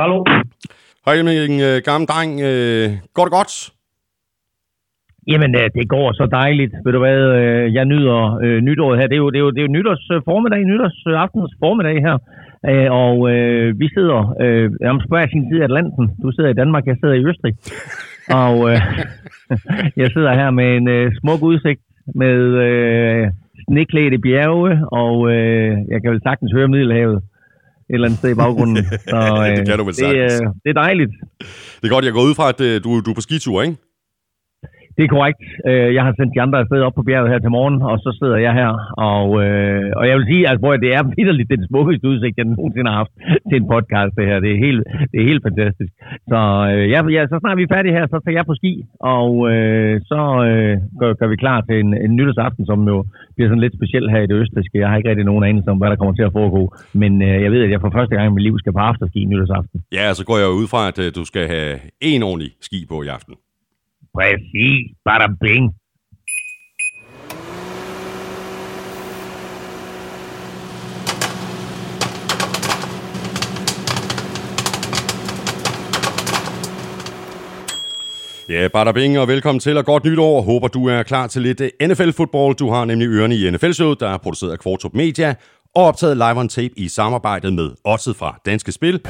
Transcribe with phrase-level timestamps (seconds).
[0.00, 0.18] Hallo?
[1.04, 2.30] Hej Elming, øh, gammel dreng.
[2.48, 3.52] Øh, går det godt?
[5.30, 6.72] Jamen, øh, det går så dejligt.
[6.84, 7.20] Ved du hvad,
[7.78, 9.06] jeg nyder øh, nytåret her.
[9.06, 12.16] Det er jo, det er jo, det er jo nytårs formiddag, nytårs aftens formiddag her.
[12.70, 16.04] Øh, og øh, vi sidder øh, om hver sin side af Atlanten.
[16.22, 17.54] Du sidder i Danmark, jeg sidder i Østrig.
[18.30, 18.80] Og øh,
[20.02, 21.80] jeg sidder her med en øh, smuk udsigt
[22.14, 23.30] med øh,
[23.68, 28.34] sneklædte bjerge, og øh, jeg kan vel sagtens høre Middelhavet et eller andet sted i
[28.34, 28.76] baggrunden.
[29.12, 31.12] Så, øh, Det kan du vel det, øh, det er dejligt.
[31.80, 33.76] Det er godt, jeg går ud fra, at øh, du, du er på skitur, ikke?
[34.96, 35.38] Det er korrekt.
[35.68, 38.10] Øh, jeg har sendt de andre afsted op på bjerget her til morgen, og så
[38.20, 38.70] sidder jeg her.
[39.12, 42.46] Og, øh, og jeg vil sige, at altså, det er vidderligt den smukkeste udsigt, jeg
[42.46, 43.14] nogensinde har haft
[43.48, 44.12] til en podcast.
[44.18, 44.38] Det her.
[44.44, 45.92] Det er helt, det er helt fantastisk.
[46.32, 46.40] Så,
[46.72, 48.72] øh, ja, ja, så snart vi er færdige her, så tager jeg på ski,
[49.18, 52.96] og øh, så øh, gør, gør, vi klar til en, en nytårsaften, som jo
[53.34, 54.78] bliver sådan lidt speciel her i det østriske.
[54.82, 56.62] Jeg har ikke rigtig nogen anelse om, hvad der kommer til at foregå.
[57.02, 59.20] Men øh, jeg ved, at jeg for første gang i mit liv skal på afterski
[59.24, 59.76] nytårsaften.
[59.98, 62.96] Ja, så går jeg ud fra, at øh, du skal have en ordentlig ski på
[63.02, 63.34] i aften.
[64.18, 64.80] Præcis.
[65.04, 65.64] Bada bing.
[78.48, 80.42] Ja, bada bing, og velkommen til, og godt nytår.
[80.42, 82.56] Håber, du er klar til lidt eh, NFL-fodbold.
[82.56, 85.34] Du har nemlig ørerne i NFL-showet, der er produceret af Kvartrup Media,
[85.74, 89.00] og optaget live on tape i samarbejde med Odset fra Danske Spil.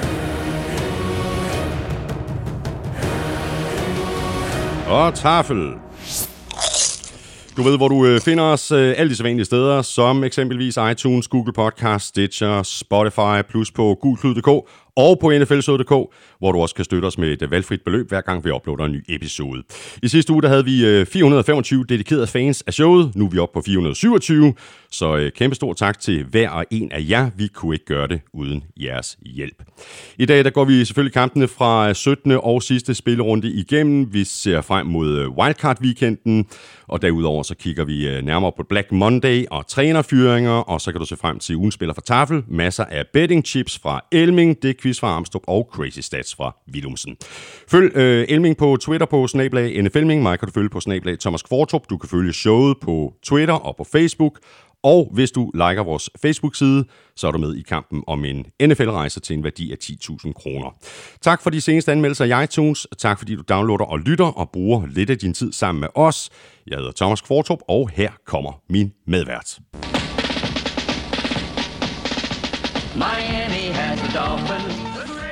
[4.95, 5.73] Og taffel.
[7.57, 11.29] Du ved, hvor du øh, finder os øh, alle de sædvanlige steder, som eksempelvis iTunes,
[11.29, 17.07] Google Podcast, Stitcher, Spotify, plus på gulklud.dk og på nflshow.dk, hvor du også kan støtte
[17.07, 19.63] os med et øh, valgfrit beløb, hver gang vi uploader en ny episode.
[20.03, 23.39] I sidste uge der havde vi øh, 425 dedikerede fans af showet, nu er vi
[23.39, 24.55] oppe på 427,
[24.91, 27.31] så øh, kæmpe stor tak til hver og en af jer.
[27.37, 29.63] Vi kunne ikke gøre det uden jeres hjælp.
[30.19, 32.33] I dag der går vi selvfølgelig kampene fra 17.
[32.33, 34.15] og sidste spillerunde igennem.
[34.15, 36.45] Vi ser frem mod wildcard-weekenden,
[36.89, 41.07] og derudover så kigger vi nærmere på Black Monday og trænerfyringer, og så kan du
[41.07, 45.01] se frem til ugen spiller for tafel, masser af betting chips fra Elming, det quiz
[45.01, 47.17] fra Armstrong og Crazy Stats fra Willumsen.
[47.69, 51.43] Følg øh, Elming på Twitter på snablag NFLming, mig kan du følge på snablag Thomas
[51.43, 54.39] Kvartrup, du kan følge showet på Twitter og på Facebook,
[54.85, 56.85] og hvis du liker vores Facebook-side,
[57.17, 60.77] så er du med i kampen om en NFL-rejse til en værdi af 10.000 kroner.
[61.21, 62.87] Tak for de seneste anmeldelser i iTunes.
[62.99, 66.31] Tak fordi du downloader og lytter og bruger lidt af din tid sammen med os.
[66.67, 69.59] Jeg hedder Thomas Kvartrup, og her kommer min medvært.
[72.97, 74.63] Miami has a dolphin.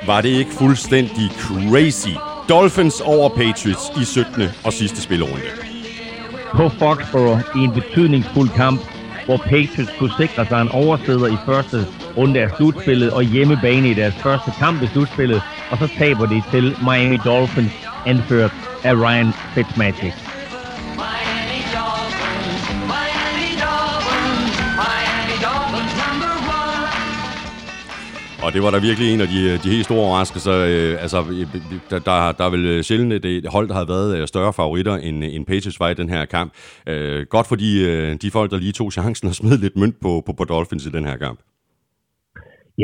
[0.06, 2.14] Var det ikke fuldstændig crazy?
[2.48, 4.42] Dolphins over Patriots i 17.
[4.64, 5.44] og sidste spillerunde.
[6.54, 8.80] på Foxborough i en betydningsfuld kamp,
[9.26, 11.86] hvor Patriots kunne sikre sig en oversæder i første
[12.16, 16.42] runde af slutspillet og hjemmebane i deres første kamp i slutspillet, og så taber de
[16.50, 17.72] til Miami Dolphins,
[18.06, 18.52] anført
[18.84, 20.14] af Ryan Fitzmagic.
[20.96, 21.31] Miami
[28.44, 30.56] Og det var da virkelig en af de, de helt store overraskelser.
[30.72, 31.46] Øh, altså, øh,
[31.90, 34.94] der, der, der er vel sjældent et, et hold, der har været øh, større favoritter
[35.06, 36.50] end, end Patriots var i den her kamp.
[36.92, 39.96] Øh, godt for de, øh, de folk, der lige tog chancen og smed lidt mønt
[40.04, 41.38] på, på, på Dolphins i den her kamp.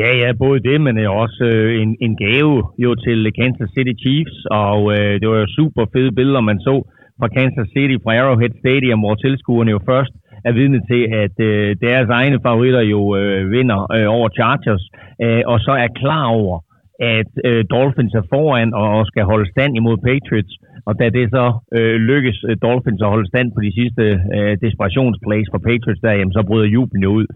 [0.01, 2.55] Ja, ja, både det, men øh, også øh, en, en gave
[2.85, 6.75] jo til Kansas City Chiefs, og øh, det var jo super fede billeder, man så
[7.19, 10.13] fra Kansas City fra Arrowhead Stadium, hvor tilskuerne jo først
[10.47, 14.83] er vidne til, at øh, deres egne favoritter jo øh, vinder øh, over Chargers,
[15.23, 16.57] øh, og så er klar over,
[16.99, 20.53] at øh, Dolphins er foran og, og skal holde stand imod Patriots.
[20.87, 21.45] Og da det så
[21.77, 24.03] øh, lykkes øh, Dolphins at holde stand på de sidste
[24.35, 27.27] øh, desperationsplays for Patriots der, jamen, så bryder jublen jo ud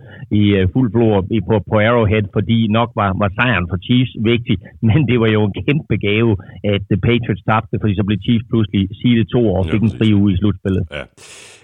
[0.41, 4.13] i øh, fuld flor i, på, på Arrowhead, fordi nok var, var sejren for Chiefs
[4.31, 4.55] vigtig,
[4.89, 6.31] men det var jo en kæmpe gave,
[6.75, 9.87] at øh, Patriots tabte, fordi så blev Chiefs pludselig seedet to år og fik Ja,
[9.87, 10.83] en fri uge i slutspillet.
[10.97, 11.03] Ja.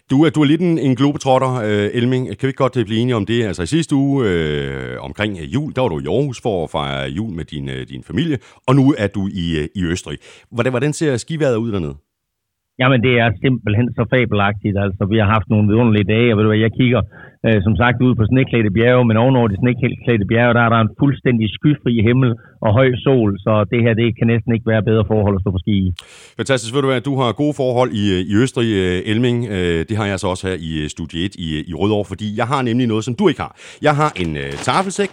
[0.10, 2.28] Du, er, du er lidt en, en globetrotter, øh, Elming.
[2.28, 3.44] Kan vi ikke godt øh, blive enige om det?
[3.44, 6.70] Altså i sidste uge øh, omkring øh, jul, der var du i Aarhus for at
[6.70, 10.18] fejre jul med din, øh, din familie, og nu er du i, øh, i Østrig.
[10.52, 11.96] Hvordan, hvordan ser skiværet ud dernede?
[12.82, 14.78] Jamen, det er simpelthen så fabelagtigt.
[14.86, 17.02] Altså, vi har haft nogle vidunderlige dage, og ved du hvad, jeg kigger
[17.48, 20.80] øh, som sagt ud på sneklædte bjerge, men ovenover de sneklædte bjerge, der er der
[20.82, 22.32] en fuldstændig skyfri himmel
[22.66, 25.52] og høj sol, så det her, det kan næsten ikke være bedre forhold at stå
[25.52, 25.94] på ski i.
[26.40, 26.72] Fantastisk.
[26.76, 29.38] Ved du hvad, du har gode forhold i, i Østrig, øh, Elming.
[29.56, 32.28] Øh, det har jeg så også her i øh, Studie 1 i, i Rødovre, fordi
[32.40, 33.54] jeg har nemlig noget, som du ikke har.
[33.82, 35.12] Jeg har en øh, tafelsæk,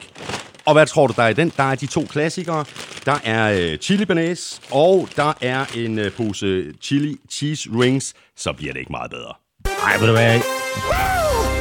[0.66, 1.52] og hvad tror du, der er i den?
[1.56, 2.64] Der er de to klassikere.
[3.04, 8.14] Der er øh, chili banæs, og der er en øh, pose chili cheese rings.
[8.36, 9.32] Så bliver det ikke meget bedre.
[9.86, 10.40] Ej, ved du hvad?
[10.40, 11.55] Good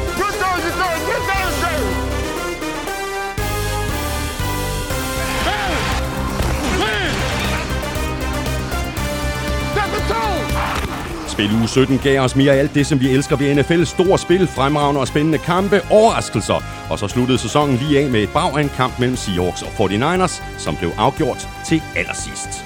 [11.36, 13.84] Spil uge 17 gav os mere af alt det, som vi elsker ved NFL.
[13.84, 16.64] Store spil, fremragende og spændende kampe, overraskelser.
[16.90, 19.68] Og så sluttede sæsonen lige af med et bag af en kamp mellem Seahawks og
[19.68, 22.65] 49ers, som blev afgjort til allersidst.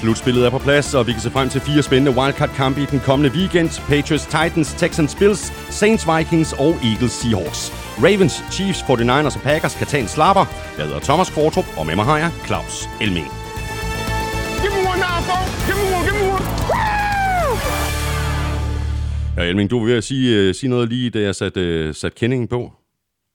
[0.00, 3.00] Slutspillet er på plads, og vi kan se frem til fire spændende wildcard-kampe i den
[3.00, 3.68] kommende weekend.
[3.88, 7.72] Patriots, Titans, Texans, Bills, Saints, Vikings og Eagles, Seahawks.
[8.04, 10.44] Ravens, Chiefs, 49ers og Packers kan tage en slapper.
[10.78, 13.26] Jeg hedder Thomas Kvartrup, og med mig har jeg Claus Elming.
[14.62, 15.52] Give me one now, folks.
[15.66, 16.44] Give me one, give me one.
[16.70, 17.56] Woo!
[19.36, 22.48] Ja, Elming, du vil sige, uh, sige noget lige, da jeg satte uh, sat kendingen
[22.48, 22.72] på.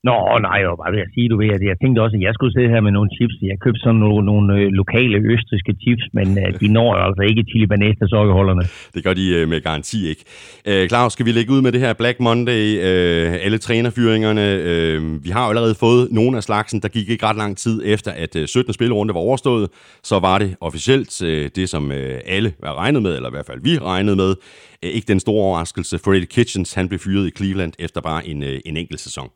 [0.07, 0.17] Nå,
[0.47, 2.33] nej, jeg var bare ved at sige, du ved, at jeg tænkte også, at jeg
[2.33, 3.35] skulle sidde her med nogle chips.
[3.51, 7.43] Jeg købte sådan nogle, nogle lokale østriske chips, men øh, de når jo altså ikke
[7.49, 8.63] chili banæste sokkeholderne.
[8.95, 10.23] Det gør de øh, med garanti ikke.
[10.69, 14.45] Øh, Claus, skal vi lægge ud med det her Black Monday, øh, alle trænerfyringerne?
[14.69, 17.81] Øh, vi har jo allerede fået nogle af slagsen, der gik ikke ret lang tid
[17.85, 18.73] efter, at 17.
[18.73, 19.69] spillerunde var overstået.
[20.03, 23.49] Så var det officielt øh, det, som øh, alle var regnet med, eller i hvert
[23.49, 24.35] fald vi regnede med.
[24.83, 25.97] Øh, ikke den store overraskelse.
[26.05, 29.29] Freddy Kitchens, han blev fyret i Cleveland efter bare en, øh, en enkelt sæson.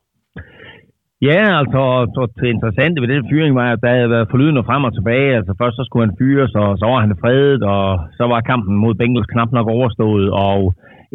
[1.22, 1.82] Ja, altså,
[2.16, 5.36] så det interessante ved den fyring var, at der havde været forlydende frem og tilbage.
[5.40, 7.86] Altså, først så skulle han fyres, og så var han fredet, og
[8.18, 10.60] så var kampen mod Bengals knap nok overstået, og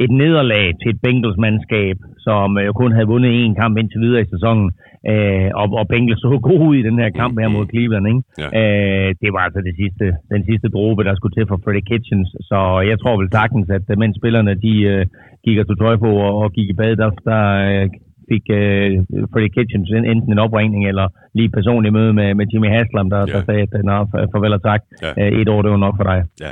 [0.05, 1.97] et nederlag til et Bengals-mandskab,
[2.27, 4.69] som øh, kun havde vundet én kamp indtil videre i sæsonen.
[5.11, 8.23] Øh, og, og Bengals så god ud i den her kamp her mod Cleveland, ikke?
[8.43, 8.49] Ja.
[8.61, 10.05] Øh, det var altså det sidste,
[10.35, 12.29] den sidste dråbe, der skulle til for Freddie Kitchens.
[12.51, 12.59] Så
[12.91, 15.07] jeg tror vel sagtens, at øh, mens spillerne de øh,
[15.45, 17.87] gik og tog tøj på og, og gik i bad, der, der øh,
[18.31, 18.91] fik øh,
[19.33, 21.07] Freddie Kitchens enten en opringning eller
[21.39, 23.33] lige personligt møde med, med Jimmy Haslam, der, Ja.
[23.33, 23.97] der sagde, at nå,
[24.33, 24.81] farvel og tak.
[25.03, 25.11] Ja.
[25.21, 26.19] Øh, et år, det var nok for dig.
[26.45, 26.51] Ja,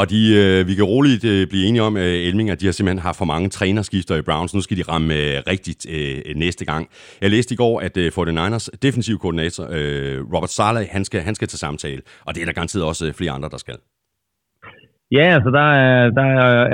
[0.00, 2.72] og de, øh, vi kan roligt øh, blive enige om, at Elming, at de har
[2.72, 4.54] simpelthen haft for mange trænerskifter i Browns.
[4.54, 6.88] Nu skal de ramme øh, rigtigt øh, næste gang.
[7.22, 11.34] Jeg læste i går, at øh, 49ers defensiv koordinator, øh, Robert Saleh, han skal, han
[11.34, 12.02] skal til samtale.
[12.26, 13.74] Og det er der garanteret også øh, flere andre, der skal.
[15.12, 16.26] Ja, altså der er, der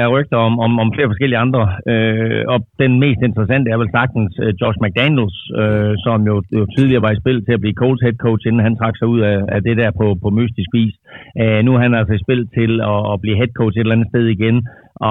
[0.03, 1.63] er, rygter om, om, om flere forskellige andre.
[1.93, 6.67] Øh, og den mest interessante er vel sagtens øh, Josh McDaniels, øh, som jo, jo
[6.77, 9.21] tidligere var i spil til at blive Colts head coach, inden han trak sig ud
[9.21, 10.95] af, af det der på, på mystisk vis.
[11.41, 13.97] Øh, nu er han altså i spil til at, at blive head coach et eller
[13.97, 14.57] andet sted igen,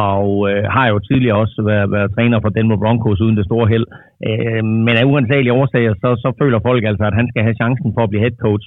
[0.06, 3.68] og øh, har jo tidligere også været, været træner for Denver Broncos uden det store
[3.74, 3.88] held.
[4.28, 7.90] Øh, men af uansagelige årsager, så, så føler folk altså, at han skal have chancen
[7.96, 8.66] for at blive head coach.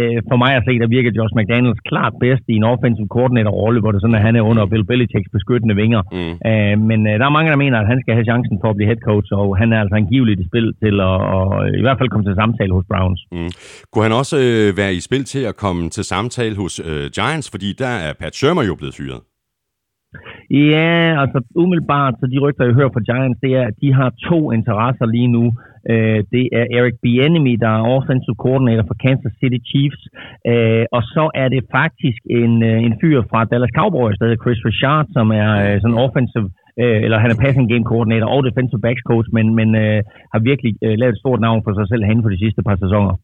[0.00, 3.80] Øh, for mig at se, der virker Josh McDaniels klart bedst i en offensive coordinator-rolle,
[3.80, 6.02] hvor det sådan, at han er under Bill Belichicks beskyttende vinger.
[6.16, 6.34] Mm.
[6.50, 8.76] Øh, men øh, der er mange, der mener, at han skal have chancen for at
[8.76, 11.46] blive head coach, og han er altså angiveligt i spil til at, at
[11.80, 13.20] i hvert fald komme til samtale hos Browns.
[13.32, 13.52] Mm.
[13.90, 17.48] Kunne han også øh, være i spil til at komme til samtale hos øh, Giants,
[17.54, 19.20] fordi der er Pat Shermer jo blevet fyret?
[20.50, 24.10] Ja, altså umiddelbart, så de rygter, jeg hører fra Giants, det er, at de har
[24.28, 25.44] to interesser lige nu.
[25.92, 30.02] Øh, det er Eric Bieniemy, der er offensive coordinator for Kansas City Chiefs,
[30.52, 34.44] øh, og så er det faktisk en, øh, en fyr fra Dallas Cowboys, der hedder
[34.44, 36.48] Chris Richard, som er øh, sådan offensive
[36.82, 40.00] øh, eller han er passing game coordinator og defensive backs coach, men, men øh,
[40.32, 42.76] har virkelig øh, lavet et stort navn for sig selv herinde for de sidste par
[42.84, 43.14] sæsoner.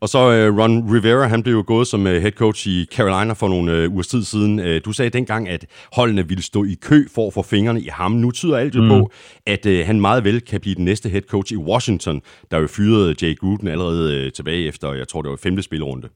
[0.00, 3.32] Og så øh, Ron Rivera, han blev jo gået som øh, head coach i Carolina
[3.32, 4.58] for nogle øh, ugers tid siden.
[4.58, 7.88] Øh, du sagde dengang, at holdene ville stå i kø for at få fingrene i
[7.92, 8.12] ham.
[8.12, 8.88] Nu tyder alt jo mm.
[8.88, 9.10] på,
[9.46, 12.20] at øh, han meget vel kan blive den næste head coach i Washington,
[12.50, 16.08] der jo fyrede Jay Gruden allerede øh, tilbage efter, jeg tror det var femte spilrunde.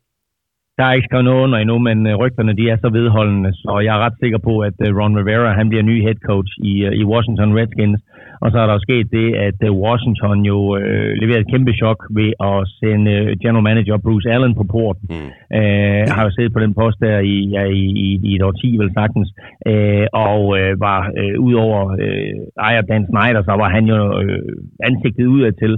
[0.78, 3.72] Der er ikke skrevet noget under endnu, men øh, rygterne de er så vedholdende, så
[3.86, 6.72] jeg er ret sikker på, at øh, Ron Rivera han bliver ny head coach i,
[6.86, 8.00] øh, i Washington Redskins.
[8.42, 11.98] Og så er der jo sket det, at Washington jo øh, leverede et kæmpe chok
[12.18, 15.06] ved at sende general manager Bruce Allen på porten.
[15.10, 15.30] Mm.
[15.58, 18.70] Øh, har jo siddet på den post der i, ja, i, i, i et årti
[18.80, 19.28] vel sagtens,
[19.70, 22.34] øh, og øh, var øh, udover øh,
[22.68, 24.38] ejer Dan Snyder, så var han jo øh,
[24.88, 25.72] ansigtet udad til.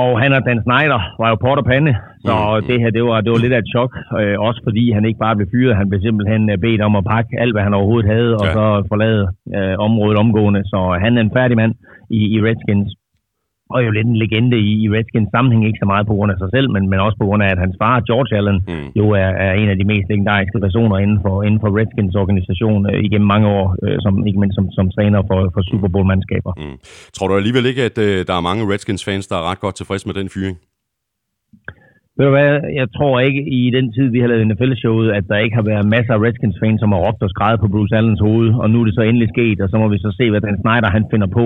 [0.00, 1.92] Og han og Dan Snyder var jo port og pande,
[2.26, 2.56] så Mm.
[2.56, 2.66] mm.
[2.68, 5.22] det her det var, det var lidt af et chok, øh, også fordi han ikke
[5.24, 8.10] bare blev fyret, han blev simpelthen øh, bedt om at pakke alt, hvad han overhovedet
[8.14, 8.52] havde, og Ja.
[8.56, 9.22] så forlade
[9.56, 10.60] øh, området omgående.
[10.72, 11.72] Så han er en færdig mand
[12.18, 12.90] i, i Redskins.
[13.74, 16.38] Og jo lidt en legende i, i Redskins sammenhæng, ikke så meget på grund af
[16.42, 18.74] sig selv, men, men også på grund af, at hans far, George Allen, Mm.
[18.74, 18.88] mm.
[19.00, 22.80] jo er, er en af de mest legendariske personer inden for, inden for Redskins organisation
[22.90, 26.52] øh, igennem mange år, øh, som, ikke mindst som, som træner for, for Super Bowl-mandskaber.
[26.62, 26.76] Mm.
[27.16, 30.06] Tror du alligevel ikke, at øh, der er mange Redskins-fans, der er ret godt tilfredse
[30.08, 30.56] med den fyring?
[32.18, 35.38] Ved du hvad, jeg tror ikke i den tid, vi har lavet NFL-showet, at der
[35.44, 38.48] ikke har været masser af Redskins-fans, som har råbt og skrevet på Bruce Allens hoved,
[38.62, 40.58] og nu er det så endelig sket, og så må vi så se, hvad Dan
[40.62, 41.44] Snyder han finder på.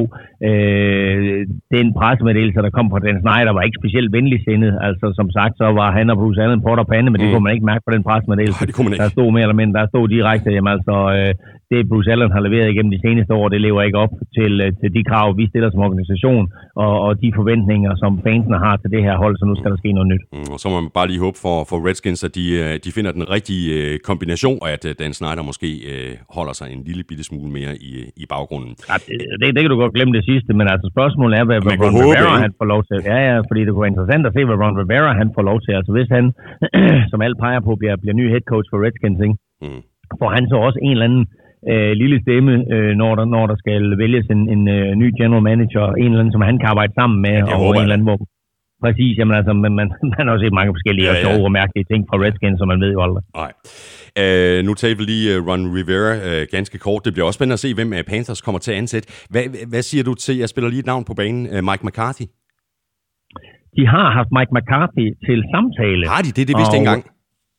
[0.49, 1.39] Øh,
[1.77, 4.73] den pressemeddelelse, der kom fra Dan Snyder, var ikke specielt venligsindet.
[4.89, 7.33] Altså, som sagt, så var han og Bruce Allen på og pande, men det Mm.
[7.33, 8.61] kunne man ikke mærke på den pressemeddelelse.
[8.61, 9.03] Nej, det kunne man ikke.
[9.05, 11.33] Der stod mere eller mindre, der stod direkte, jamen altså, øh,
[11.73, 14.69] det Bruce Allen har leveret igennem de seneste år, det lever ikke op til, øh,
[14.81, 16.45] til de krav, vi stiller som organisation,
[16.85, 19.79] og, og de forventninger, som fansene har til det her hold, så nu skal der
[19.83, 20.25] ske noget nyt.
[20.33, 22.91] Mm, Og så må man bare lige håbe for, for Redskins, at de, øh, de
[22.97, 27.03] finder den rigtige øh, kombination, og at Dan Snyder måske øh, holder sig en lille
[27.09, 27.91] bitte smule mere i,
[28.23, 28.73] i baggrunden.
[28.91, 31.59] Ja, det, det, det, kan du godt glemme det sidste, men altså spørgsmålet er, hvad,
[31.67, 32.97] hvad Ron håbe, Rivera han får lov til.
[33.13, 35.59] Ja, ja, fordi det kunne være interessant at se, hvad Ron Rivera han får lov
[35.65, 35.73] til.
[35.79, 36.25] Altså hvis han,
[37.11, 39.37] som alt peger på, bliver, bliver ny head coach for Redskins, ikke?
[39.65, 39.83] Mm.
[40.21, 41.25] får han så også en eller anden
[41.71, 45.43] øh, lille stemme, øh, når, der, når der skal vælges en, en øh, ny general
[45.51, 47.99] manager, en eller anden, som han kan arbejde sammen med, det og håber en eller
[47.99, 48.21] anden, hvor
[48.87, 51.23] Præcis, jamen altså, man, man, man har også set mange forskellige Ja, ja, ja.
[51.23, 51.25] ja.
[51.35, 53.23] sjove og mærkelige ting fra Redskins, som man ved jo aldrig.
[53.43, 53.53] Nej.
[54.23, 57.01] Øh, nu talte vi lige uh, Ron Rivera uh, ganske kort.
[57.05, 59.07] Det bliver også spændende at se, hvem uh, Panthers kommer til at ansætte.
[59.33, 62.27] Hvad, hvad siger du til, jeg spiller lige et navn på banen, uh, Mike McCarthy?
[63.77, 66.03] De har haft Mike McCarthy til samtale.
[66.15, 66.45] Har de det?
[66.51, 67.03] Det vidste jeg Og- engang.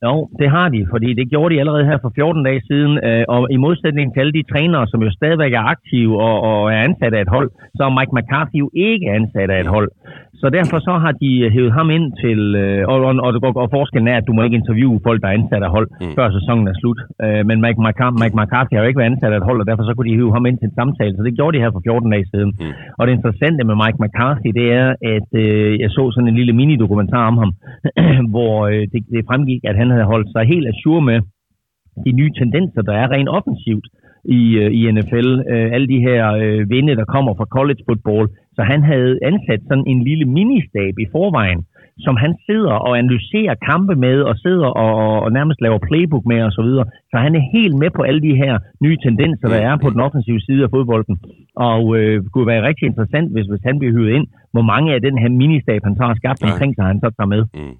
[0.05, 3.25] Jo, det har de, fordi det gjorde de allerede her for 14 dage siden, øh,
[3.27, 6.79] og i modsætning til alle de trænere, som jo stadigvæk er aktive og, og er
[6.87, 9.89] ansat af et hold, så er Mike McCarthy jo ikke ansat af et hold.
[10.41, 13.67] Så derfor så har de hævet ham ind til, øh, og, og, og, og, og
[13.77, 16.13] forskellen er, at du må ikke interviewe folk, der er ansat af hold, Mm.
[16.17, 16.99] før sæsonen er slut.
[17.25, 19.67] Øh, men Mike, McCarthy, Mike McCarthy har jo ikke været ansat af et hold, og
[19.69, 21.71] derfor så kunne de hive ham ind til en samtale, så det gjorde de her
[21.75, 22.51] for 14 dage siden.
[22.61, 22.73] Mm.
[22.97, 26.53] Og det interessante med Mike McCarthy, det er, at øh, jeg så sådan en lille
[26.59, 27.51] mini-dokumentar om ham,
[28.33, 31.17] hvor øh, det, det fremgik, at han havde holdt sig helt assur med
[32.05, 33.85] de nye tendenser, der er rent offensivt
[34.39, 35.29] i, øh, i NFL.
[35.53, 38.25] Øh, alle de her øh, vinde, der kommer fra college football.
[38.55, 41.61] Så han havde ansat sådan en lille ministab i forvejen,
[42.05, 46.25] som han sidder og analyserer kampe med, og sidder og, og, og nærmest laver playbook
[46.25, 46.51] med osv.
[46.55, 46.85] Så, videre.
[47.11, 48.53] så han er helt med på alle de her
[48.85, 51.15] nye tendenser, der er på den offensive side af fodbolden.
[51.55, 54.93] Og øh, det kunne være rigtig interessant, hvis, hvis han bliver hyret ind, hvor mange
[54.95, 57.43] af den her ministab, han så har skabt omkring sig, han så tager med.
[57.53, 57.75] Mm.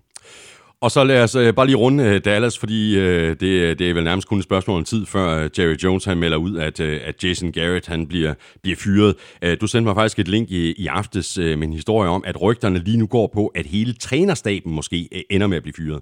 [0.84, 3.90] Og så lad os øh, bare lige runde øh, Dallas, fordi øh, det, øh, det
[3.90, 6.58] er vel nærmest kun et spørgsmål om tid, før øh, Jerry Jones han melder ud,
[6.58, 9.16] at, øh, at Jason Garrett han bliver, bliver fyret.
[9.42, 12.24] Øh, du sendte mig faktisk et link i, i aftes øh, med en historie om,
[12.26, 15.74] at rygterne lige nu går på, at hele trænerstaben måske øh, ender med at blive
[15.78, 16.02] fyret.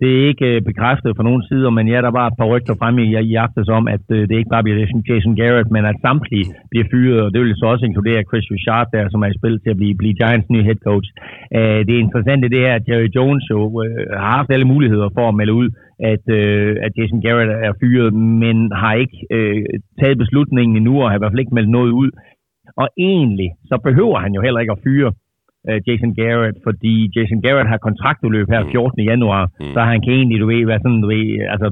[0.00, 2.74] Det er ikke øh, bekræftet fra nogen sider, men ja, der var et par rygter
[2.80, 5.84] fremme i, i aftes om, at øh, det ikke bare bliver Jason- Jason Garrett, men
[5.90, 9.30] at samtlige bliver fyret, og det vil så også inkludere Chris Richard der, som er
[9.30, 11.08] i spil til at blive, blive Giants nye head coach.
[11.56, 15.24] Øh, det interessante det er, at Jerry Jones jo øh, har haft alle muligheder for
[15.28, 15.68] at melde ud,
[16.12, 19.64] at, øh, at Jason Garrett er fyret, men har ikke øh,
[20.00, 22.10] taget beslutningen endnu, og har i hvert fald ikke meldt noget ud.
[22.82, 25.12] Og egentlig, så behøver han jo heller ikke at fyre
[25.68, 29.04] øh, Jason Garrett, fordi Jason Garrett har kontraktudløb her 14.
[29.12, 29.72] januar, Mm.
[29.74, 31.66] så han kan egentlig, du ved, være sådan, du ved, altså,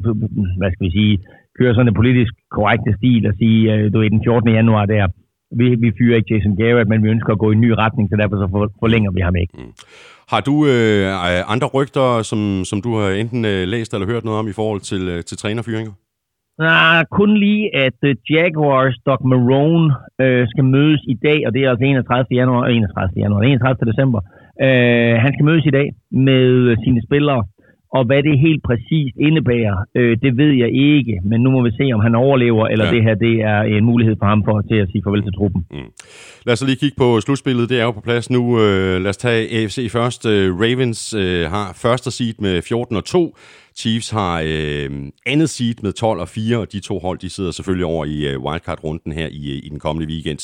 [0.61, 1.15] hvad skal vi sige,
[1.59, 4.51] køre sådan en politisk korrekte stil og sige, øh, du ved, den 14.
[4.61, 5.05] januar der,
[5.61, 8.05] vi, vi fyrer ikke Jason Garrett, men vi ønsker at gå i en ny retning,
[8.09, 9.55] så derfor så for, forlænger vi ham ikke.
[10.33, 14.39] Har du øh, andre rygter, som, som du har enten øh, læst eller hørt noget
[14.41, 15.93] om i forhold til, øh, til trænerfyringer?
[16.59, 21.65] Nej, kun lige, at uh, Jaguars Doc Marone øh, skal mødes i dag, og det
[21.65, 22.27] er altså 31.
[22.31, 23.23] januar, øh, 31.
[23.23, 23.91] januar, 31.
[23.91, 24.21] december.
[24.65, 27.45] Øh, han skal mødes i dag med øh, sine spillere,
[27.97, 31.71] og hvad det helt præcist indebærer, øh, det ved jeg ikke, men nu må vi
[31.81, 32.93] se, om han overlever, eller Ja.
[32.95, 35.61] det her det er en mulighed for ham for til at sige farvel til truppen.
[36.47, 37.69] Lad os lige kigge på slutspillet.
[37.69, 38.43] Det er jo på plads nu.
[38.61, 40.27] Øh, lad os tage AFC først.
[40.27, 43.37] Øh, Ravens øh, har første seed med 14 og 2.
[43.77, 44.91] Chiefs har øh,
[45.27, 48.29] andet seed med 12 og 4, og de to hold de sidder selvfølgelig over i
[48.29, 50.39] øh, wildcard-runden her i, øh, i den kommende weekend.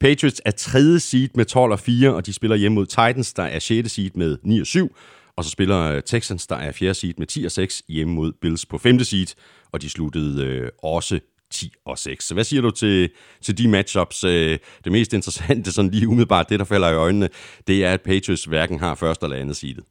[0.00, 3.42] Patriots er tredje seed med 12 og 4, og de spiller hjemme mod Titans, der
[3.42, 3.90] er 6.
[3.92, 4.96] seed med 9 og 7.
[5.36, 6.94] Og så spiller øh, Texans, der er 4.
[6.94, 8.98] seed med 10 og 6, hjemme mod Bills på 5.
[8.98, 9.30] seed,
[9.72, 12.24] og de sluttede øh, også 10 og 6.
[12.28, 12.96] Så hvad siger du til,
[13.44, 14.18] til de matchups?
[14.24, 17.28] Øh, Det mest interessante, sådan lige umiddelbart, det der falder i øjnene,
[17.68, 19.84] det er, at Patriots hverken har første eller andet seedet.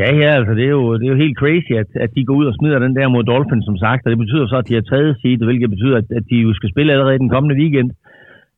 [0.00, 2.36] Ja, ja, altså det er jo, det er jo helt crazy, at, at de går
[2.40, 4.74] ud og smider den der mod Dolphins, som sagt, og det betyder så, at de
[4.78, 7.90] har tredje seed, hvilket betyder, at, at de jo skal spille allerede den kommende weekend.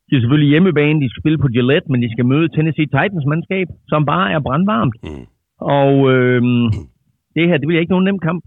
[0.07, 3.27] De er selvfølgelig hjemmebane, de skal spille på Gillette, men de skal møde Tennessee Titans
[3.33, 4.97] mandskab, som bare er brandvarmt.
[5.05, 5.27] Mm.
[5.61, 6.43] Og øh,
[7.37, 8.43] det her, det bliver ikke nogen nem kamp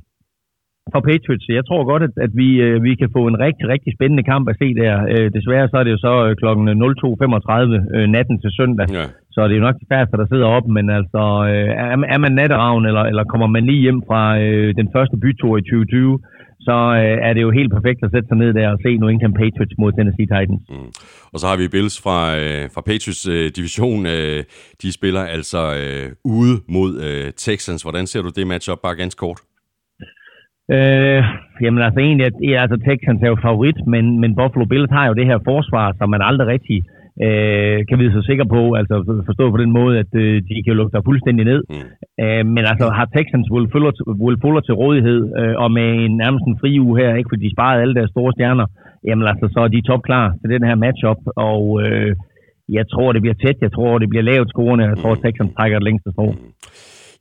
[0.91, 1.46] for Patriots.
[1.60, 4.46] Jeg tror godt, at, at vi, øh, vi kan få en rigtig, rigtig spændende kamp
[4.50, 4.93] at se der.
[5.13, 8.88] Øh, desværre så er det jo så øh, klokken 02.35 øh, natten til søndag.
[8.98, 9.05] Ja.
[9.34, 12.20] Så det er jo nok de færreste, der sidder op, men altså, øh, er, er
[12.25, 16.20] man natteravn, eller, eller kommer man lige hjem fra øh, den første bytur i 2020,
[16.67, 19.10] så øh, er det jo helt perfekt at sætte sig ned der og se New
[19.13, 20.63] England Patriots mod Tennessee Titans.
[20.70, 20.91] Mm.
[21.34, 24.01] Og så har vi Bills fra, øh, fra Patriots øh, division.
[24.15, 24.39] Øh,
[24.82, 26.08] de spiller altså øh,
[26.39, 27.82] ude mod øh, Texans.
[27.86, 29.39] Hvordan ser du det matchup bare ganske kort?
[30.75, 31.22] Øh,
[31.63, 35.13] jamen altså egentlig, at, altså Texans er jo favorit, men, men Buffalo Bills har jo
[35.20, 37.02] det her forsvar, som man aldrig rigtig øh,
[37.89, 38.96] kan vide sig sikker på, altså
[39.29, 41.62] forstå på den måde, at øh, de kan lukke dig fuldstændig ned.
[41.70, 41.89] Mm.
[42.24, 43.91] Øh, men altså har Texans Will Fuller,
[44.24, 47.46] Will Fuller til rådighed, øh, og med en nærmest en fri uge her, ikke, fordi
[47.48, 48.65] de sparede alle deres store stjerner,
[49.08, 52.15] jamen altså så er de top klar til den her matchup, og øh,
[52.70, 55.77] jeg tror, det bliver tæt, jeg tror, det bliver lavt scorende, jeg tror, Texans trækker
[55.79, 56.32] det længste strå.
[56.32, 56.38] Mm.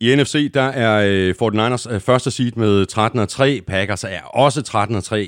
[0.02, 2.87] I NFC, der er øh, 49ers øh, første seed med
[3.61, 3.64] 13-3.
[3.64, 4.61] Packers er også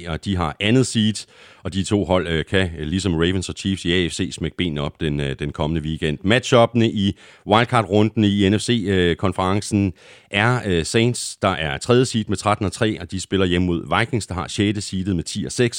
[0.07, 1.27] 13-3, og de har andet seed.
[1.63, 4.81] Og de to hold øh, kan, øh, ligesom Ravens og Chiefs i AFC, smække benene
[4.81, 6.19] op den, øh, den kommende weekend.
[6.25, 7.17] Matchup'ene i
[7.47, 9.93] wildcard-runden i NFC-konferencen øh,
[10.31, 14.27] er øh, Saints, der er tredje seed med 13-3, og de spiller hjemme mod Vikings,
[14.27, 14.85] der har 6.
[14.85, 15.25] seedet med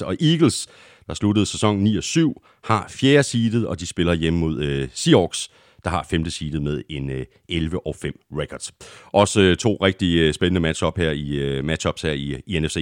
[0.01, 0.67] 10-6, Og Eagles,
[1.07, 2.33] der sluttede sæsonen 9-7,
[2.63, 3.23] har 4.
[3.23, 5.49] seedet, og de spiller hjemme mod øh, Seahawks,
[5.85, 8.67] der har femte seedet med en øh, 11 og 5 records.
[9.23, 11.29] Også øh, to rigtig øh, spændende matchup her i,
[11.69, 12.77] matchups her i, i NFC.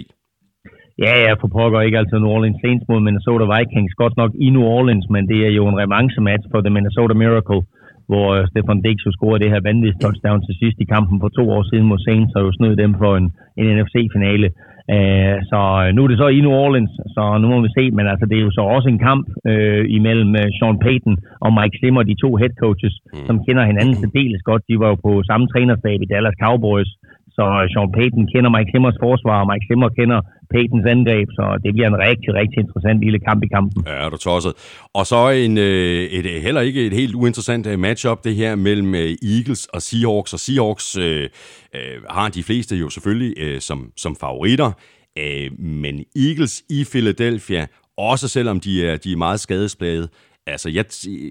[1.05, 3.93] Ja, ja, for pokker ikke altså New Orleans Saints mod Minnesota Vikings.
[4.03, 7.61] Godt nok i New Orleans, men det er jo en revanche-match for The Minnesota Miracle,
[8.09, 11.43] hvor Stefan Dix jo scorede det her vanvittige touchdown til sidst i kampen for to
[11.55, 13.27] år siden mod Saints, og jo snød dem for en,
[13.59, 14.47] en NFC-finale.
[14.91, 15.59] Uh, så
[15.95, 18.37] nu er det så i New Orleans, så nu må vi se, men altså det
[18.37, 22.21] er jo så også en kamp uh, imellem uh, Sean Payton og Mike Zimmer, de
[22.23, 23.25] to head coaches, mm.
[23.27, 24.63] som kender hinanden særdeles godt.
[24.69, 26.89] De var jo på samme trænerstab i Dallas Cowboys,
[27.37, 30.19] så øh, Sean Payton kender Mike Simmers forsvar, og Mike Simmer kender
[30.53, 33.83] Paytons angreb, så det bliver en rigtig, rigtig interessant lille kamp i kampen.
[33.87, 34.53] Ja, du tosset.
[34.93, 38.93] Og så en, øh, et, heller ikke et helt uinteressant øh, matchup, det her mellem
[39.35, 40.33] Eagles og Seahawks.
[40.33, 41.29] Og Seahawks øh,
[41.75, 44.71] øh, har de fleste jo selvfølgelig øh, som, som favoritter,
[45.19, 47.65] øh, men Eagles i Philadelphia,
[47.97, 50.07] også selvom de er, de er meget skadesplade,
[50.47, 50.85] altså jeg,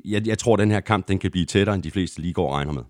[0.04, 2.32] jeg, jeg tror, at den her kamp den kan blive tættere, end de fleste lige
[2.32, 2.82] går og regner med.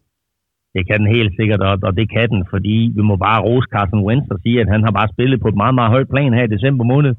[0.75, 3.69] Det kan den helt sikkert, og, og det kan den, fordi vi må bare rose
[3.75, 6.35] Carson Wentz og sige, at han har bare spillet på et meget, meget højt plan
[6.35, 7.15] her i december måned.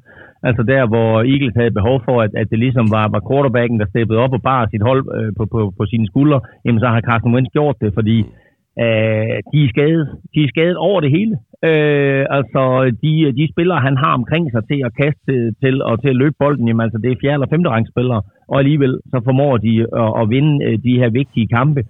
[0.48, 3.91] Altså der, hvor Eagles havde behov for, at, at det ligesom var, var quarterbacken, der
[3.93, 7.01] steppede op og bar sit hold øh, på, på, på sine skuldre, jamen så har
[7.09, 8.18] Carson Wentz gjort det, fordi
[8.83, 11.35] øh, de, er skadet, de er skadet over det hele.
[11.70, 12.61] Øh, altså
[13.03, 16.20] de, de spillere, han har omkring sig til at kaste til, til og til at
[16.22, 19.74] løbe bolden, jamen altså det er fjerde- eller femte rangspillere, og alligevel så formår de
[20.03, 21.81] at, at vinde øh, de her vigtige kampe.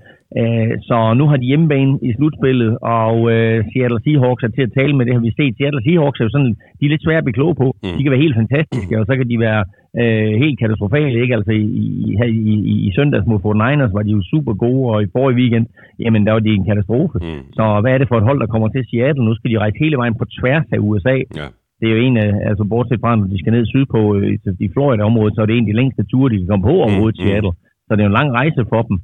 [0.41, 4.75] Øh, så nu har de hjemmebane i slutspillet, og øh, Seattle Seahawks er til at
[4.79, 5.53] tale med det, har vi set.
[5.57, 7.67] Seattle Seahawks er jo sådan, de er lidt svære at blive kloge på.
[7.97, 9.61] De kan være helt fantastiske, og så kan de være
[10.01, 11.21] øh, helt katastrofale.
[11.23, 11.35] Ikke?
[11.37, 15.03] Altså i, i, i, i, søndags mod Fort Niners var de jo super gode, og
[15.03, 15.65] i forrige weekend,
[16.03, 17.17] jamen der var de en katastrofe.
[17.21, 17.43] Mm.
[17.57, 19.25] Så hvad er det for et hold, der kommer til Seattle?
[19.25, 21.17] Nu skal de rejse hele vejen på tværs af USA.
[21.41, 21.47] Ja.
[21.79, 24.69] Det er jo en af, altså bortset fra, når de skal ned sydpå øh, i
[24.73, 27.25] Florida-området, så er det en af de længste ture, de kan komme på overhovedet mm.
[27.25, 27.53] Seattle.
[27.85, 28.97] Så det er jo en lang rejse for dem.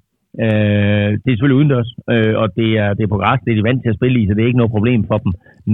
[0.45, 3.57] Øh, det er selvfølgelig udendørs, øh, og det er, det er på græs, det er
[3.59, 5.31] de vant til at spille i, så det er ikke noget problem for dem.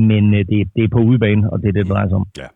[0.10, 2.28] Men øh, det, det er på udebane, og det er det, det drejer sig om.
[2.38, 2.47] Ja.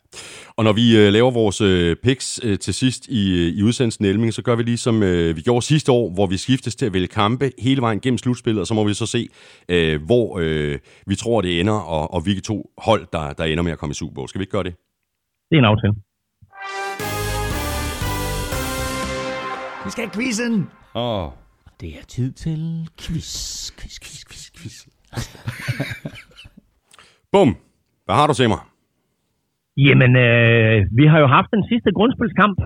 [0.58, 3.24] Og når vi øh, laver vores øh, picks øh, til sidst i,
[3.60, 6.76] i udsendelsen Elming, så gør vi ligesom øh, vi gjorde sidste år, hvor vi skiftes
[6.76, 9.22] til at vælge kampe hele vejen gennem slutspillet, og så må vi så se,
[9.70, 13.64] øh, hvor øh, vi tror, det ender, og, og hvilke to hold, der, der ender
[13.64, 14.28] med at komme i Super Bowl.
[14.28, 14.74] Skal vi ikke gøre det?
[15.50, 15.94] Det er en aftale.
[19.86, 20.68] Vi skal have quizzen.
[20.96, 21.32] Åh, oh.
[21.82, 22.62] Det er tid til
[23.02, 23.32] quiz,
[23.78, 24.78] quiz, quiz, quiz, quiz.
[27.34, 27.50] Bum.
[28.06, 28.62] Hvad har du til mig?
[29.78, 32.58] Jamen, øh, vi har jo haft den sidste grundspilskamp,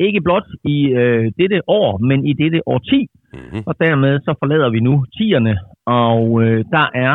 [0.00, 3.00] ikke blot i øh, dette år, men i dette årti.
[3.32, 3.62] Mm-hmm.
[3.66, 7.14] Og dermed så forlader vi nu tierne, og øh, der er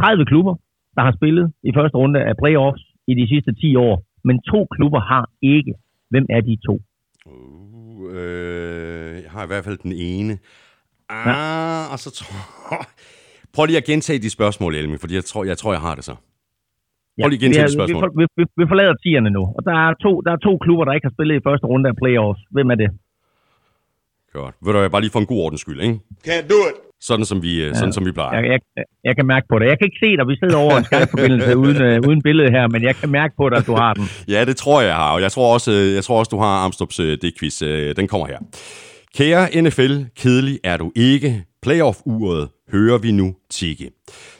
[0.00, 0.54] 30 klubber,
[0.96, 4.02] der har spillet i første runde af playoffs i de sidste 10 år.
[4.24, 5.74] Men to klubber har ikke.
[6.10, 6.80] Hvem er de to?
[7.26, 10.38] Uh, øh, jeg har i hvert fald den ene.
[11.10, 12.86] Ah, og så tror
[13.54, 16.04] Prøv lige at gentage de spørgsmål, Elmi, fordi jeg tror, jeg, tror, jeg har det
[16.04, 16.14] så.
[17.20, 18.12] Prøv lige at gentage de vi, spørgsmål.
[18.18, 20.92] vi, vi, vi forlader tierne nu, og der er, to, der er to klubber, der
[20.92, 22.42] ikke har spillet i første runde af playoffs.
[22.50, 22.90] Hvem er det?
[24.32, 24.54] Godt.
[24.64, 25.98] Ved du, jeg bare lige for en god ordens skyld, ikke?
[26.28, 26.76] Can't do it.
[27.00, 27.74] Sådan som vi, ja.
[27.74, 28.40] sådan, som vi plejer.
[28.40, 29.66] Jeg, jeg, jeg kan mærke på det.
[29.66, 32.68] Jeg kan ikke se dig, vi sidder over en Skype-forbindelse uden, uh, uden billede her,
[32.68, 34.04] men jeg kan mærke på dig, at du har den.
[34.28, 35.12] Ja, det tror jeg, jeg har.
[35.14, 37.62] Og jeg tror også, øh, jeg tror også du har Amstrup's uh, det-quiz.
[37.62, 38.38] Uh, den kommer her.
[39.18, 41.44] Kære NFL, kedelig er du ikke.
[41.62, 43.90] Playoff-uret hører vi nu tikke.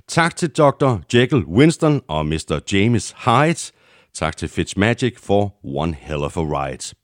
[0.09, 0.97] Tak til Dr.
[1.15, 2.61] Jekyll Winston og Mr.
[2.73, 3.73] James Hyde.
[4.15, 6.95] Tak til Fitzmagic for one hell of a ride.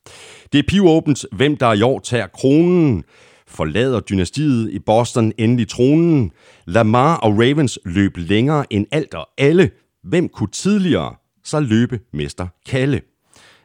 [0.53, 3.05] Det er pivåbent, hvem der i år tager kronen.
[3.47, 6.33] Forlader dynastiet i Boston endelig tronen.
[6.67, 9.71] Lamar og Ravens løb længere end alt og alle.
[10.03, 13.01] Hvem kunne tidligere så løbe mester Kalle.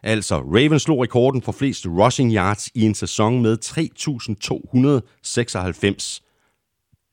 [0.03, 6.19] Altså, Ravens slog rekorden for flest rushing yards i en sæson med 3.296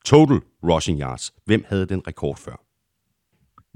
[0.05, 1.33] total rushing yards.
[1.47, 2.67] Hvem havde den rekord før?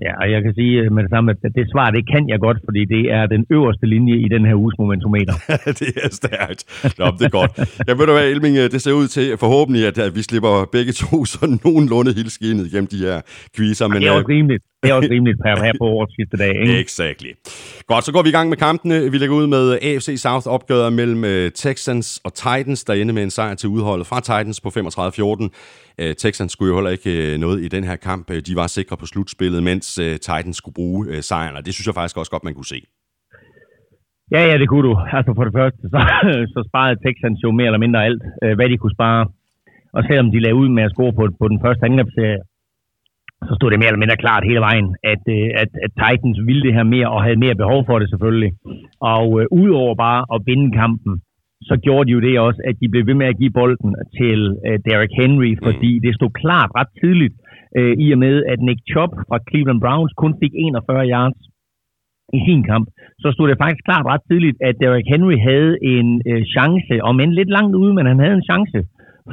[0.05, 2.39] Ja, og jeg kan sige øh, med det samme, at det svar, det kan jeg
[2.47, 5.35] godt, fordi det er den øverste linje i den her uges momentometer.
[5.81, 6.61] det er stærkt.
[6.99, 7.53] Nå, det er godt.
[7.89, 10.93] Jeg ved du hvad, Elming, øh, det ser ud til forhåbentlig, at, vi slipper begge
[11.03, 13.19] to sådan nogenlunde hilskinnet igennem de her
[13.57, 13.87] quizzer.
[13.89, 14.65] Men, det er øh, også rimeligt.
[14.83, 16.55] Det er også rimeligt her, her på årets sidste dag.
[16.63, 16.81] Ikke?
[16.85, 17.33] Exactly.
[17.87, 19.11] Godt, så går vi i gang med kampene.
[19.13, 23.23] Vi lægger ud med AFC South opgøret mellem øh, Texans og Titans, der ender med
[23.23, 25.49] en sejr til udholdet fra Titans på 35-14.
[26.03, 28.29] Øh, Texans skulle jo heller ikke øh, noget i den her kamp.
[28.49, 29.87] De var sikre på slutspillet, mens
[30.27, 32.81] Titans skulle bruge sejren, og det synes jeg faktisk også godt, man kunne se.
[34.35, 34.95] Ja, ja, det kunne du.
[35.19, 36.01] Altså for det første, så,
[36.55, 38.23] så sparede Texans jo mere eller mindre alt,
[38.57, 39.23] hvad de kunne spare.
[39.97, 42.39] Og selvom de lavede ud med at score på, på den første angrebsserie,
[43.49, 46.63] så stod det mere eller mindre klart hele vejen, at, øh, at, at Titans ville
[46.67, 48.53] det her mere og havde mere behov for det selvfølgelig.
[49.15, 51.15] Og øh, udover bare at vinde kampen,
[51.69, 54.39] så gjorde de jo det også, at de blev ved med at give bolden til
[54.67, 57.35] øh, Derrick Henry, fordi det stod klart ret tidligt,
[57.79, 61.41] øh, i og med at Nick Chubb fra Cleveland Browns kun fik 41 yards
[62.39, 62.87] i sin kamp,
[63.23, 67.21] så stod det faktisk klart ret tidligt, at Derrick Henry havde en øh, chance, om
[67.21, 68.79] end lidt langt ude, men han havde en chance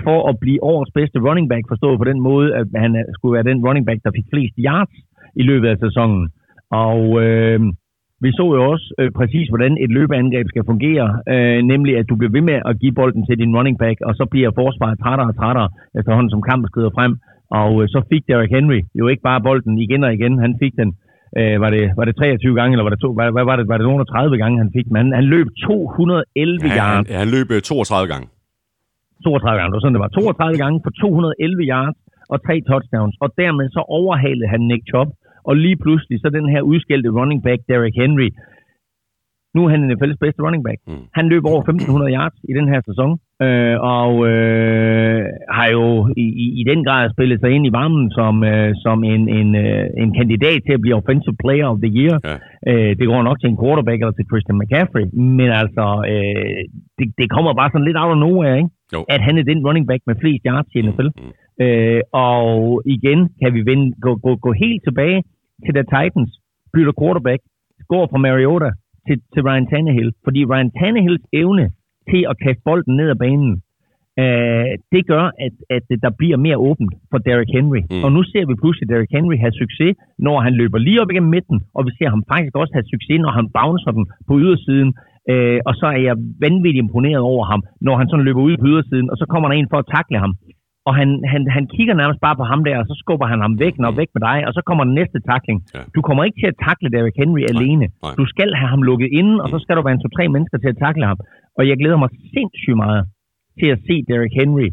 [0.05, 3.35] for at blive årets bedste running back, forstået på den måde, at han øh, skulle
[3.37, 4.93] være den running back, der fik flest yards
[5.41, 6.21] i løbet af sæsonen.
[6.87, 7.59] Og øh,
[8.23, 12.15] vi så jo også øh, præcis, hvordan et løbeangreb skal fungere, øh, nemlig at du
[12.15, 15.29] bliver ved med at give bolden til din running back, og så bliver forsvaret trættere
[15.31, 15.69] og trættere,
[15.99, 17.13] efterhånden som kampen skrider frem.
[17.61, 20.73] Og øh, så fik Derrick Henry jo ikke bare bolden igen og igen, han fik
[20.81, 20.89] den
[21.39, 23.77] øh, var, det, var det 23 gange, eller var det, to, hvad, var det, var
[23.77, 24.95] det nogen af 30 gange, han fik den?
[25.01, 27.07] Han, han løb 211 Han, yards.
[27.09, 28.27] han, han løb øh, 32 gange.
[29.23, 30.11] 32 gange, det var sådan, det var.
[30.17, 31.97] 32 gange for 211 yards
[32.31, 35.09] og tre touchdowns, og dermed så overhalede han Nick Chubb,
[35.49, 38.29] og lige pludselig så den her udskældte running back, Derrick Henry,
[39.57, 40.79] nu er han NFL's bedste running back.
[40.87, 41.03] Mm.
[41.17, 43.11] Han løb over 1500 yards i den her sæson,
[43.45, 45.21] øh, og øh,
[45.57, 45.85] har jo
[46.23, 49.49] i, i, i den grad spillet sig ind i varmen som, øh, som en, en,
[49.65, 52.15] øh, en kandidat til at blive Offensive Player of the Year.
[52.29, 52.37] Ja.
[52.69, 55.05] Øh, det går nok til en quarterback eller til Christian McCaffrey,
[55.39, 56.59] men altså, øh,
[56.97, 58.71] det, det kommer bare sådan lidt out of nowhere, ikke?
[58.93, 58.99] Jo.
[59.13, 61.09] at han er den running back med flest yards i NFL.
[61.17, 61.33] Mm.
[61.65, 62.47] Øh, og
[62.95, 65.19] igen kan vi vende, gå, gå, gå helt tilbage
[65.63, 66.31] til da Titans
[66.73, 67.41] bytter quarterback,
[67.93, 68.69] går fra Mariota
[69.07, 70.11] til, til Ryan Tannehill.
[70.25, 71.65] Fordi Ryan Tannehills evne
[72.11, 73.51] til at kaste bolden ned ad banen,
[74.21, 77.81] øh, det gør, at, at der bliver mere åbent for Derrick Henry.
[77.91, 78.03] Mm.
[78.05, 79.93] Og nu ser vi pludselig Derrick Henry have succes,
[80.25, 83.19] når han løber lige op igennem midten, og vi ser ham faktisk også have succes,
[83.25, 84.91] når han bouncer den på ydersiden.
[85.31, 86.15] Øh, og så er jeg
[86.45, 89.55] vanvittigt imponeret over ham, når han sådan løber ud på ydersiden, og så kommer der
[89.55, 90.33] en for at takle ham.
[90.87, 93.53] Og han, han, han kigger nærmest bare på ham der, og så skubber han ham
[93.63, 95.57] væk, når væk med dig, og så kommer den næste takling.
[95.75, 95.81] Ja.
[95.95, 97.85] Du kommer ikke til at takle Derrick Henry alene.
[98.05, 98.13] nej.
[98.19, 100.69] Du skal have ham lukket inde, og så skal der være en to-tre mennesker til
[100.73, 101.17] at takle ham.
[101.57, 103.03] Og jeg glæder mig sindssygt meget
[103.59, 104.67] til at se Derrick Henry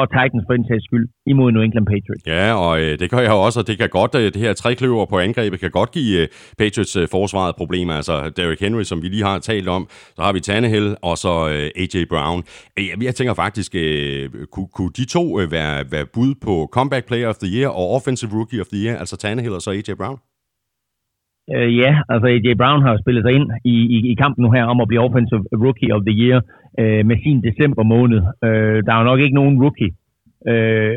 [0.00, 2.24] og Titans for den sags skyld imod New England Patriots.
[2.26, 4.52] Ja, og øh, det gør jeg jo også, og det kan godt, øh, det her
[4.52, 7.94] trekløver på angrebet kan godt give øh, Patriots øh, forsvaret problemer.
[7.94, 11.48] Altså Derrick Henry, som vi lige har talt om, så har vi Tannehill og så
[11.48, 12.42] øh, AJ Brown.
[12.78, 16.68] Øh, jeg, jeg tænker faktisk, øh, kunne, kunne de to øh, være, være bud på
[16.72, 19.70] Comeback Player of the Year og Offensive Rookie of the Year, altså Tannehill og så
[19.70, 20.18] AJ Brown?
[21.56, 24.64] Øh, ja, altså AJ Brown har spillet sig ind i, i, i kampen nu her
[24.72, 26.38] om at blive Offensive Rookie of the Year
[26.80, 28.20] øh, med sin december måned.
[28.46, 29.90] Øh, der er jo nok ikke nogen rookie
[30.52, 30.96] øh,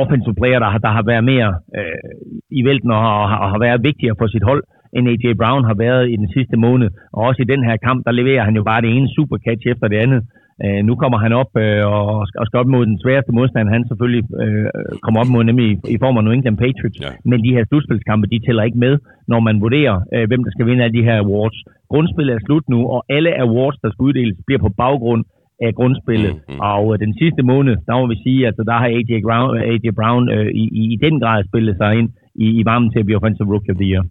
[0.00, 2.10] offensive player, der, har- der har været mere øh,
[2.58, 4.62] i vælten og har, og har været vigtigere for sit hold,
[4.96, 6.88] end AJ Brown har været i den sidste måned.
[7.12, 9.86] Og også i den her kamp, der leverer han jo bare det ene supercatch efter
[9.88, 10.20] det andet.
[10.64, 12.04] Øh, nu kommer han op øh, og,
[12.40, 14.66] og skal op mod den sværeste modstand, han selvfølgelig øh,
[15.04, 17.00] kommer op mod, nemlig i, i form af New England Patriots.
[17.00, 17.10] Ja.
[17.30, 18.94] Men de her slutspilskampe, de tæller ikke med,
[19.32, 21.58] når man vurderer, øh, hvem der skal vinde alle de her awards.
[21.92, 25.24] Grundspillet er slut nu, og alle awards, der skal uddeles, bliver på baggrund
[25.66, 26.32] af grundspillet.
[26.34, 26.60] Mm, mm.
[26.72, 29.50] Og øh, den sidste måned, der må vi sige, at altså, der har AJ Brown,
[29.72, 32.08] AJ Brown øh, i, i, i den grad spillet sig ind
[32.44, 34.02] i, i varmen til at blive Offensive Rookie of the Year.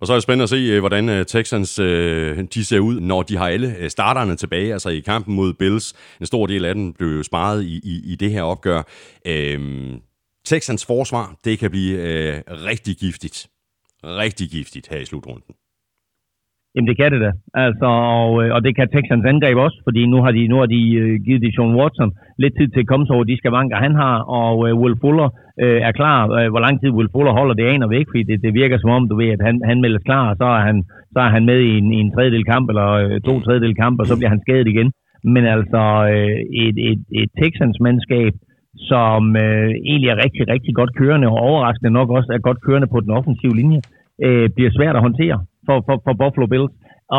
[0.00, 3.00] Og så er det spændende at se, øh, hvordan øh, Texans øh, de ser ud,
[3.00, 5.94] når de har alle starterne tilbage, altså i kampen mod Bills.
[6.20, 8.82] En stor del af den blev jo sparet i, i, i det her opgør.
[9.26, 10.00] Øhm,
[10.44, 13.48] Texans forsvar, det kan blive øh, rigtig giftigt.
[14.04, 15.54] Rigtig giftigt her i slutrunden.
[16.74, 17.30] Jamen det kan det da.
[17.66, 20.68] Altså, og, øh, og det kan Texans angreb også, fordi nu har de, nu har
[20.74, 22.10] de øh, givet Deshaun Watson
[22.42, 25.28] lidt tid til at komme sig over de skavanker, han har, og øh, Will Fuller
[25.64, 26.18] øh, er klar.
[26.38, 28.78] Øh, hvor lang tid Will Fuller holder, det aner vi ikke, fordi det, det virker
[28.78, 30.76] som om, du ved, at han, han meldes klar, og så er han,
[31.14, 33.96] så er han med i en, i en tredjedel kamp, eller øh, to tredjedel kamp,
[34.00, 34.88] og så bliver han skadet igen.
[35.34, 35.82] Men altså,
[36.12, 38.32] øh, et, et, et Texans-mandskab,
[38.90, 42.88] som øh, egentlig er rigtig, rigtig godt kørende, og overraskende nok også er godt kørende
[42.92, 43.80] på den offensive linje,
[44.26, 46.74] øh, bliver svært at håndtere for, for, for Buffalo Bills.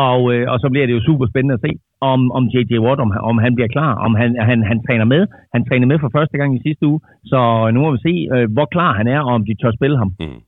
[0.06, 1.72] Og, øh, og så bliver det jo super spændende at se,
[2.12, 2.72] om, om J.J.
[2.84, 5.22] Watt, om, om han bliver klar, om han, han, han træner med.
[5.54, 7.38] Han træner med for første gang i sidste uge, så
[7.74, 10.10] nu må vi se, øh, hvor klar han er, og om de tør spille ham.
[10.20, 10.40] Mm.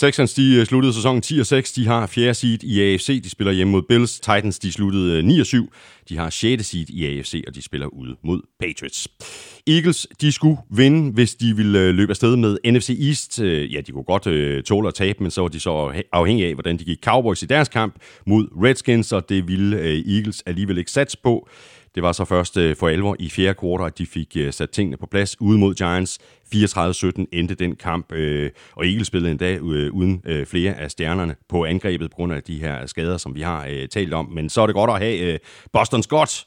[0.00, 1.72] Texans de øh, sluttede sæsonen 10 og 6.
[1.72, 2.34] De har 4.
[2.34, 3.22] seed i AFC.
[3.22, 4.20] De spiller hjemme mod Bills.
[4.20, 5.72] Titans de sluttede øh, 9 og 7.
[6.08, 6.66] De har 6.
[6.66, 9.08] seed i AFC, og de spiller ude mod Patriots.
[9.66, 13.40] Eagles de skulle vinde, hvis de ville øh, løbe afsted med NFC East.
[13.40, 16.78] Ja, de kunne godt tåle at tabe, men så var de så afhængige af, hvordan
[16.78, 17.94] de gik Cowboys i deres kamp
[18.26, 19.76] mod Redskins, og det ville
[20.16, 21.48] Eagles alligevel ikke satse på.
[21.94, 24.70] Det var så først øh, for alvor i fjerde kvartal, at de fik øh, sat
[24.70, 26.18] tingene på plads ude mod Giants.
[26.54, 31.64] 34-17 endte den kamp, øh, og Eagles spillede endda øh, uden flere af stjernerne på
[31.64, 34.28] angrebet på grund af de her skader, som vi har talt om.
[34.32, 35.38] Men så er det godt at have
[35.72, 36.46] Boston Scott.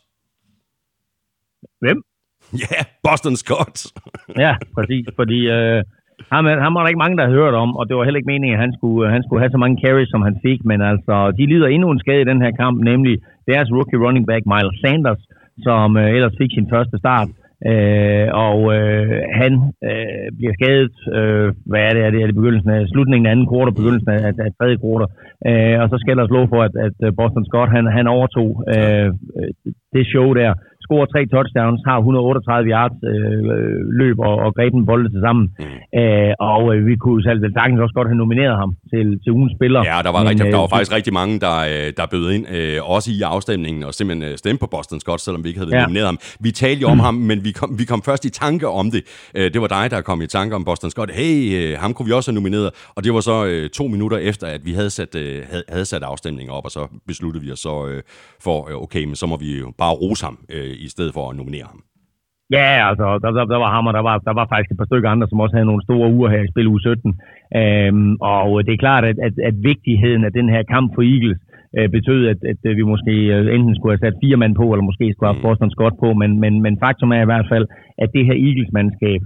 [1.79, 2.03] Hvem?
[2.53, 3.85] Ja, Boston Scott.
[4.37, 5.83] Ja, præcis, fordi øh,
[6.33, 8.33] ham, ham var der ikke mange, der havde hørt om, og det var heller ikke
[8.33, 10.79] meningen, at han skulle, øh, han skulle have så mange carries, som han fik, men
[10.91, 13.15] altså, de lider endnu en skade i den her kamp, nemlig
[13.51, 15.21] deres rookie running back, Miles Sanders,
[15.67, 17.29] som øh, ellers fik sin første start,
[17.71, 19.53] øh, og øh, han
[19.89, 23.31] øh, bliver skadet, øh, hvad er det, er det, er det begyndelsen af, slutningen af
[23.31, 25.09] anden kvartal, begyndelsen af, af, af tredje kvartal,
[25.49, 28.49] øh, og så skal der slå for, at, at øh, Boston Scott, han, han overtog
[28.75, 29.07] øh,
[29.39, 29.51] øh
[29.95, 30.51] det show der,
[30.85, 33.39] scorer tre touchdowns, har 138 yards øh,
[34.01, 35.45] løb og, og greb en bolde til sammen.
[35.59, 35.99] Mm.
[36.01, 39.53] Øh, og øh, vi kunne selv sagtens også godt have nomineret ham til, til ugens
[39.57, 39.81] spiller.
[39.91, 42.25] Ja, der var, Men, rigtig, der var øh, faktisk rigtig mange, der, øh, der bød
[42.35, 45.59] ind, øh, også i afstemningen, og simpelthen øh, stemte på Boston Scott, selvom vi ikke
[45.61, 45.81] havde Ja.
[45.85, 46.17] nomineret ham.
[46.45, 49.01] Vi talte jo om ham, men vi kom, vi kom først i tanke om det.
[49.37, 51.11] Øh, det var dig, der kom i tanke om Boston Scott.
[51.19, 52.69] Hey, øh, ham kunne vi også have nomineret.
[52.95, 55.85] Og det var så øh, to minutter efter, at vi havde sat, øh, havde, havde
[55.85, 58.01] sat afstemningen op, og så besluttede vi os så øh,
[58.43, 61.23] for, øh, okay, men så må vi jo bare rose ham, øh, i stedet for
[61.29, 61.81] at nominere ham.
[62.57, 64.89] Ja, altså, der, der, der var ham, og der var, der var faktisk et par
[64.89, 67.19] stykker andre, som også havde nogle store uger her i spil uge 17.
[67.59, 71.39] Øhm, og det er klart, at, at, at vigtigheden af den her kamp for Eagles
[71.77, 74.65] øh, betød, at, at øh, vi måske øh, enten skulle have sat fire mand på,
[74.73, 77.47] eller måske skulle have haft Boston Scott på, men, men, men faktum er i hvert
[77.51, 77.65] fald,
[78.03, 79.21] at det her Eagles-mandskab,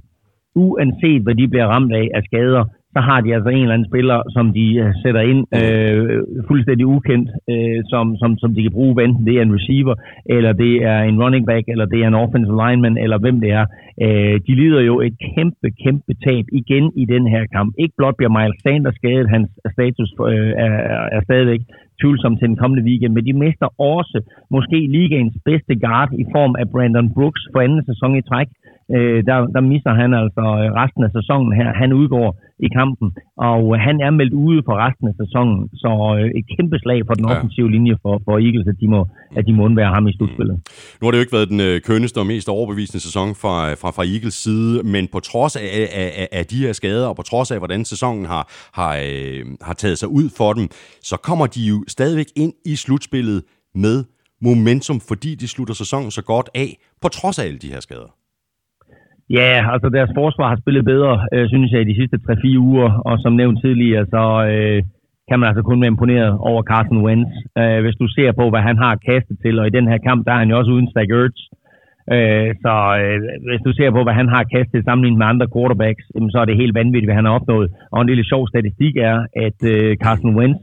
[0.66, 2.64] uanset hvad de bliver ramt af af skader,
[2.98, 6.86] så har de altså en eller anden spiller, som de øh, sætter ind øh, fuldstændig
[6.96, 9.96] ukendt, øh, som, som, som de kan bruge, hvad enten det er en receiver,
[10.36, 13.52] eller det er en running back, eller det er en offensive lineman, eller hvem det
[13.60, 13.66] er.
[14.06, 17.70] Øh, de lider jo et kæmpe, kæmpe tab igen i den her kamp.
[17.84, 20.74] Ikke blot bliver Miles Sanders skadet, hans status øh, er,
[21.18, 21.62] er stadigvæk
[22.02, 24.18] tvivlsom til den kommende weekend, men de mister også
[24.56, 28.48] måske ligaens bedste guard i form af Brandon Brooks for anden sæson i træk.
[28.48, 28.67] Øh,
[29.30, 31.68] der, der mister han altså øh, resten af sæsonen her.
[31.82, 33.08] Han udgår i kampen,
[33.50, 37.00] og øh, han er meldt ude for resten af sæsonen, så øh, et kæmpe slag
[37.08, 40.08] for den offensive linje for, for Eagles, at de må, at de må undvære ham
[40.08, 40.56] i slutspillet.
[40.98, 43.90] Nu har det jo ikke været den øh, kønneste og mest overbevisende sæson fra, fra,
[43.98, 45.68] fra Eagles side, men på trods af,
[46.02, 48.44] af, af, af de her skader, og på trods af, hvordan sæsonen har,
[48.80, 50.66] har, øh, har taget sig ud for dem,
[51.10, 53.44] så kommer de jo stadigvæk ind i slutspillet
[53.76, 54.04] med
[54.42, 56.70] momentum, fordi de slutter sæsonen så godt af,
[57.02, 58.17] på trods af alle de her skader.
[59.30, 62.90] Ja, altså deres forsvar har spillet bedre, øh, synes jeg, i de sidste 3-4 uger,
[63.10, 64.84] og som nævnt tidligere, så øh,
[65.30, 67.34] kan man altså kun være imponeret over Carson Wentz.
[67.62, 70.26] Øh, hvis du ser på, hvad han har kastet til, og i den her kamp,
[70.26, 71.40] der er han jo også uden Zach Ertz.
[72.16, 76.06] Øh, så øh, hvis du ser på, hvad han har kastet sammenlignet med andre quarterbacks,
[76.16, 77.68] jamen, så er det helt vanvittigt, hvad han har opnået.
[77.92, 80.62] Og en lille sjov statistik er, at øh, Carson Wentz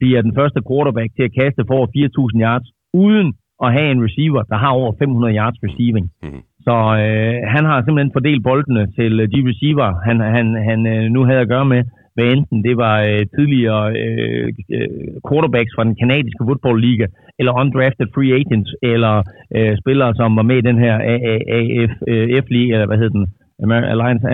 [0.00, 1.88] bliver den første quarterback til at kaste for over
[2.36, 2.68] 4.000 yards,
[3.04, 3.28] uden
[3.64, 6.06] at have en receiver, der har over 500 yards receiving.
[6.22, 6.42] Mhm.
[6.66, 6.74] Så
[7.04, 11.20] øh, han har simpelthen fordelt boldene til øh, de receiver, han, han, han øh, nu
[11.28, 11.82] havde at gøre med,
[12.14, 14.88] hvad enten det var øh, tidligere øh, øh,
[15.28, 17.06] quarterbacks fra den kanadiske football liga,
[17.38, 19.14] eller undrafted free agents, eller
[19.56, 23.26] øh, spillere, som var med i den her AAF øh, F-liga, eller hvad hed den?
[23.92, 24.24] Alliance,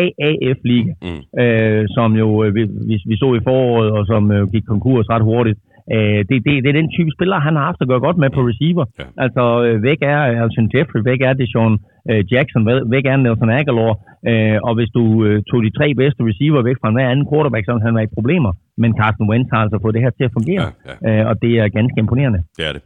[0.00, 1.40] AAF liga, Mm.
[1.42, 5.22] øh, som jo vi, vi, vi så i foråret, og som øh, gik konkurs ret
[5.30, 5.58] hurtigt.
[5.94, 8.30] Øh, det, det, det er den type spiller, han har haft at gøre godt med
[8.36, 8.84] på receiver.
[9.00, 9.04] Ja.
[9.24, 11.74] Altså, øh, væk er Alton Jeffrey, væk er Deshaun
[12.10, 13.92] øh, Jackson, væ- væk er Nelson Aguilar,
[14.30, 17.64] øh, og hvis du øh, tog de tre bedste receiver væk fra hver anden quarterback,
[17.64, 18.52] så ville han været i problemer.
[18.82, 21.52] Men Carson Wentz har altså fået det her til at fungere, Ja, Øh, og det
[21.62, 22.40] er ganske imponerende.
[22.58, 22.82] Det er det.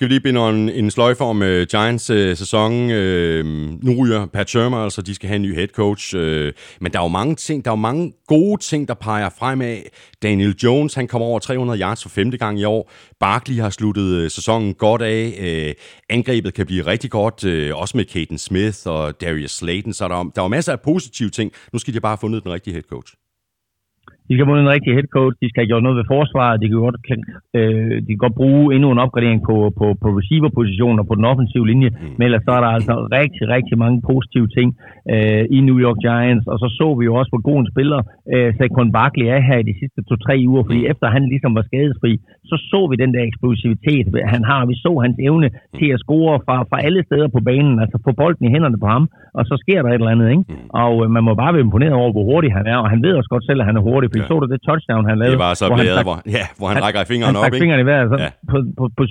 [0.00, 2.72] Skal vi lige binde en, en sløjfe om uh, Giants uh, sæson.
[2.72, 3.46] Uh,
[3.84, 6.16] nu ryger Pat Shermer, altså de skal have en ny head coach.
[6.16, 6.22] Uh,
[6.80, 9.78] men der er jo mange ting, der er jo mange gode ting, der peger fremad.
[10.22, 12.90] Daniel Jones, han kommer over 300 yards for femte gang i år.
[13.20, 15.38] Barkley har sluttet uh, sæsonen godt af.
[15.40, 15.74] Uh,
[16.10, 19.92] angrebet kan blive rigtig godt, uh, også med Caden Smith og Darius Slayton.
[19.92, 21.52] Så der er, der er jo masser af positive ting.
[21.72, 23.14] Nu skal de bare have fundet den rigtige head coach
[24.30, 26.68] de skal mod en rigtig head coach, de skal have gjort noget ved forsvaret, de
[26.70, 26.98] kan godt,
[27.58, 31.24] øh, de kan godt bruge endnu en opgradering på, på, på receiver-positionen og på den
[31.32, 32.14] offensive linje, mm.
[32.16, 34.68] men ellers så er der altså rigtig, rigtig mange positive ting
[35.14, 38.00] øh, i New York Giants, og så så vi jo også, hvor god en spiller
[38.34, 41.64] øh, Saquon Barkley er her i de sidste to-tre uger, fordi efter han ligesom var
[41.68, 42.12] skadesfri,
[42.50, 46.34] så så vi den der eksplosivitet, han har, vi så hans evne til at score
[46.46, 49.04] fra, fra alle steder på banen, altså få bolden i hænderne på ham,
[49.38, 50.44] og så sker der et eller andet, ikke?
[50.84, 53.12] Og øh, man må bare være imponeret over, hvor hurtig han er, og han ved
[53.18, 54.28] også godt selv, at han er hurtig, ja.
[54.30, 55.34] så du det touchdown, han lavede.
[55.36, 57.46] Det var så hvor han blæret, stak- hvor, ja, hvor han, rækker fingeren han op,
[57.48, 57.62] ikke?
[57.62, 58.30] fingeren i vejret, så Ja.
[58.52, 59.02] på, på, på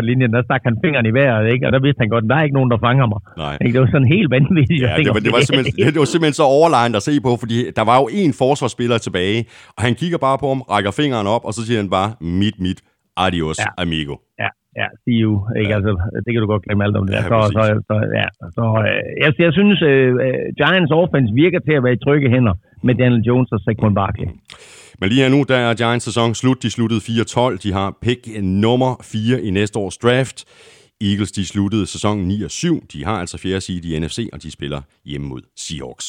[0.00, 1.62] 47-48 linjen, der stak han fingeren i vejret, ikke?
[1.66, 3.20] og der vidste han godt, at der er ikke nogen, der fanger mig.
[3.44, 3.54] Nej.
[3.64, 3.72] Ikke?
[3.74, 4.80] Det var sådan helt vanvittigt.
[4.86, 7.56] Ja, det var, det, var simpelthen, det var simpelthen så overlegnet at se på, fordi
[7.78, 9.38] der var jo en forsvarsspiller tilbage,
[9.76, 12.08] og han kigger bare på ham, rækker fingeren op, og så siger han bare,
[12.42, 12.80] mit, mit,
[13.26, 13.68] adios, Ja.
[13.84, 14.14] amigo.
[14.42, 14.48] Ja,
[14.80, 15.32] ja, see you.
[15.60, 15.70] Ikke?
[15.70, 15.76] Ja.
[15.76, 15.90] Altså,
[16.24, 17.14] det kan du godt glemme alt om det.
[17.14, 17.28] Ja, der.
[17.28, 21.74] så, så, så, ja, så, øh, jeg, jeg synes, øh, øh, Giants offense virker til
[21.78, 22.54] at være i trygge hænder
[22.86, 24.28] med Daniel Jones og Saquon Barkley.
[25.00, 26.62] Men lige her nu, der er Giants sæson slut.
[26.62, 27.56] De sluttede 4-12.
[27.64, 30.38] De har pick nummer 4 i næste års draft.
[31.00, 32.86] Eagles, de sluttede sæsonen 9 og 7.
[32.92, 36.06] De har altså fjerde seed i NFC, og de spiller hjemme mod Seahawks.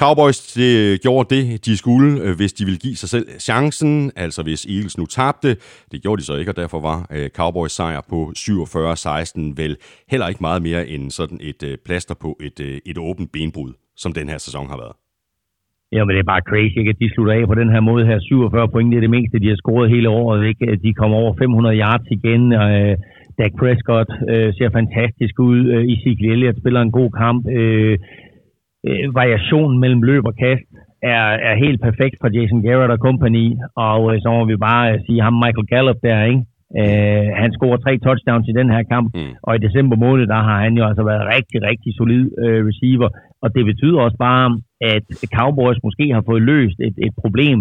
[0.00, 4.12] Cowboys det øh, gjorde det, de skulle, øh, hvis de ville give sig selv chancen.
[4.16, 5.50] Altså hvis Eagles nu tabte.
[5.92, 9.76] Det gjorde de så ikke, og derfor var øh, Cowboys sejr på 47-16 vel
[10.12, 13.72] heller ikke meget mere end sådan et øh, plaster på et, øh, et åbent benbrud,
[13.96, 14.96] som den her sæson har været.
[15.94, 16.92] Ja, men det er bare crazy, ikke?
[16.94, 18.18] at de slutter af på den her måde her.
[18.20, 20.40] 47 point, det er det meste, de har scoret hele året.
[20.50, 20.64] Ikke?
[20.84, 22.42] De kommer over 500 yards igen.
[22.62, 22.96] Og, øh,
[23.38, 25.58] Dak Prescott øh, ser fantastisk ud.
[25.72, 27.40] Øh, Ezekiel Elliott spiller en god kamp.
[27.58, 27.98] Øh,
[28.88, 30.66] øh, variationen mellem løb og kast
[31.02, 33.46] er, er helt perfekt for Jason Garrett og company.
[33.76, 36.42] Og øh, så må vi bare øh, sige ham Michael Gallup der, ikke?
[36.80, 39.32] Øh, han scorer tre touchdowns i den her kamp, Mm.
[39.46, 43.08] og i december måned, der har han jo altså været rigtig, rigtig solid øh, receiver.
[43.42, 44.46] Og det betyder også bare,
[44.94, 45.04] at
[45.38, 47.58] Cowboys måske har fået løst et, et problem,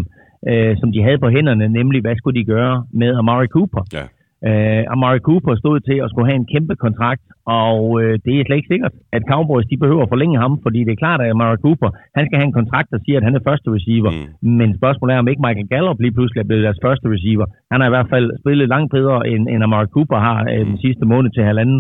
[0.49, 3.83] øh, som de havde på hænderne, nemlig hvad skulle de gøre med Amari Cooper.
[3.93, 4.05] Ja.
[4.51, 7.25] Uh, Amari Cooper stod til at skulle have en kæmpe kontrakt,
[7.61, 10.79] og uh, det er slet ikke sikkert, at Cowboys de behøver at forlænge ham, fordi
[10.85, 13.35] det er klart, at Amari Cooper, han skal have en kontrakt, der siger, at han
[13.35, 14.11] er første receiver.
[14.11, 14.17] Mm.
[14.17, 14.55] Mm.
[14.59, 17.45] Men spørgsmålet er, om ikke Michael Gallup lige pludselig er blevet deres første receiver.
[17.71, 20.77] Han har i hvert fald spillet langt bedre, end, end Amari Cooper har uh, den
[20.85, 21.79] sidste måned til halvanden.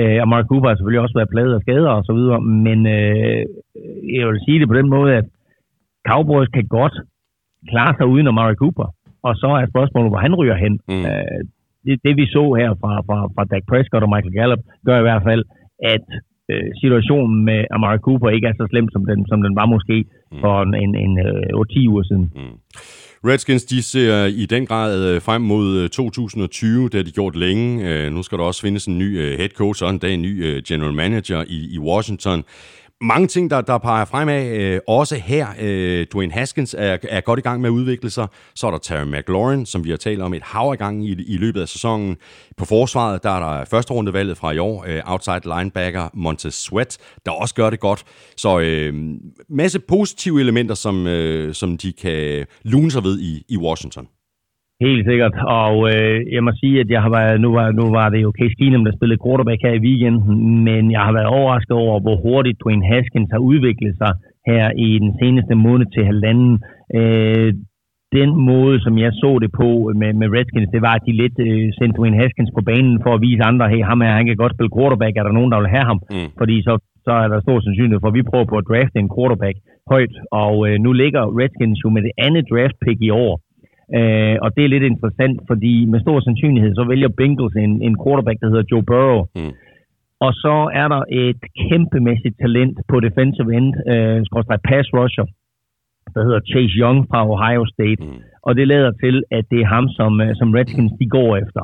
[0.00, 3.40] Uh, Amari Cooper har selvfølgelig også været plaget af skader og så videre, men uh,
[4.16, 5.26] jeg vil sige det på den måde, at
[6.10, 6.96] Cowboys kan godt
[7.70, 8.88] klare sig uden Amari Cooper.
[9.28, 10.74] Og så er spørgsmålet, hvor han ryger hen.
[10.88, 11.04] Mm.
[11.10, 11.40] Uh,
[11.86, 15.06] det, det vi så her fra, fra, fra Dak Prescott og Michael Gallup, gør i
[15.08, 15.42] hvert fald,
[15.94, 16.06] at
[16.50, 19.96] øh, situationen med Amari Cooper ikke er så slem, som den, som den var måske
[20.42, 22.26] for en, en, en øh, 8-10 uger siden.
[23.24, 27.36] Redskins, de ser i den grad øh, frem mod øh, 2020, det har de gjort
[27.36, 27.66] længe.
[27.88, 30.22] Øh, Nu skal der også findes en ny øh, head coach og en dag en
[30.22, 32.44] ny øh, general manager i, i Washington.
[33.00, 35.46] Mange ting, der, der peger fremad, øh, også her.
[35.60, 38.26] Øh, Dwayne Haskins er, er godt i gang med at udvikle sig.
[38.54, 41.12] Så er der Terry McLaurin, som vi har talt om et hav af gange i,
[41.12, 42.16] i løbet af sæsonen.
[42.56, 46.98] På forsvaret, der er der første rundevalget fra i år, øh, outside linebacker Montez Sweat,
[47.26, 48.04] der også gør det godt.
[48.36, 48.94] Så øh,
[49.48, 54.08] masse positive elementer, som, øh, som de kan lune sig ved i, i Washington.
[54.84, 58.08] Helt sikkert, og øh, jeg må sige, at jeg har været, nu var, nu var
[58.14, 61.76] det jo Case Keenum, der spillede quarterback her i weekenden, men jeg har været overrasket
[61.84, 64.12] over, hvor hurtigt Dwayne Haskins har udviklet sig
[64.50, 66.52] her i den seneste måned til halvanden.
[66.98, 67.50] Øh,
[68.18, 69.68] den måde, som jeg så det på
[70.00, 73.12] med, med Redskins, det var, at de lidt øh, sendte Dwayne Haskins på banen for
[73.14, 75.60] at vise andre, hey, ham her, han kan godt spille quarterback, er der nogen, der
[75.60, 76.00] vil have ham?
[76.16, 76.30] Mm.
[76.40, 76.72] Fordi så,
[77.06, 79.56] så er der stor sandsynlighed for, at vi prøver på at drafte en quarterback
[79.92, 83.32] højt, og øh, nu ligger Redskins jo med det andet draft pick i år,
[83.94, 87.96] Øh, og det er lidt interessant, fordi med stor sandsynlighed, så vælger Bengals en, en
[88.02, 89.24] quarterback, der hedder Joe Burrow.
[89.36, 89.52] Mm.
[90.20, 94.18] Og så er der et kæmpemæssigt talent på defensive end, øh,
[94.70, 95.26] pass rusher,
[96.14, 98.02] der hedder Chase Young fra Ohio State.
[98.04, 98.20] Mm.
[98.46, 101.62] Og det lader til, at det er ham, som, øh, som Redskins de går efter.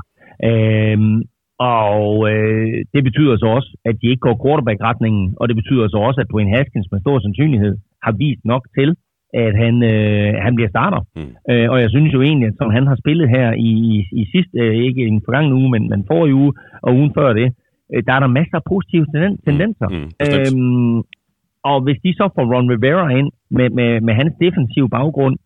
[0.48, 1.22] Øhm,
[1.58, 5.98] og øh, det betyder så også, at de ikke går quarterback-retningen, og det betyder så
[6.08, 8.96] også, at Dwayne Haskins med stor sandsynlighed har vist nok til,
[9.34, 11.00] at han, øh, han bliver starter.
[11.16, 11.32] Mm.
[11.50, 14.24] Øh, og jeg synes jo egentlig, at som han har spillet her i, i, i
[14.34, 17.48] sidste, øh, ikke en forgangen uge, men, men forrige uge og ugen før det,
[17.94, 19.88] øh, der er der masser af positive tenden- tendenser.
[19.88, 20.58] Mm, bestemt.
[20.58, 20.98] øhm,
[21.70, 25.36] og hvis de så får Ron Rivera ind med, med, med hans defensive baggrund,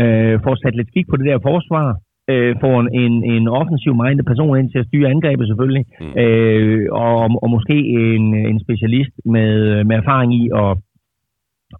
[0.00, 1.86] øh, får sat lidt skik på det der forsvar,
[2.30, 6.12] øh, får en, en, en offensiv-minded person ind til at styre angrebet selvfølgelig, Mm.
[6.22, 7.76] øh, og, og måske
[8.14, 10.70] en, en specialist med, med erfaring i at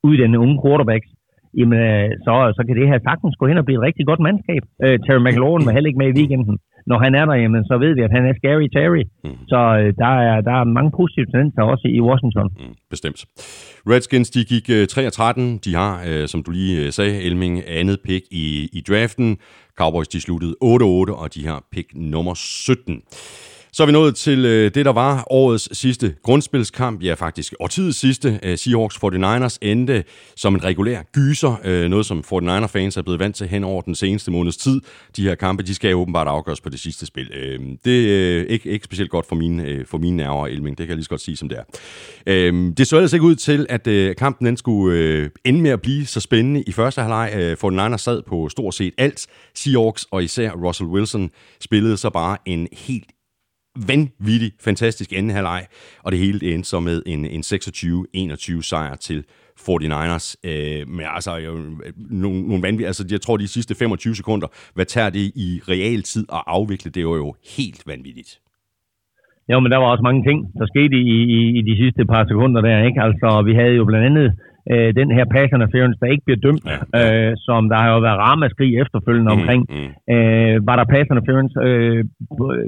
[0.09, 1.09] uddanne unge quarterbacks,
[1.59, 4.21] jamen øh, så, så kan det her sagtens gå hen og blive et rigtig godt
[4.27, 4.63] mandskab.
[4.85, 6.57] Øh, Terry McLaurin var heller ikke med i weekenden.
[6.91, 9.03] Når han er der, jamen, så ved vi, at han er scary Terry.
[9.53, 12.49] Så øh, der, er, der er mange positive tendenser også i Washington.
[12.61, 13.19] Mm, bestemt.
[13.93, 15.59] Redskins, de gik øh, 3 og 13.
[15.65, 18.47] De har, øh, som du lige øh, sagde, Elming, andet pick i,
[18.79, 19.37] i draften.
[19.79, 20.65] Cowboys, de sluttede 8-8,
[21.23, 23.03] og de har pick nummer 17.
[23.79, 27.03] Så er vi nået til øh, det, der var årets sidste grundspilskamp.
[27.03, 28.41] Ja, faktisk årtidets sidste.
[28.43, 30.05] Øh, Seahawks 49ers endte
[30.37, 31.61] som en regulær gyser.
[31.65, 34.81] Øh, noget, som 49er-fans er blevet vant til hen over den seneste måneds tid.
[35.17, 37.31] De her kampe, de skal åbenbart afgøres på det sidste spil.
[37.35, 40.79] Øh, det er øh, ikke, ikke specielt godt for mine, øh, for mine nerver, Elming.
[40.79, 41.65] Det kan jeg lige så godt sige, som det er.
[42.27, 45.71] Øh, det så ellers ikke ud til, at øh, kampen den skulle øh, ende med
[45.71, 47.33] at blive så spændende i første halvleg.
[47.37, 49.27] Øh, 49ers sad på stort set alt.
[49.55, 53.09] Seahawks og især Russell Wilson spillede så bare en helt
[53.87, 55.67] vanvittig, fantastisk anden halvleg,
[56.03, 59.25] og det hele endte så med en, en 26-21 sejr til
[59.67, 60.27] 49ers.
[60.45, 61.53] Øh, men altså, jo,
[61.97, 66.25] nogle, nogle vanvittige, altså, jeg tror, de sidste 25 sekunder, hvad tager det i realtid
[66.33, 68.41] at afvikle, det var jo helt vanvittigt.
[69.53, 72.25] Jo, men der var også mange ting, der skete i, i, i de sidste par
[72.31, 73.03] sekunder der, ikke?
[73.07, 74.29] Altså, vi havde jo blandt andet
[74.73, 76.79] øh, den her pass interference, der ikke bliver dømt, Ja.
[77.01, 79.63] Øh, som der har jo været ramaskrig efterfølgende Mm, omkring.
[79.75, 79.91] mm.
[80.15, 82.01] Øh, var der pass interference, øh,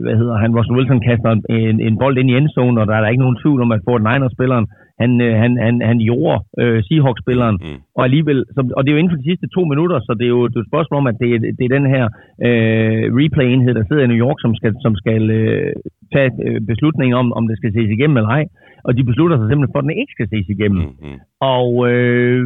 [0.04, 3.02] hvad hedder han, Russell Wilson kaster en, en bold ind i endzone, og der er
[3.02, 4.66] der ikke nogen tvivl om, at Fort Niners-spilleren,
[5.02, 7.78] han, øh, han, han, han gjorde øh, Seahawks-spilleren, Mm.
[7.96, 10.26] og alligevel, så, og det er jo inden for de sidste to minutter, så det
[10.26, 11.28] er jo det er et spørgsmål om, at det,
[11.58, 12.04] det er den her
[12.46, 15.72] øh, replay-enhed, der sidder i New York, som skal, som skal øh,
[16.14, 18.44] tage øh, beslutningen om, om det skal ses igennem eller ej.
[18.86, 20.82] Og de beslutter sig simpelthen for, at den ikke skal ses igennem.
[20.82, 21.18] Mm, mm.
[21.56, 22.40] Og øh,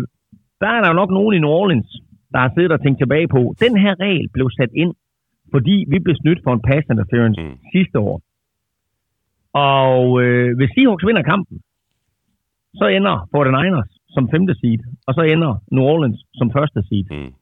[0.63, 1.91] der er der jo nok nogen i New Orleans,
[2.33, 4.93] der har siddet og tænkt tilbage på, den her regel blev sat ind,
[5.55, 7.57] fordi vi blev snydt for en pass interference mm.
[7.75, 8.17] sidste år.
[9.73, 11.57] Og øh, hvis Seahawks vinder kampen,
[12.81, 17.07] så ender 49ers som femte seed, og så ender New Orleans som første seed.
[17.11, 17.33] Mm.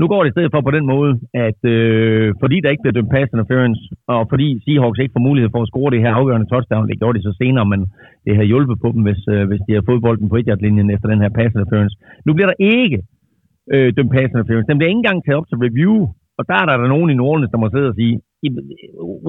[0.00, 1.12] Nu går det i stedet for på den måde,
[1.48, 3.80] at øh, fordi der ikke bliver dømt pass interference,
[4.14, 7.18] og fordi Seahawks ikke får mulighed for at score det her afgørende touchdown, det gjorde
[7.18, 7.80] de så senere, men
[8.26, 10.90] det har hjulpet på dem, hvis, øh, hvis de har fået bolden på 1 linjen
[10.94, 11.94] efter den her pass interference.
[12.26, 12.98] Nu bliver der ikke
[13.74, 14.68] øh, dømt pass interference.
[14.70, 15.96] Den bliver ikke engang taget op til review,
[16.38, 18.14] og der er der nogen i New Orleans, der må sidde og sige,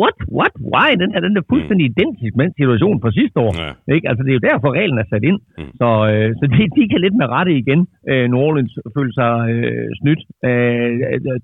[0.01, 0.89] what, what, why?
[1.01, 3.51] Den her, den er fuldstændig identisk med en situation fra sidste år.
[3.61, 3.71] Ja.
[3.95, 4.05] Ikke?
[4.09, 5.39] Altså, det er jo derfor, reglen er sat ind.
[5.57, 5.63] Mm.
[5.63, 5.71] Mm.
[5.79, 7.81] Så, øh, så de, de kan lidt med rette igen.
[8.09, 10.21] Øh, New Orleans føler sig øh, snydt.
[10.47, 10.91] Øh,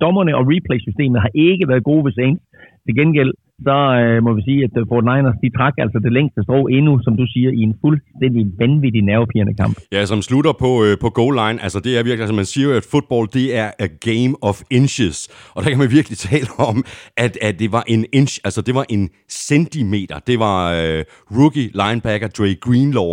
[0.03, 2.43] dommerne og replay-systemet har ikke været gode ved Saints.
[2.85, 3.31] Til gengæld,
[3.67, 6.59] så øh, må vi sige, at øh, Fort Niners, de trak altså det længste strå
[6.77, 9.75] endnu, som du siger, i en fuldstændig vanvittig nervepirrende kamp.
[9.95, 11.57] Ja, som slutter på, øh, på goal line.
[11.65, 14.57] Altså, det er virkelig, altså man siger jo, at fodbold, det er a game of
[14.79, 15.17] inches.
[15.55, 16.77] Og der kan man virkelig tale om,
[17.17, 20.19] at, at det var en inch, altså det var en centimeter.
[20.29, 21.03] Det var øh,
[21.39, 23.11] rookie linebacker Dre Greenlaw,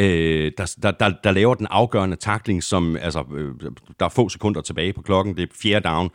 [0.00, 3.48] øh, der, der, der, der laver den afgørende takling, som, altså, øh,
[3.98, 6.08] der er få sekunder tilbage på klokken, det er fjerde down.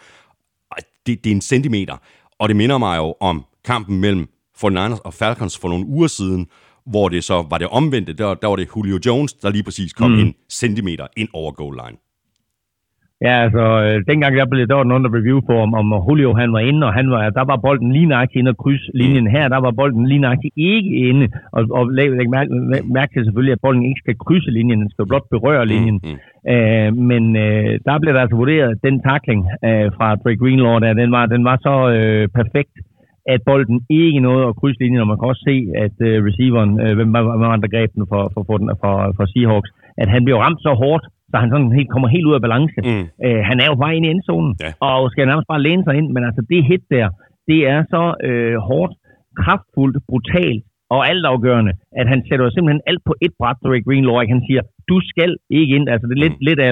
[1.08, 1.98] Det, det er en centimeter.
[2.40, 4.26] Og det minder mig jo om kampen mellem
[4.62, 6.48] 49ers og Falcons for nogle uger siden,
[6.92, 8.14] hvor det så var det omvendte.
[8.14, 10.20] Der, der var det Julio Jones, der lige præcis kom mm.
[10.20, 11.98] en centimeter ind over goal line.
[13.22, 16.34] Ja, altså, øh, dengang der blev der var nogen, der review på, om, om Julio
[16.42, 19.28] han var inde, og han var, der var bolden lige nøjagtigt inde og krydse linjen
[19.36, 22.50] her, der var bolden lige nøjagtigt ikke inde, og, og læg, læg mærke,
[22.98, 26.00] mærke til selvfølgelig, at bolden ikke skal krydse linjen, den skal blot berøre linjen.
[26.04, 26.18] Mm,
[26.54, 30.80] Øh, men øh, der blev der altså vurderet, at den takling øh, fra Dre Greenlaw,
[30.80, 32.76] der, den, var, den var så øh, perfekt,
[33.34, 35.56] at bolden ikke nåede at krydse linjen, og man kan også se,
[35.86, 39.70] at øh, receiveren, øh, hvem var, der greb den for, for, for, for, for Seahawks,
[40.02, 42.80] at han blev ramt så hårdt, så han sådan helt, kommer helt ud af balance.
[42.90, 43.06] Mm.
[43.26, 44.72] Øh, han er jo bare inde i endzonen, Ja.
[44.90, 47.08] og skal nærmest bare læne sig ind, men altså det hit der,
[47.50, 48.94] det er så øh, hårdt,
[49.42, 50.64] kraftfuldt, brutalt
[50.98, 54.34] og altafgørende, at han sætter simpelthen alt på et bræt, Dre Greenlaw, ikke?
[54.38, 56.72] han siger, du skal ikke ind, altså det er lidt, lidt af,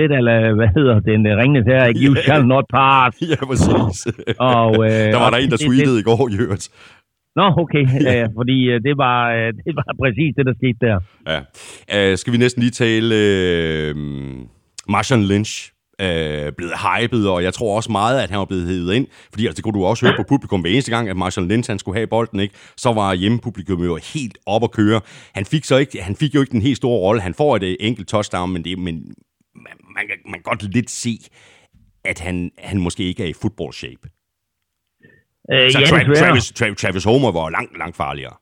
[0.00, 0.22] lidt af,
[0.58, 2.00] hvad hedder den, øh, ringende her, ikke?
[2.06, 3.96] you shall not pass, Ja, præcis.
[4.52, 6.66] og, øh, der var der en, der det- tweetede i går, i øvrigt.
[7.40, 10.78] Nå, okay, ja, ja, fordi øh, det var, øh, det var præcis det, der skete
[10.86, 10.96] der.
[11.32, 11.38] Ja.
[11.94, 13.14] Uh, skal vi næsten lige tale
[13.90, 13.96] uh,
[14.94, 15.52] Marshawn Lynch
[16.02, 19.46] uh, blevet hypet, og jeg tror også meget, at han var blevet hævet ind, fordi
[19.46, 21.78] altså, det kunne du også høre på publikum hver eneste gang, at Marshawn Lynch han
[21.78, 22.54] skulle have bolden, ikke?
[22.76, 25.00] så var hjemmepublikum jo helt op at køre.
[25.34, 27.20] Han fik, så ikke, han fik jo ikke den helt store rolle.
[27.20, 28.94] Han får et øh, enkelt touchdown, men, det, men
[29.54, 31.18] man, man, kan, man kan godt lidt se,
[32.04, 34.08] at han, han måske ikke er i football shape.
[35.52, 36.28] Øh, Så ja, Tra- desværre.
[36.28, 38.34] Travis, Travis, Travis Homer var langt, langt farligere.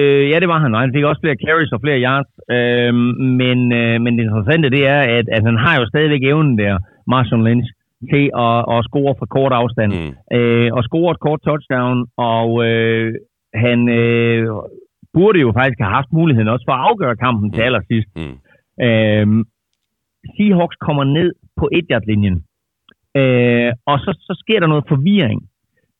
[0.00, 2.30] Øh, ja, det var han, og han fik også flere carries og flere yards.
[2.56, 2.94] Øh,
[3.40, 6.78] men, øh, men det interessante det er, at, at han har jo stadigvæk evnen der,
[7.06, 7.68] Marshall Lynch,
[8.12, 9.92] til at, at score fra kort afstand.
[9.92, 10.36] Mm.
[10.36, 13.14] Øh, og score et kort touchdown, og øh,
[13.54, 14.46] han øh,
[15.14, 17.66] burde jo faktisk have haft muligheden også for at afgøre kampen til Mm.
[17.66, 18.08] allersidst.
[18.16, 18.36] Mm.
[18.86, 19.26] Øh,
[20.34, 22.36] Seahawks kommer ned på 1-yard-linjen,
[23.20, 25.40] øh, og så, så sker der noget forvirring.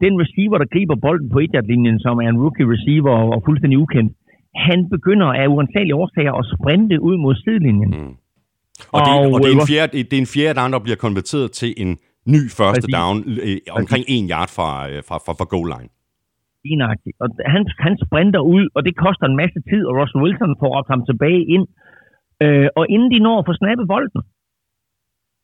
[0.04, 3.78] Den receiver, der griber bolden på 1-yard-linjen, som er en rookie receiver og, og fuldstændig
[3.84, 4.12] ukendt,
[4.68, 7.90] han begynder af uansagelige årsager at sprinte ud mod sidelinjen.
[7.98, 8.14] Mm.
[8.94, 11.00] Og, det, og, og det, er en fjerde, det er en fjerde down, der bliver
[11.06, 11.90] konverteret til en
[12.34, 12.98] ny første Præcis.
[12.98, 15.90] down øh, omkring en yard fra, øh, fra, fra, fra goal line.
[16.68, 17.16] Lignagtigt.
[17.22, 20.72] Og han, han sprinter ud, og det koster en masse tid, og Russell Wilson får
[20.78, 21.66] op ham tilbage ind.
[22.44, 24.20] Øh, og inden de når at få snappet bolden,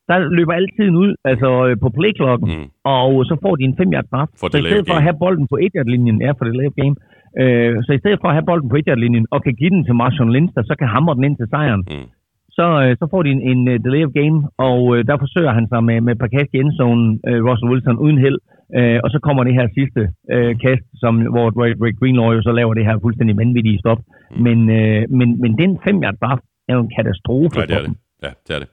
[0.09, 2.67] der løber al tiden ud, altså øh, på playklokken, Mm.
[2.95, 4.27] og så får de en 5 yard straf.
[4.39, 6.55] For Så i stedet for at have bolden på 1 yard linjen, ja, for det
[6.61, 6.95] lave game,
[7.41, 9.69] øh, så i stedet for at have bolden på 1 yard linjen, og kan give
[9.75, 12.07] den til Marshawn Lynch, der så kan hamre den ind til sejren, Mm.
[12.57, 14.37] så, øh, så får de en, en uh, delay of game,
[14.67, 17.71] og øh, der forsøger han sig med, med et par kast i endzonen, øh, Russell
[17.71, 18.39] Wilson, uden held.
[18.77, 20.01] Øh, og så kommer det her sidste
[20.33, 21.45] øh, kast, som, hvor
[21.83, 23.99] Ray Greenlaw jo så laver det her fuldstændig vanvittige stop.
[24.01, 24.41] Mm.
[24.45, 26.39] Men, øh, men, men den 5 yard straf
[26.69, 27.59] er jo en katastrofe.
[27.59, 27.87] Ja, det er for det.
[27.87, 27.95] dem.
[28.25, 28.69] Ja, det er det.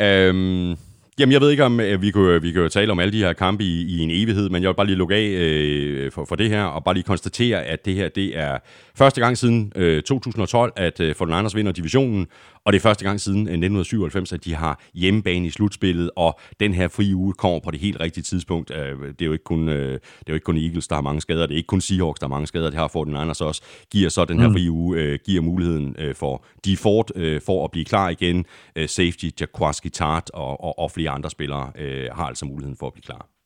[0.00, 0.76] Øhm,
[1.18, 3.32] jamen, jeg ved ikke, om øh, vi kunne, vi kunne tale om alle de her
[3.32, 6.36] kampe i, i en evighed, men jeg vil bare lige lukke af øh, for, for
[6.36, 8.58] det her, og bare lige konstatere, at det her det er
[8.98, 12.26] første gang siden øh, 2012, at øh, 49ers vinder divisionen,
[12.64, 16.40] og det er første gang siden øh, 1997, at de har hjemmebane i slutspillet, og
[16.60, 18.70] den her frie uge kommer på det helt rigtige tidspunkt.
[18.70, 21.02] Øh, det, er jo ikke kun, øh, det er jo ikke kun Eagles, der har
[21.02, 23.62] mange skader, det er ikke kun Seahawks, der har mange skader, det har 49ers også,
[23.90, 27.64] giver så den her frie uge, øh, giver muligheden øh, for de Ford øh, for
[27.64, 28.44] at blive klar igen.
[28.76, 32.86] Øh, safety, Jaquaski Tart og, og, og flere andre spillere øh, har altså muligheden for
[32.86, 33.37] at blive klar.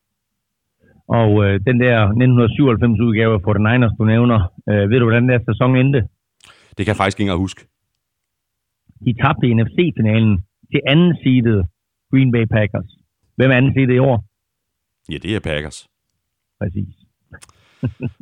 [1.07, 4.39] Og øh, den der 1997 udgave af 49ers, du nævner,
[4.69, 6.01] øh, ved du, hvordan den der sæson endte?
[6.77, 7.61] Det kan jeg faktisk ikke engang huske.
[9.05, 10.33] De tabte i NFC-finalen
[10.71, 11.65] til anden seedet
[12.11, 12.89] Green Bay Packers.
[13.35, 14.25] Hvem er anden seedet i år?
[15.11, 15.87] Ja, det er Packers.
[16.59, 16.95] Præcis.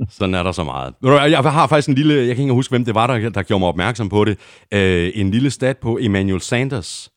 [0.18, 0.94] Sådan er der så meget.
[1.32, 3.60] Jeg har faktisk en lille, jeg kan ikke huske, hvem det var, der, der gjorde
[3.60, 4.66] mig opmærksom på det.
[4.74, 7.12] Øh, en lille stat på Emmanuel Sanders.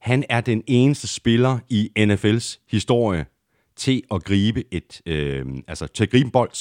[0.00, 3.24] Han er den eneste spiller i NFL's historie
[3.84, 6.54] til at gribe et, øh, altså til at gribe en bold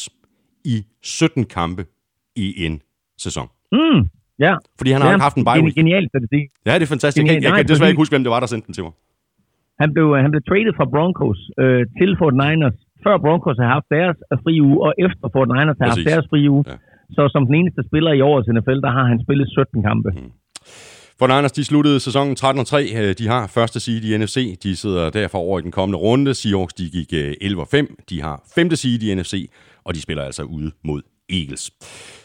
[0.74, 1.84] i 17 kampe
[2.46, 2.76] i en
[3.26, 3.48] sæson.
[3.78, 4.00] Mm,
[4.46, 4.54] ja.
[4.80, 5.76] Fordi han har ja, ikke haft en bye week.
[5.82, 6.44] Genial statistik.
[6.68, 7.22] Ja, det er fantastisk.
[7.22, 7.50] Jeg, kan- Genial.
[7.50, 8.94] jeg, kan desværre fordi- ikke huske, hvem det var, der sendte den til mig.
[9.82, 13.88] Han blev, han blev traded fra Broncos øh, til Fort Niners, før Broncos har haft
[13.98, 16.12] deres øh, fri uge, og efter Fort Niners har haft Præcis.
[16.12, 16.64] deres fri uge.
[16.72, 16.76] Ja.
[17.16, 20.10] Så som den eneste spiller i årets NFL, der har han spillet 17 kampe.
[20.18, 20.32] Mm.
[21.20, 22.98] For Niners, de sluttede sæsonen 13-3.
[22.98, 24.60] Øh, de har første seed i NFC.
[24.64, 26.34] De sidder derfor over i den kommende runde.
[26.34, 28.06] Seahawks, de gik øh, 11-5.
[28.10, 29.50] De har femte seed i NFC,
[29.84, 31.72] og de spiller altså ude mod Eagles.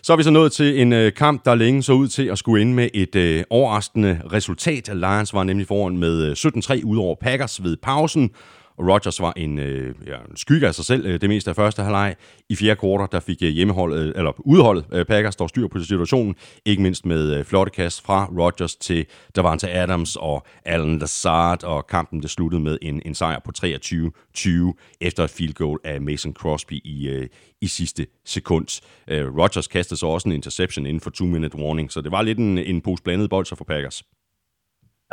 [0.02, 2.38] Så er vi så nået til en øh, kamp, der længe så ud til at
[2.38, 4.88] skulle ende med et øh, overraskende resultat.
[4.94, 8.30] Lions var nemlig foran med øh, 17-3 ud over Packers ved pausen.
[8.78, 11.56] Og Rodgers var en, øh, ja, en skygge af sig selv øh, det meste af
[11.56, 12.16] første halvleg.
[12.48, 15.78] I fjerde kvartal, der fik øh, hjemmeholdet, øh, eller udholdet øh, Packers dog styr på
[15.78, 16.34] situationen.
[16.64, 19.06] Ikke mindst med øh, flotte kast fra Rodgers til
[19.36, 21.64] Davante Adams og Allen Lazard.
[21.64, 26.00] Og kampen det sluttede med en, en sejr på 23-20 efter et field goal af
[26.00, 27.28] Mason Crosby i, øh,
[27.60, 28.80] i sidste sekund.
[29.08, 32.38] Øh, Rodgers kastede så også en interception inden for 2-minute warning, så det var lidt
[32.38, 34.02] en, en pose blandet bold for Packers.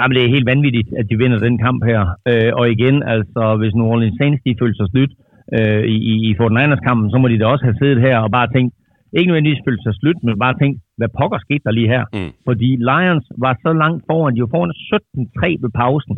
[0.02, 2.02] Jamen, det er helt vanvittigt, at de vinder den kamp her.
[2.30, 5.12] Øh, og igen, altså, hvis New Orleans Saints de følte sig slut
[5.58, 8.32] øh, i, i, i Fort Niners-kampen, så må de da også have siddet her og
[8.38, 8.74] bare tænkt,
[9.18, 12.04] ikke nødvendigvis følt sig slut, men bare tænkt, hvad pokker skete der lige her?
[12.14, 12.32] Mm.
[12.48, 16.16] Fordi Lions var så langt foran, de var foran 17-3 ved pausen.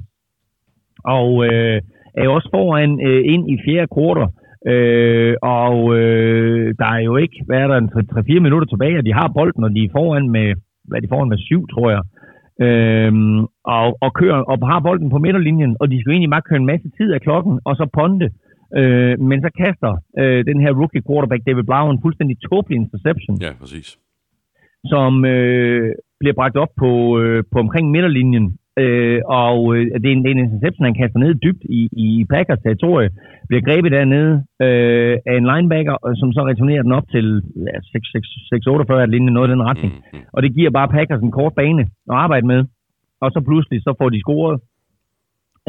[1.18, 1.78] Og øh,
[2.20, 4.30] er jo også foran øh, ind i fjerde kvartal.
[4.72, 9.06] Øh, og øh, der er jo ikke, hvad er der, en 3-4 minutter tilbage, og
[9.06, 10.48] de har bolden, og de er foran med,
[10.88, 12.02] hvad er de foran med syv, tror jeg.
[12.62, 13.40] Øhm,
[13.76, 16.66] og, og kører og har bolden på midterlinjen, og de skal egentlig bare køre en
[16.66, 18.30] masse tid af klokken, og så ponde.
[18.80, 23.38] Øh, men så kaster øh, den her rookie quarterback David Blau en fuldstændig tåbelig interception,
[23.42, 23.98] Ja, præcis.
[24.86, 28.58] som øh, bliver bragt op på, øh, på omkring midterlinjen.
[28.82, 31.82] Øh, og øh, det, er en, det er en interception, han kaster ned dybt i,
[32.06, 33.10] i Packers territorie.
[33.48, 34.34] Bliver grebet dernede
[34.66, 37.26] øh, af en linebacker, og som så returnerer den op til
[37.68, 39.94] ja, 6-48 er linjen, noget i den retning.
[39.94, 40.26] Mm, mm.
[40.34, 42.66] Og det giver bare Packers en kort bane at arbejde med.
[43.22, 44.62] Og så pludselig så får de scoret,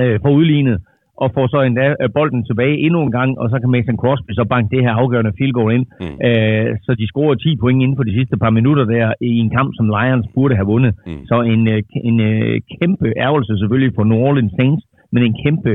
[0.01, 0.79] øh, får udlignet,
[1.23, 4.31] og får så endda øh, bolden tilbage endnu en gang, og så kan Mason Crosby
[4.33, 5.87] så banke det her afgørende field goal ind.
[6.01, 6.17] Mm.
[6.27, 9.51] Øh, så de scorer 10 point inden for de sidste par minutter der i en
[9.51, 10.93] kamp, som Lions burde have vundet.
[11.07, 11.27] Mm.
[11.31, 15.73] Så en, øh, en øh, kæmpe ærgelse selvfølgelig for New Orleans Saints, men en kæmpe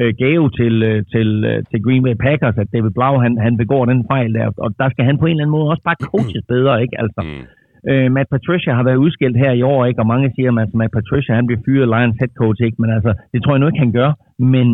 [0.00, 3.56] øh, gave til, øh, til, øh, til Green Bay Packers, at David Blau han, han
[3.56, 6.04] begår den fejl der, og der skal han på en eller anden måde også bare
[6.10, 6.96] coaches bedre, ikke?
[7.02, 7.44] Altså, Mm.
[7.88, 10.00] Øh, Matt Patricia har været udskilt her i år, ikke?
[10.02, 12.78] og mange siger, at Matt Patricia han bliver fyret Lions head coach, ikke?
[12.82, 14.10] men altså, det tror jeg nu ikke, han gør.
[14.38, 14.66] Men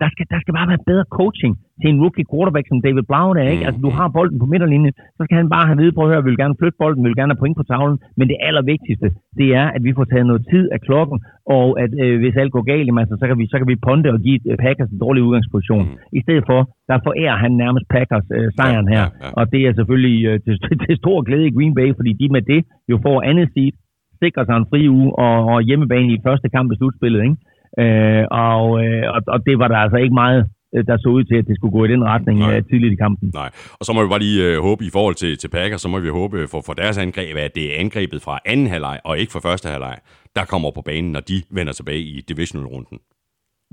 [0.00, 3.28] der skal, der skal bare være bedre coaching til en rookie quarterback som David Blau
[3.38, 3.64] der, ikke?
[3.66, 6.24] Altså, du har bolden på midterlinjen, så skal han bare have vide, prøv at høre,
[6.24, 9.08] vi vil gerne flytte bolden, vi vil gerne have point på tavlen, men det allervigtigste,
[9.40, 11.16] det er, at vi får taget noget tid af klokken,
[11.56, 13.76] og at øh, hvis alt går galt, jamen, altså, så, kan vi, så kan vi
[13.86, 15.84] ponde og give øh, Packers en dårlig udgangsposition.
[15.88, 16.16] Mm.
[16.18, 19.30] I stedet for, der forærer han nærmest Packers øh, sejren Ja, her, ja, ja.
[19.38, 20.54] og det er selvfølgelig øh, til,
[20.86, 23.74] til stor glæde i Green Bay, fordi de med det jo får andet seed,
[24.22, 27.20] sikrer sig en fri uge og, og hjemmebane i første kamp i slutspillet.
[27.26, 27.36] Ikke?
[27.82, 30.40] Øh, og, øh, og, og det var der altså ikke meget,
[30.74, 32.56] øh, der så ud til, at det skulle gå i den retning Nej.
[32.56, 33.30] øh, tidligt i kampen.
[33.34, 35.88] Nej, og så må vi bare lige øh, håbe i forhold til, til Packers, så
[35.88, 39.18] må vi håbe for, for deres angreb, at det er angrebet fra anden halvleg, og
[39.18, 39.96] ikke fra første halvleg,
[40.36, 42.98] der kommer på banen, når de vender tilbage i divisional-runden.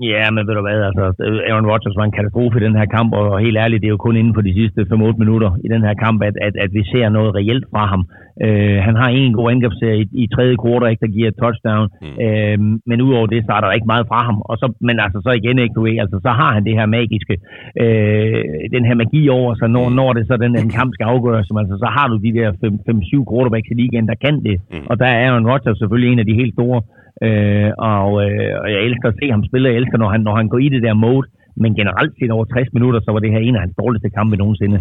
[0.00, 1.04] Ja, men ved du hvad, altså,
[1.50, 4.06] Aaron Rodgers var en katastrofe i den her kamp, og helt ærligt, det er jo
[4.06, 6.82] kun inden for de sidste 5-8 minutter i den her kamp, at, at, at vi
[6.92, 8.02] ser noget reelt fra ham.
[8.44, 11.86] Øh, han har en god angrebsserie i, i tredje kvartal, ikke, der giver et touchdown,
[12.04, 12.16] Mm.
[12.24, 12.58] øh,
[12.90, 14.38] men udover det, så er der ikke meget fra ham.
[14.50, 17.34] Og så, men altså, så igen, ikke, du altså, så har han det her magiske,
[17.82, 18.40] øh,
[18.74, 21.76] den her magi over sig, når, når det så den en kamp skal afgøres, altså,
[21.82, 24.56] så har du de der 5-7 quarterbacks i ligaen, der kan det.
[24.72, 24.86] Mm.
[24.90, 26.80] Og der er Aaron Rodgers selvfølgelig en af de helt store,
[27.26, 30.34] øh, og, øh, og jeg elsker at se ham spille, jeg elsker, når han, når
[30.36, 33.30] han går i det der mode, men generelt set over 60 minutter, så var det
[33.30, 34.80] her en af hans dårligste kampe nogensinde.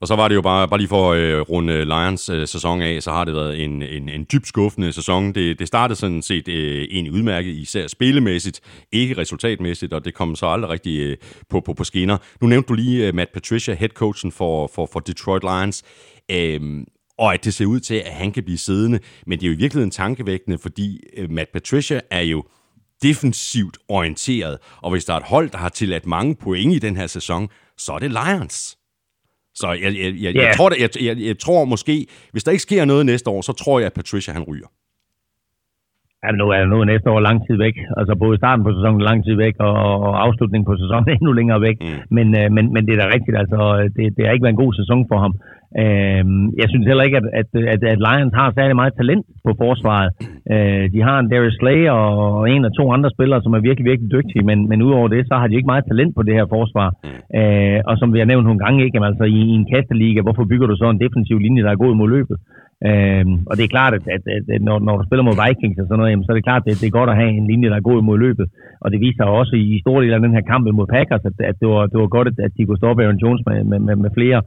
[0.00, 2.46] Og så var det jo bare, bare lige for øh, at øh, runde Lions øh,
[2.46, 5.32] sæson af, så har det været en, en, en dybt skuffende sæson.
[5.32, 8.60] Det, det startede sådan set øh, egentlig udmærket, især spillemæssigt,
[8.92, 11.16] ikke resultatmæssigt, og det kom så aldrig rigtig øh,
[11.50, 12.16] på, på, på skinner.
[12.40, 15.84] Nu nævnte du lige øh, Matt Patricia, headcoachen for, for, for Detroit Lions,
[16.32, 16.60] Øh,
[17.22, 18.98] og at det ser ud til, at han kan blive siddende.
[19.26, 22.44] Men det er jo i virkeligheden tankevækkende, fordi øh, Matt Patricia er jo
[23.02, 26.96] defensivt orienteret, og hvis der er et hold, der har tilladt mange point i den
[26.96, 27.48] her sæson,
[27.78, 28.56] så er det Lions.
[29.54, 30.34] Så jeg, jeg, jeg, yeah.
[30.34, 33.52] jeg, tror, jeg, jeg, jeg tror måske, hvis der ikke sker noget næste år, så
[33.52, 34.68] tror jeg, at Patricia han ryger.
[36.24, 37.76] Ja, nu er nu er næste år lang tid væk.
[37.98, 39.74] Altså både starten på sæsonen lang tid væk, og,
[40.06, 41.76] og afslutningen på sæsonen endnu længere væk.
[41.80, 42.00] Mm.
[42.16, 43.58] Men, øh, men, men det er da rigtigt, altså
[43.96, 45.32] det, det har ikke været en god sæson for ham.
[45.82, 46.24] Øh,
[46.60, 50.10] jeg synes heller ikke, at, at, at, at Lions har særlig meget talent på forsvaret.
[50.54, 53.86] Øh, de har en Darius Slay og en af to andre spillere, som er virkelig,
[53.90, 56.46] virkelig dygtige, men, men udover det, så har de ikke meget talent på det her
[56.56, 56.88] forsvar.
[57.38, 60.20] Øh, og som vi har nævnt nogle gange, ikke, jamen, altså i, i en kasteliga,
[60.22, 62.36] hvorfor bygger du så en defensiv linje, der er god mod løbet?
[62.88, 65.80] Øhm, og det er klart, at, at, at, at når, når du spiller mod Vikings
[65.80, 67.32] og sådan noget, jamen, så er det klart, at det, det er godt at have
[67.38, 68.46] en linje, der er god imod løbet.
[68.82, 71.36] Og det viser også i, i store dele af den her kamp mod Packers, at,
[71.50, 73.80] at det, var, det var godt, at, at de kunne stoppe Aaron Jones med, med,
[73.86, 74.40] med, med flere.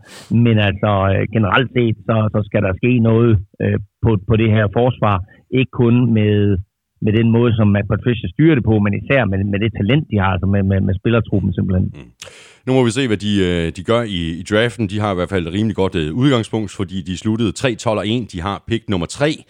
[0.45, 3.31] Men altså øh, generelt set, så, så skal der ske noget
[3.63, 5.15] øh, på, på det her forsvar.
[5.59, 6.57] Ikke kun med,
[7.05, 10.05] med den måde, som Matt Patricia styrer det på, men især med, med det talent,
[10.11, 11.85] de har, altså med, med, med spillertruppen simpelthen.
[11.95, 12.11] Mm.
[12.65, 14.89] Nu må vi se, hvad de, øh, de gør i, i draften.
[14.89, 18.07] De har i hvert fald et rimelig godt øh, udgangspunkt, fordi de sluttede 3-12 og
[18.07, 18.31] 1.
[18.31, 19.43] De har pick nummer 3.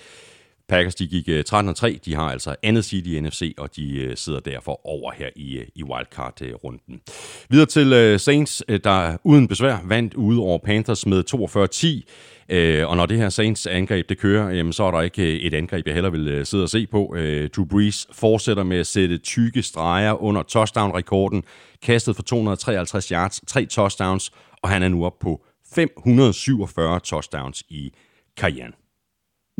[0.70, 1.99] Packers de gik øh, 13 og 3.
[2.06, 5.84] De har altså andet seed i NFC, og de sidder derfor over her i, i
[5.84, 7.01] wildcard-runden.
[7.49, 12.33] Videre til Saints, der uden besvær vandt ude over Panthers med 42-10.
[12.50, 15.39] Øh, og når det her Saints angreb det kører, jamen, så er der ikke øh,
[15.39, 17.16] et angreb, jeg heller vil øh, sidde og se på.
[17.18, 21.44] Øh, Drew Brees fortsætter med at sætte tykke streger under touchdown-rekorden.
[21.86, 24.32] Kastet for 253 yards, tre touchdowns,
[24.64, 25.41] og han er nu op på
[25.76, 27.91] 547 touchdowns i
[28.38, 28.74] karrieren.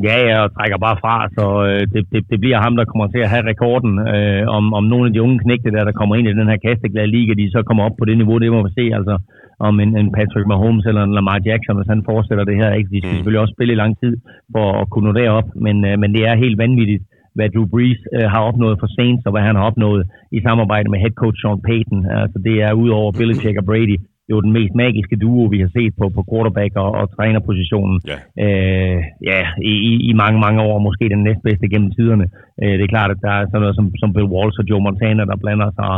[0.02, 3.22] Ja, ja, trækker bare fra, så øh, det, det, det bliver ham, der kommer til
[3.24, 3.92] at have rekorden.
[4.14, 6.56] Øh, om, om nogle af de unge knægte, der, der kommer ind i den her
[6.66, 8.84] kasteglade liga, de så kommer op på det niveau, det må vi se.
[8.98, 9.14] Altså,
[9.58, 12.70] om en, en Patrick Mahomes eller en Lamar Jackson, hvis han fortsætter det her.
[12.72, 12.90] Ikke?
[12.92, 13.16] De skal Mm.
[13.16, 14.14] selvfølgelig også spille i lang tid
[14.54, 17.02] for at kunne nå derop, men, øh, men det er helt vanvittigt,
[17.36, 20.02] hvad Drew Brees øh, har opnået for Saints, og hvad han har opnået
[20.36, 22.00] i samarbejde med head coach Sean Payton.
[22.22, 23.96] Altså, det er udover Belichick og Brady,
[24.30, 28.18] jo den mest magiske duo, vi har set på, på quarterback- og, og trænerpositionen Ja.
[28.44, 28.98] øh,
[29.30, 29.40] ja,
[29.72, 32.26] i, i- i mange, mange år, måske den næstbedste gennem tiderne.
[32.62, 34.82] Øh, det er klart, at der er sådan noget som, som Bill Walsh og Joe
[34.86, 35.92] Montana, der blander sig,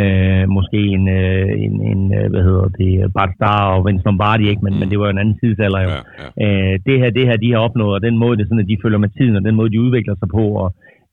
[0.00, 4.44] øh, måske en, øh, en, en, øh, hvad hedder det, Bart Starr og Vince Lombardi,
[4.52, 4.64] ikke?
[4.64, 4.78] Men, mm.
[4.80, 5.90] men det var jo en anden tidsalder jo.
[5.90, 6.28] Ja, ja.
[6.44, 8.72] Øh, det her, det her, de har opnået, og den måde, det er sådan, at
[8.72, 10.68] de følger med tiden, og den måde, de udvikler sig på, og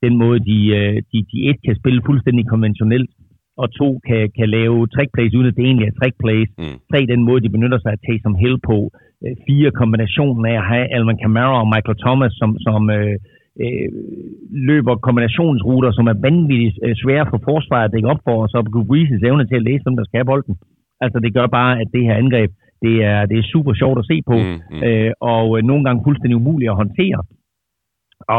[0.06, 3.10] den måde, de, øh, de, de et kan spille fuldstændig konventionelt,
[3.62, 6.50] og to kan, kan lave trickplays, uden at det egentlig er trickplays.
[6.58, 6.78] Mm.
[6.92, 8.78] Tre, den måde, de benytter sig af Taysom Hill på.
[9.24, 13.16] Øh, Fire, kombinationen af at have Alvin Kamara og Michael Thomas, som, som øh,
[13.62, 13.90] øh,
[14.70, 18.58] løber kombinationsruter, som er vanvittigt øh, svære for forsvaret at dække op for, og så
[18.62, 20.56] Drew Brees' evne til at læse dem, der skal have bolden.
[21.04, 22.52] Altså, det gør bare, at det her angreb,
[22.82, 24.84] det er, det er super sjovt at se på, Mm, mm.
[24.84, 27.20] Øh, og øh, nogle gange fuldstændig umuligt at håndtere.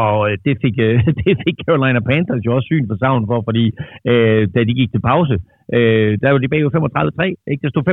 [0.03, 3.41] Og øh, det fik, øh, det fik Carolina Panthers jo også syn for savn for,
[3.47, 3.65] fordi
[4.11, 5.54] øh, da de gik til pause, Øh,
[6.21, 7.61] der var de bagud 35-3, ikke?
[7.63, 7.83] Det stod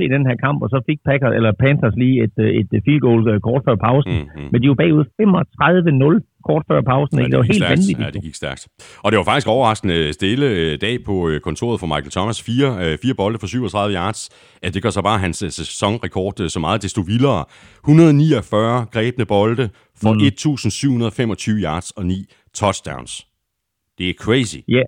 [0.00, 2.68] 35-0 i den her kamp, og så fik Packers, eller Panthers lige et, øh, et
[2.86, 4.12] field goal øh, kort før pausen.
[4.18, 4.48] Mm, mm.
[4.52, 7.30] Men de var bagud 35-0 kort før pausen, ikke?
[7.30, 7.78] Det var gik helt stærkt.
[7.78, 7.98] vanvittigt.
[8.06, 8.62] Ja, det gik stærkt.
[9.04, 12.38] Og det var faktisk overraskende stille øh, dag på øh, kontoret for Michael Thomas.
[12.48, 14.20] Fire, øh, fire bolde for 37 yards.
[14.62, 17.44] At det gør så bare hans øh, sæsonrekord øh, så meget desto vildere.
[17.84, 19.64] 149 grebne bolde
[20.02, 20.20] for Mm.
[20.20, 23.26] 1725 yards og 9 touchdowns.
[23.98, 24.56] Det er crazy.
[24.68, 24.82] Ja,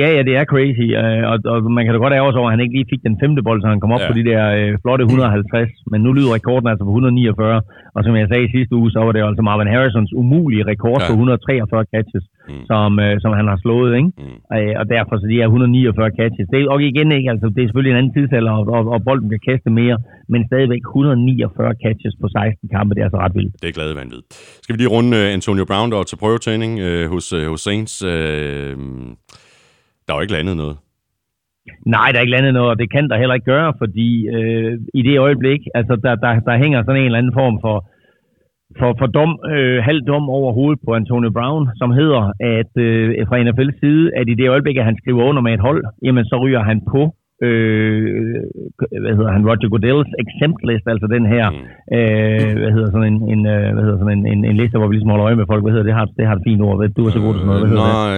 [0.00, 2.54] ja, ja, det er crazy, øh, og, og man kan da godt ærge over, at
[2.54, 4.08] han ikke lige fik den femte bold, så han kom op Ja.
[4.10, 7.62] på de der øh, flotte 150, men nu lyder rekorden altså på 149,
[7.96, 10.64] og som jeg sagde i sidste uge, så var det jo altså Marvin Harrisons umulige
[10.72, 11.06] rekord Ja.
[11.08, 12.64] på 143 catches, Mm.
[12.70, 14.10] som, øh, som han har slået, ikke?
[14.22, 14.36] Mm.
[14.56, 16.46] Øh, og derfor så de her 149 catches.
[16.52, 19.00] Det er, og igen ikke, altså det er selvfølgelig en anden tidsalder, og, og, og
[19.08, 19.96] bolden kan kaste mere,
[20.32, 23.54] men stadigvæk 149 catches på 16 kampe, det er altså ret vildt.
[23.62, 24.22] Det er glade vanvid.
[24.64, 27.60] Skal vi lige runde øh, Antonio Brown, der var til prøvetræning øh, hos, øh, hos
[27.68, 27.94] Saints.
[28.12, 28.76] Øh,
[30.06, 30.76] der var ikke landet noget.
[31.86, 34.80] Nej, der er ikke landet noget, og det kan der heller ikke gøre, fordi øh,
[34.94, 37.76] i det øjeblik, altså der, der, der hænger sådan en eller anden form for,
[38.78, 42.22] for, for dom, øh, halv dom over hovedet på Antonio Brown, som hedder,
[42.58, 45.66] at øh, fra NFL's side, at i det øjeblik, at han skriver under med et
[45.68, 47.02] hold, jamen så ryger han på
[47.46, 48.36] øh,
[49.04, 51.64] hvad hedder han, Roger Goodells exempt list, altså den her, Mm.
[51.96, 54.88] øh, hvad hedder sådan en, en, øh, hvad hedder sådan en, en, en liste, hvor
[54.88, 56.76] vi ligesom holder øje med folk, hvad hedder det, har, det har et fint ord,
[56.98, 57.96] du er så god til sådan noget, hvad hedder det?
[58.02, 58.16] Nej,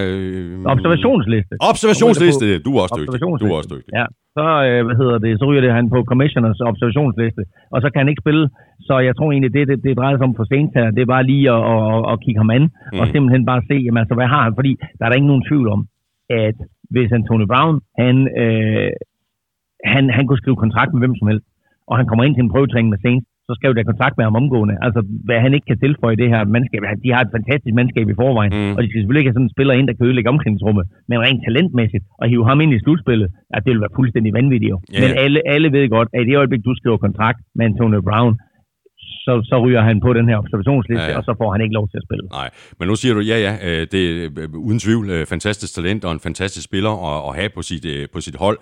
[0.65, 1.53] øh, Observationsliste.
[1.71, 2.45] Observationsliste.
[2.65, 3.17] Du er også dygtig.
[3.43, 3.91] Du er også dygtig.
[3.99, 4.05] Ja,
[4.37, 7.41] så, øh, hvad hedder det, så ryger det han på commissioners observationsliste,
[7.73, 8.43] og så kan han ikke spille.
[8.87, 11.11] Så jeg tror egentlig, det, det, det drejer sig om for sent her, det er
[11.15, 12.99] bare lige at, at, at, at kigge ham an, mm.
[12.99, 15.47] og simpelthen bare se, jamen, altså, hvad har han, fordi der er der ikke nogen
[15.49, 15.81] tvivl om,
[16.47, 16.57] at
[16.93, 18.89] hvis Antonio Brown, han, øh,
[19.93, 21.45] han, han kunne skrive kontrakt med hvem som helst,
[21.89, 24.25] og han kommer ind til en prøvetræning med Saints, så skal jo der kontrakt med
[24.27, 24.75] ham omgående.
[24.85, 26.81] Altså, hvad han ikke kan tilføje det her mandskab.
[27.05, 28.73] De har et fantastisk mandskab i forvejen, Mm.
[28.75, 31.15] og de skal selvfølgelig ikke have sådan en spiller ind, der kan ødelægge omklædningsrummet, men
[31.25, 34.71] rent talentmæssigt, og hive ham ind i slutspillet, at det vil være fuldstændig vanvittigt.
[34.73, 38.01] Ja, Men alle, alle ved godt, at i det øjeblik, du skriver kontrakt med Antonio
[38.09, 38.33] Brown,
[39.25, 41.73] så, så ryger han på den her observationsliste, Ja, ja, og så får han ikke
[41.79, 42.25] lov til at spille.
[42.39, 45.71] Nej, men nu siger du, ja, ja, øh, det er øh, uden tvivl øh, fantastisk
[45.77, 48.57] talent og en fantastisk spiller at, at have på sit, på sit hold,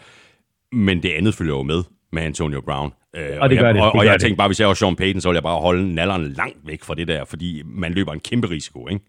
[0.88, 1.82] men det andet følger jo med
[2.16, 2.90] med Antonio Brown.
[3.18, 4.22] Øh, Og det gør jeg, det, Og, og jeg det.
[4.22, 6.82] tænkte bare, hvis jeg var Sean Payton, så ville jeg bare holde nalleren langt væk
[6.88, 7.50] fra det der, fordi
[7.84, 9.04] man løber en kæmpe risiko, ikke?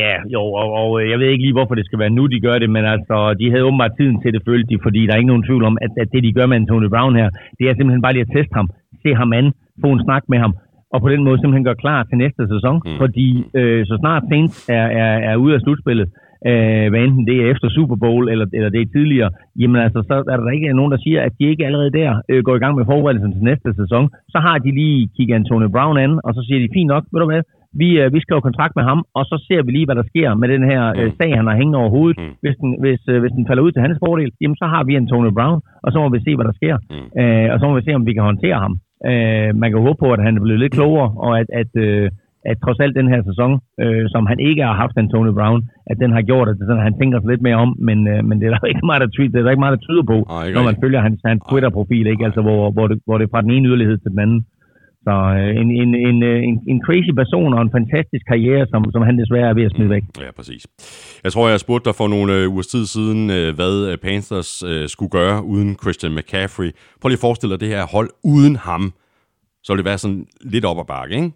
[0.00, 2.40] Ja, jo, og, og øh, jeg ved ikke lige, hvorfor det skal være nu, de
[2.46, 5.20] gør det, men altså, de havde åbenbart tiden til det, følte de, fordi der er
[5.22, 7.28] ikke nogen tvivl om, at, at det, de gør med Antonio Brown her,
[7.58, 8.68] det er simpelthen bare lige at teste ham,
[9.02, 9.46] se ham an,
[9.82, 10.52] få en snak med ham,
[10.94, 12.96] og på den måde simpelthen gøre klar til næste sæson, mm.
[13.02, 13.28] fordi
[13.58, 16.08] øh, så snart Saints er, er, er ude af slutspillet,
[16.50, 19.30] øh, hvad enten det er efter Super Bowl, eller, eller det er tidligere,
[19.60, 22.40] jamen altså, så er der ikke nogen, der siger, at de ikke allerede der øh,
[22.46, 24.04] går i gang med forberedelsen til næste sæson.
[24.34, 27.20] Så har de lige kigget Antonio Brown an, og så siger de, fint nok, ved
[27.20, 27.42] du hvad,
[27.82, 30.28] vi, øh, vi skriver kontrakt med ham, og så ser vi lige, hvad der sker
[30.40, 31.12] med den her øh, Mm.
[31.20, 32.18] sag, han har hængende over hovedet.
[32.18, 32.24] Mm.
[32.24, 32.34] Mm.
[32.42, 34.94] Hvis, den, hvis, øh, hvis den falder ud til hans fordel, jamen så har vi
[35.02, 36.76] Antonio Brown, og så må vi se, hvad der sker.
[36.94, 37.08] Mm.
[37.20, 38.74] Øh, og så må vi se, om vi kan håndtere ham.
[39.10, 42.10] Øh, man kan håbe på, at han er blevet lidt klogere, og at, at, øh,
[42.50, 45.96] at trods alt den her sæson, øh, som han ikke har haft Antonio Brown, at
[46.02, 48.34] den har gjort, at, det sådan, han tænker sig lidt mere om, men, øh, men
[48.38, 50.18] det er der ikke meget, der, ty- det er der ikke meget, der tyder på,
[50.46, 52.24] ikke når man følger hans, hans Twitter-profil, ikke?
[52.28, 54.40] Altså, hvor, hvor, det, hvor det er fra den ene yderlighed til den anden.
[55.06, 58.80] Så øh, en, en, en, øh, en, en crazy person og en fantastisk karriere, som,
[58.94, 60.02] som han desværre er ved at smide væk.
[60.24, 60.62] Ja, præcis.
[61.24, 64.52] Jeg tror, jeg spurgte dig for nogle øh, ugers tid siden, øh, hvad øh, Panthers
[64.70, 66.70] øh, skulle gøre uden Christian McCaffrey.
[67.00, 68.82] Prøv lige at forestille dig det her hold uden ham.
[69.64, 71.30] Så ville det være sådan lidt op ad bakke, ikke?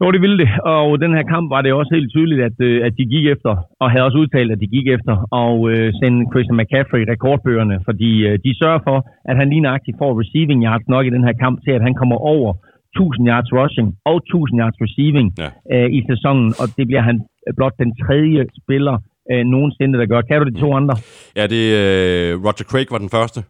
[0.00, 0.50] Jo, det ville det.
[0.76, 3.52] Og den her kamp var det også helt tydeligt, at, øh, at de gik efter,
[3.80, 8.10] og havde også udtalt, at de gik efter, og øh, sende Christian McCaffrey rekordbøgerne, fordi
[8.28, 8.98] øh, de sørger for,
[9.30, 11.94] at han lige nøjagtigt får receiving yards nok i den her kamp til, at han
[12.00, 12.50] kommer over
[12.96, 15.48] 1000 yards rushing og 1000 yards receiving Ja.
[15.74, 17.16] øh, i sæsonen, og det bliver han
[17.58, 18.96] blot den tredje spiller
[19.32, 20.20] øh, nogensinde, der gør.
[20.28, 20.94] Kan du de to andre?
[21.38, 23.40] Ja, det øh, Roger Craig var den første.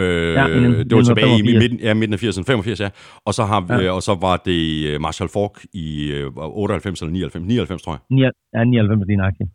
[0.00, 1.62] Øh, Ja, i det var tilbage i 1985.
[1.62, 2.88] midten, ja, midten af 80'erne, 85, ja.
[3.26, 3.74] Og så, har Ja.
[3.84, 3.90] ja.
[3.96, 5.86] og så var det øh, Marshall Falk i
[6.16, 8.02] øh, 98 eller 99, 99 tror jeg.
[8.10, 9.46] 99, ja, 99 din aktie.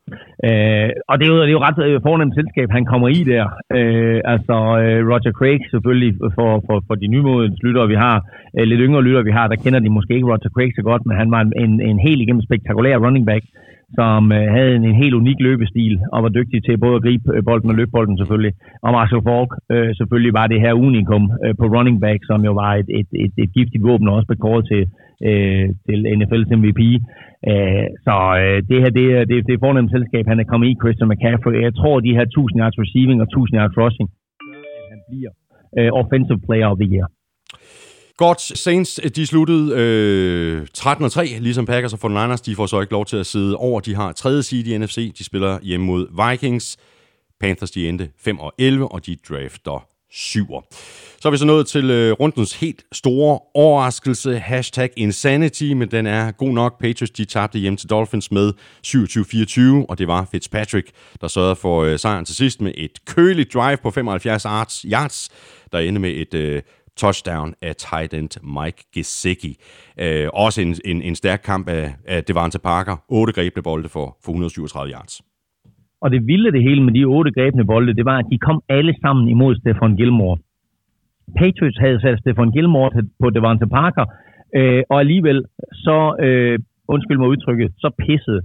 [0.48, 3.20] Øh, og det er, jo, det er jo ret øh, fornemt selskab, han kommer i
[3.34, 3.46] der.
[3.78, 8.16] Øh, altså øh, Roger Craig selvfølgelig, for, for, for de nymodens lyttere, vi har,
[8.58, 11.04] øh, lidt yngre lyttere, vi har, der kender de måske ikke Roger Craig så godt,
[11.08, 13.44] men han var en, en helt igennem spektakulær running back,
[14.00, 17.26] som øh, havde en, en helt unik løbestil, og var dygtig til både at gribe
[17.36, 18.54] øh, bolden og løbe bolden selvfølgelig.
[18.84, 22.54] Og Marshall Falk øh, selvfølgelig var det her unikum øh, på running back, som jo
[22.62, 24.84] var et, et, et, et giftigt våben, og også kåret til,
[25.28, 26.82] øh, til NFL's MVP.
[27.50, 30.68] Øh, så øh, det her, det er, det, det er fornemt selskab, han er kommet
[30.68, 31.62] i, Christian McCaffrey.
[31.68, 34.08] Jeg tror, de her 1000 yards receiving og 1000 yards rushing,
[34.80, 35.32] at han bliver
[35.80, 37.08] øh, offensive player of the year.
[38.22, 42.41] Godt, Saints øh, de sluttede øh, 13-3, ligesom Packers og 49ers.
[42.45, 43.80] De får så ikke lov til at sidde over.
[43.80, 45.13] De har tredje seed i NFC.
[45.17, 46.78] De spiller hjemme mod Vikings.
[47.39, 50.47] Panthers de endte 5 og 11, og de drafter 7.
[51.22, 56.07] Så er vi så nået til øh, rundens helt store overraskelse, hashtag Insanity, men den
[56.07, 56.80] er god nok.
[56.80, 58.53] Patriots de tabte hjem til Dolphins med
[58.88, 60.91] 27-24, og det var Fitzpatrick,
[61.22, 65.30] der sørgede for øh, sejren til sidst med et køligt drive på 75 yards, yards
[65.72, 66.61] der endte med et øh,
[67.04, 69.54] touchdown af tight end Mike Gesicki.
[70.04, 72.95] Øh, også en, en, en stærk kamp af, af Devante Parker.
[73.10, 75.16] 8 grebne bolde for, for 137 yards.
[76.04, 78.62] Og det vilde det hele med de otte grebne bolde, det var, at de kom
[78.70, 80.38] alle sammen imod Stefan Gilmore.
[81.39, 82.91] Patriots havde sat Stefan Gilmore
[83.22, 84.06] på Devante Parker,
[84.56, 85.45] øh, og alligevel
[85.86, 86.60] så, øh,
[86.94, 88.42] undskyld mig udtrykket, så pissede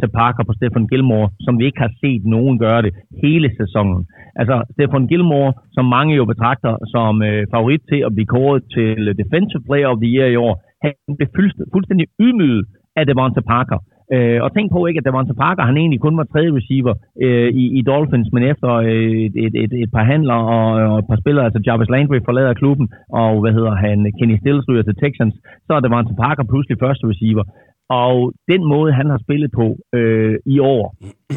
[0.00, 2.92] til Parker på Stefan Gilmore, som vi ikke har set nogen gøre det
[3.22, 4.06] hele sæsonen.
[4.40, 8.98] Altså Stefan Gilmore, som mange jo betragter som øh, favorit til at blive kåret til
[9.20, 11.28] Defensive Player of the Year i år, han blev
[11.74, 12.64] fuldstændig, ydmyget
[12.96, 13.78] af Devonta Parker.
[14.14, 16.94] Øh, og tænk på ikke, at Devonta Parker, han egentlig kun var tredje receiver
[17.24, 20.98] øh, i, i Dolphins, men efter øh, et, et, et, et par handler og, og
[20.98, 22.86] et par spillere, altså Jarvis Landry forlader klubben,
[23.20, 25.34] og hvad hedder han, Kenny Stills ryger til Texans,
[25.66, 27.44] så er Devonta Parker pludselig første receiver.
[27.90, 29.66] Og den måde, han har spillet på
[29.98, 30.82] øh, i år,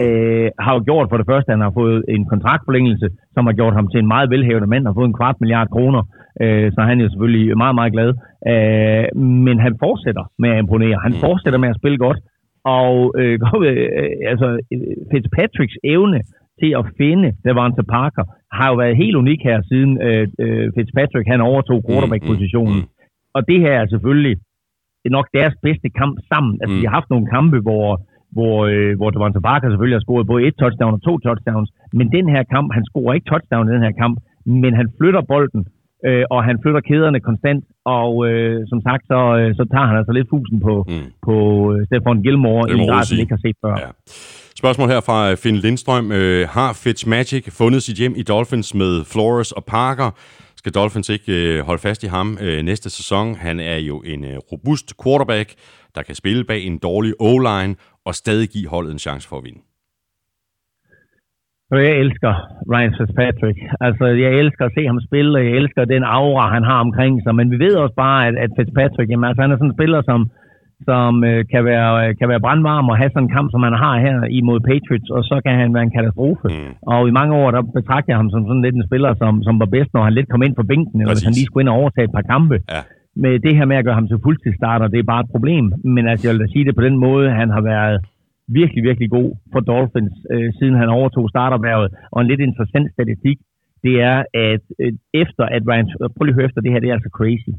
[0.03, 3.53] øh, har jo gjort for det første, at han har fået en kontraktforlængelse, som har
[3.59, 6.01] gjort ham til en meget velhævende mand, har fået en kvart milliard kroner,
[6.41, 8.09] øh, så han er jo selvfølgelig meget, meget glad.
[8.51, 9.05] Øh,
[9.47, 10.97] men han fortsætter med at imponere.
[11.07, 12.19] Han fortsætter med at spille godt,
[12.79, 13.39] og øh,
[13.69, 14.47] øh, altså,
[15.11, 16.19] Fitzpatricks evne
[16.61, 18.23] til at finde Devante Parker
[18.57, 22.79] har jo været helt unik her, siden øh, øh, Fitzpatrick han overtog quarterback-positionen.
[22.81, 22.89] mm.
[23.35, 24.35] Og det her er selvfølgelig
[25.11, 26.53] nok deres bedste kamp sammen.
[26.61, 26.79] Altså, Mm.
[26.81, 27.87] de har haft nogle kampe, hvor,
[28.35, 32.05] hvor, øh, hvor Devante Parker selvfølgelig har scoret både et touchdown og to touchdowns, men
[32.17, 35.61] den her kamp, han scorer ikke touchdown i den her kamp, men han flytter bolden,
[36.07, 39.97] øh, og han flytter kæderne konstant, og øh, som sagt, så, øh, så tager han
[39.97, 41.07] altså lidt fusen på, Mm.
[41.27, 41.35] på
[41.73, 43.19] øh, Stefan Gilmore Det i en grad, sige.
[43.21, 43.75] ikke har set før.
[43.85, 43.89] Ja.
[44.61, 46.11] Spørgsmål her fra Finn Lindstrøm.
[46.11, 50.09] Øh, har Fitzmagic fundet sit hjem i Dolphins med Flores og Parker?
[50.63, 53.27] Skal Dolphins ikke øh, holde fast i ham øh, næste sæson?
[53.47, 55.49] Han er jo en øh, robust quarterback,
[55.95, 57.73] der kan spille bag en dårlig O-line
[58.07, 59.61] og stadig give holdet en chance for at vinde.
[61.89, 62.31] Jeg elsker
[62.71, 63.57] Ryan Fitzpatrick.
[63.87, 67.13] Altså, jeg elsker at se ham spille, og jeg elsker den aura, han har omkring
[67.23, 67.33] sig.
[67.39, 70.01] Men vi ved også bare, at, at Fitzpatrick, jamen, altså, han er sådan en spiller,
[70.09, 70.19] som,
[70.89, 73.75] som øh, kan, være, øh, kan være brandvarm og have sådan en kamp, som han
[73.83, 76.47] har her imod Patriots, og så kan han være en katastrofe.
[76.49, 76.71] Mm.
[76.93, 79.55] Og i mange år, der betragter jeg ham som sådan lidt en spiller, som, som
[79.61, 81.73] var bedst, når han lidt kom ind på bænken, eller hvis han lige skulle ind
[81.73, 82.57] og overtage et par kampe.
[82.75, 82.81] Ja.
[83.23, 85.65] Med det her med at gøre ham til fuldtidsstarter, det er bare et problem.
[85.95, 87.97] Men altså, jeg vil da sige det på den måde, han har været
[88.59, 91.89] virkelig, virkelig god for Dolphins, øh, siden han overtog starterværvet.
[92.11, 93.37] Og en lidt interessant statistik,
[93.85, 94.19] det er,
[94.51, 97.11] at øh, efter at Ryan, prøv lige at høre efter, det her det er altså
[97.19, 97.53] crazy.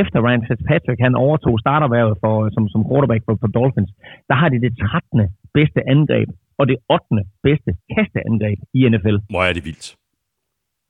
[0.00, 3.90] Efter Ryan Fitzpatrick, han overtog starterværvet for, som, som quarterback for, for Dolphins,
[4.28, 5.28] der har de det 13.
[5.56, 6.28] bedste angreb,
[6.58, 7.04] og det 8.
[7.46, 9.16] bedste kasteangreb i NFL.
[9.34, 9.86] Hvor er det vildt.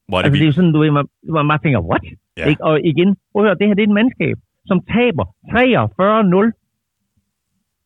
[0.09, 0.47] Hvor er det Altså, det er vildt.
[0.47, 1.07] jo sådan, du ved, man,
[1.39, 2.05] man bare tænker, what?
[2.39, 2.47] Ja.
[2.51, 2.65] Ikke?
[2.69, 4.37] Og igen, prøv at høre, det her det er et mandskab,
[4.71, 6.47] som taber 43-0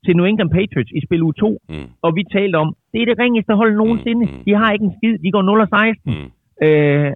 [0.05, 1.59] til New England Patriots i spil uge 2.
[1.69, 1.89] Mm.
[2.05, 4.25] Og vi talte om, det er det ringeste hold nogensinde.
[4.27, 4.45] Mm, mm.
[4.47, 6.15] De har ikke en skid, de går 0 og 16.
[6.15, 6.29] Mm.
[6.67, 7.13] Øh,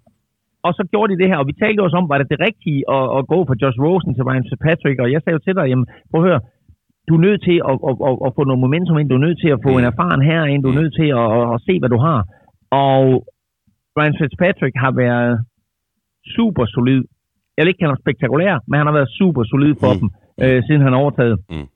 [0.66, 2.80] og så gjorde de det her, og vi talte også om, var det det rigtige
[2.96, 5.66] at, at gå fra Josh Rosen til Ryan Fitzpatrick, og jeg sagde jo til dig,
[5.70, 6.40] jamen, prøv at høre,
[7.08, 9.40] du er nødt til at, at, at, at få noget momentum ind, du er nødt
[9.44, 9.78] til at få Mm.
[9.80, 10.80] en erfaren her ind, du er Mm.
[10.82, 12.18] nødt til at, at, at se, hvad du har.
[12.88, 13.02] Og
[13.98, 15.32] Ryan Fitzpatrick har været
[16.36, 17.02] super solid.
[17.54, 19.98] Jeg vil ikke kalde ham spektakulær, men han har været super solid for Mm.
[20.00, 20.00] mm.
[20.00, 20.08] dem,
[20.44, 21.36] øh, siden han overtaget.
[21.54, 21.66] Mm.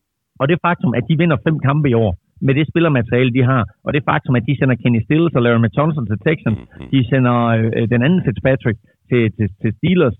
[0.40, 2.12] Og det faktum, at de vinder fem kampe i år,
[2.46, 5.70] med det spillermateriale, de har, og det faktum, at de sender Kenny Stills og Larry
[5.76, 6.86] Thompson til Texans, Mm.
[6.92, 8.78] de sender øh, den anden Fitzpatrick
[9.10, 10.16] til, til, til Steelers,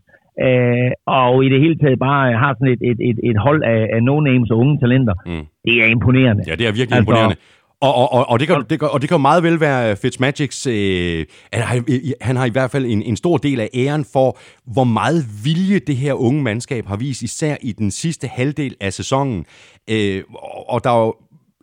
[0.46, 0.90] øh,
[1.22, 4.00] og i det hele taget bare har sådan et, et, et, et hold af, af
[4.08, 5.14] no-names og unge talenter.
[5.26, 5.44] Mm.
[5.66, 6.42] Det er imponerende.
[6.48, 7.36] Ja, det er virkelig Altså- imponerende.
[7.80, 10.66] Og, og, og, og, det kan, det kan, og det kan meget vel være Fitzmagics,
[10.66, 11.76] øh, han, har,
[12.20, 14.38] han har i hvert fald en, en stor del af æren for,
[14.72, 18.92] hvor meget vilje det her unge mandskab har vist, især i den sidste halvdel af
[18.92, 19.44] sæsonen.
[19.90, 21.14] Øh, og, og der er jo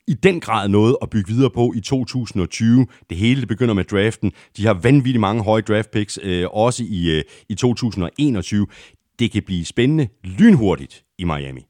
[0.07, 2.87] i den grad noget at bygge videre på i 2020.
[3.09, 4.31] Det hele det begynder med draften.
[4.57, 8.67] De har vanvittigt mange høje draft picks, øh, også i, øh, i 2021.
[9.19, 10.07] Det kan blive spændende
[10.39, 11.63] lynhurtigt i Miami.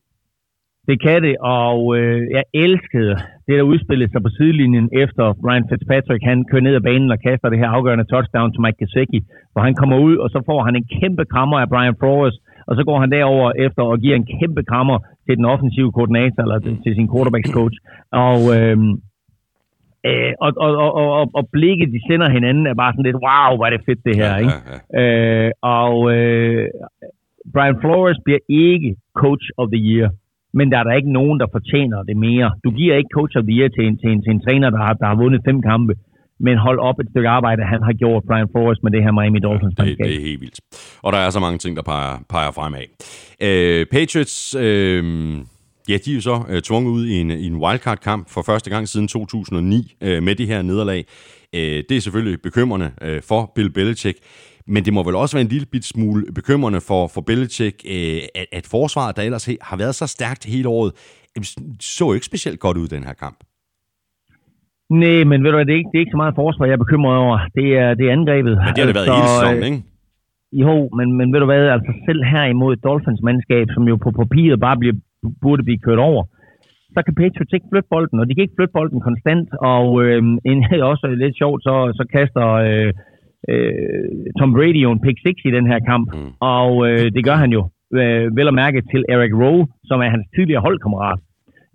[0.90, 3.14] Det kan det, og øh, jeg elskede
[3.48, 7.20] det, der udspillede sig på sidelinjen efter Ryan Fitzpatrick, han kører ned ad banen og
[7.28, 9.20] kaster det her afgørende touchdown til Mike Gesicki,
[9.52, 12.36] hvor han kommer ud, og så får han en kæmpe krammer af Brian Flores,
[12.68, 16.42] og så går han derover efter og giver en kæmpe krammer til den offensive koordinator,
[16.44, 17.78] eller til, til sin quarterbacks coach.
[18.12, 18.78] Og, øh,
[20.10, 23.24] øh, og, og, og, og, og, og blikket, de sender hinanden, er bare sådan lidt,
[23.28, 24.54] wow, hvor er det fedt det her, Ja, ikke?
[24.94, 25.46] ja, ja.
[25.46, 26.68] Øh, og øh,
[27.54, 30.10] Brian Flores bliver ikke coach of the year,
[30.58, 32.52] men der er der ikke nogen, der fortjener det mere.
[32.64, 34.78] Du giver ikke coach of the year til en, til en, til en træner, der
[34.78, 35.94] har, der har vundet fem kampe.
[36.40, 39.40] Men hold op et stykke arbejde, han har gjort Brian Flores med det her Miami
[39.40, 40.60] Dolphins det, det er helt vildt.
[41.02, 42.88] Og der er så mange ting, der peger, peger fremad.
[43.42, 45.04] Øh, Patriots, øh,
[45.90, 48.70] ja, de er jo så øh, tvunget ud i en, i en wildcard-kamp for første
[48.70, 51.06] gang siden 2009 øh, med de her nederlag.
[51.56, 54.18] Øh, det er selvfølgelig bekymrende øh, for Bill Belichick.
[54.68, 58.22] Men det må vel også være en lille bit smule bekymrende for, for Belichick, øh,
[58.36, 60.92] at, at forsvaret, der ellers he- har været så stærkt hele året,
[61.80, 63.38] så jo ikke specielt godt ud den her kamp.
[64.90, 66.74] Nej, men ved du hvad, det er ikke, det er ikke så meget forsvar, jeg
[66.74, 67.38] er bekymret over.
[67.58, 68.56] Det er, det er angrebet.
[68.66, 69.82] Men det har det været Så, hele sæsonen, øh, ikke?
[70.64, 74.12] Jo, men, men ved du hvad, altså selv her imod Dolphins mandskab, som jo på
[74.12, 74.96] papiret bare bliver,
[75.42, 76.24] burde blive kørt over,
[76.96, 80.22] så kan Patriots ikke flytte bolden, og de kan ikke flytte bolden konstant, og øh,
[80.50, 80.60] en,
[80.92, 82.92] også lidt sjovt, så, så kaster øh,
[83.52, 86.32] øh, Tom Brady jo en pick 6 i den her kamp, mm.
[86.58, 87.62] og øh, det gør han jo
[88.00, 91.20] øh, vel at mærke til Eric Rowe, som er hans tidligere holdkammerat.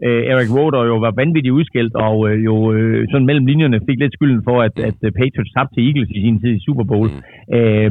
[0.06, 3.80] Øh, Eric Rowe, der jo var vanvittigt udskilt, og øh, jo øh, sådan mellem linjerne
[3.88, 6.64] fik lidt skylden for, at, at øh, Patriots tabte til Eagles i sin tid i
[6.66, 7.08] Super Bowl.
[7.56, 7.90] Øh,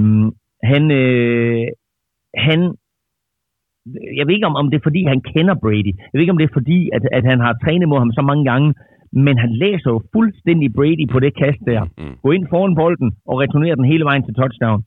[0.71, 1.65] han, øh,
[2.47, 2.59] han,
[4.17, 5.93] jeg ved ikke om, om det er fordi, han kender Brady.
[5.97, 8.21] Jeg ved ikke om det er fordi, at, at han har trænet mod ham så
[8.29, 8.73] mange gange,
[9.25, 11.81] men han læser jo fuldstændig Brady på det kast der.
[11.97, 12.15] Mm.
[12.23, 14.83] Gå ind foran bolden og returnere den hele vejen til touchdown.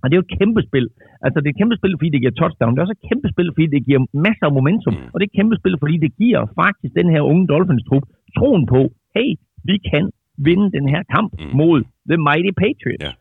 [0.00, 0.86] Og det er jo et kæmpe spil.
[1.24, 2.70] Altså, det er et kæmpe spil, fordi det giver touchdown.
[2.72, 4.94] Det er også et kæmpe spil, fordi det giver masser af momentum.
[4.94, 5.10] Mm.
[5.12, 8.04] Og det er et kæmpe spil, fordi det giver faktisk den her unge Dolphins-trup
[8.36, 8.80] troen på,
[9.16, 9.28] hey,
[9.68, 10.04] vi kan
[10.48, 11.50] vinde den her kamp Mm.
[11.60, 11.78] mod
[12.10, 13.04] The Mighty Patriots.
[13.06, 13.12] Ja.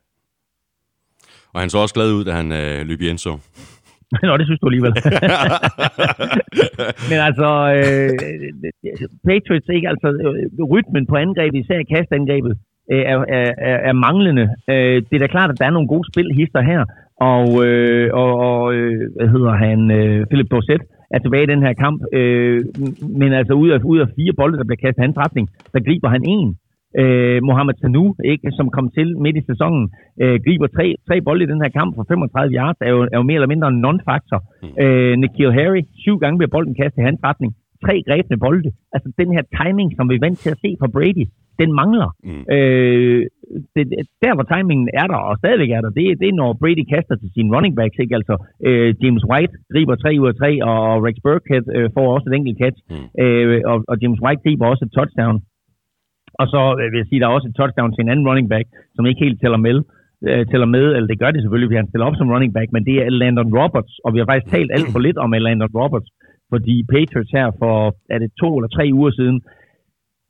[1.53, 3.33] Og han så også glad ud, da han øh, løb i Enzo.
[4.27, 4.93] Nå, det synes du alligevel.
[7.11, 8.11] Men altså, øh,
[9.29, 9.87] Patriots, ikke?
[9.93, 12.53] Altså, øh, rytmen på angrebet, især kastangrebet,
[12.91, 14.45] øh, er, er, er, manglende.
[14.69, 16.81] Øh, det er da klart, at der er nogle gode spilhister her,
[17.33, 20.83] og, øh, og, og øh, hvad hedder han, øh, Philip Dorsett
[21.15, 22.59] er tilbage i den her kamp, øh,
[23.21, 26.09] men altså ud af, ud af fire bolde, der bliver kastet hans retning, der griber
[26.09, 26.49] han en.
[27.01, 29.83] Øh, Mohamed Sanu, ikke, som kom til midt i sæsonen,
[30.21, 33.17] øh, griber tre, tre bolde i den her kamp for 35 yards, er jo, er
[33.21, 34.39] jo mere eller mindre en non-factor.
[34.63, 34.83] Mm.
[34.83, 37.51] Øh, Nikhil Harry, syv gange bliver bolden kastet i hans retning.
[37.85, 38.71] Tre grebne bolde.
[38.95, 41.25] Altså den her timing, som vi er vant til at se fra Brady,
[41.61, 42.09] den mangler.
[42.23, 42.43] Mm.
[42.55, 43.21] Øh,
[43.75, 43.83] det,
[44.23, 47.15] der, hvor timingen er der, og stadigvæk er der, det, det er, når Brady kaster
[47.15, 47.97] til sine running backs.
[48.03, 48.15] Ikke?
[48.19, 48.35] Altså,
[48.67, 52.35] øh, James White griber 3 ud af 3, og Rex Burkhead øh, får også et
[52.35, 52.79] enkelt catch.
[52.91, 53.07] Mm.
[53.23, 55.37] Øh, og, og James White griber også et touchdown.
[56.41, 58.49] Og så øh, vil jeg sige, der er også et touchdown til en anden running
[58.53, 59.77] back, som ikke helt tæller med.
[60.29, 62.69] Øh, tæller med, eller det gør det selvfølgelig, fordi han stiller op som running back,
[62.71, 65.75] men det er Landon Roberts, og vi har faktisk talt alt for lidt om Landon
[65.79, 66.09] Roberts,
[66.51, 67.75] fordi Patriots her for,
[68.13, 69.37] er det to eller tre uger siden,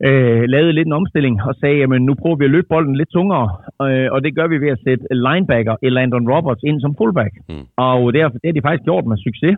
[0.08, 3.12] øh, lavede lidt en omstilling og sagde, jamen nu prøver vi at løbe bolden lidt
[3.18, 3.48] tungere,
[3.86, 7.34] øh, og det gør vi ved at sætte linebacker Landon Roberts ind som fullback.
[7.50, 7.66] Mm.
[7.78, 9.56] Og det har, det har de faktisk gjort med succes.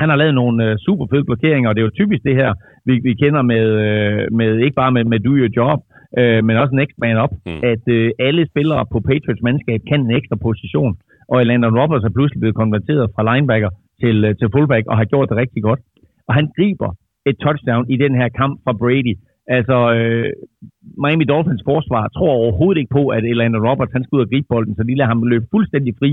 [0.00, 2.50] Han har lavet nogle øh, super fede blokeringer, og det er jo typisk det her,
[2.88, 5.80] vi, vi kender med, øh, med ikke bare med, med do your job,
[6.18, 7.60] øh, men også next man up, Mm.
[7.72, 10.92] at øh, alle spillere på Patriots mandskab kan en ekstra position.
[11.28, 13.70] Og Landon Roberts er pludselig blevet konverteret fra linebacker
[14.02, 15.80] til, øh, til fullback, og har gjort det rigtig godt.
[16.28, 16.90] Og han griber
[17.30, 19.14] et touchdown i den her kamp fra Brady.
[19.56, 20.30] Altså, øh,
[21.02, 24.46] Miami Dolphins forsvar tror overhovedet ikke på, at Landon Roberts han skal ud og gribe
[24.52, 26.10] bolden, så de lader ham løbe fuldstændig fri.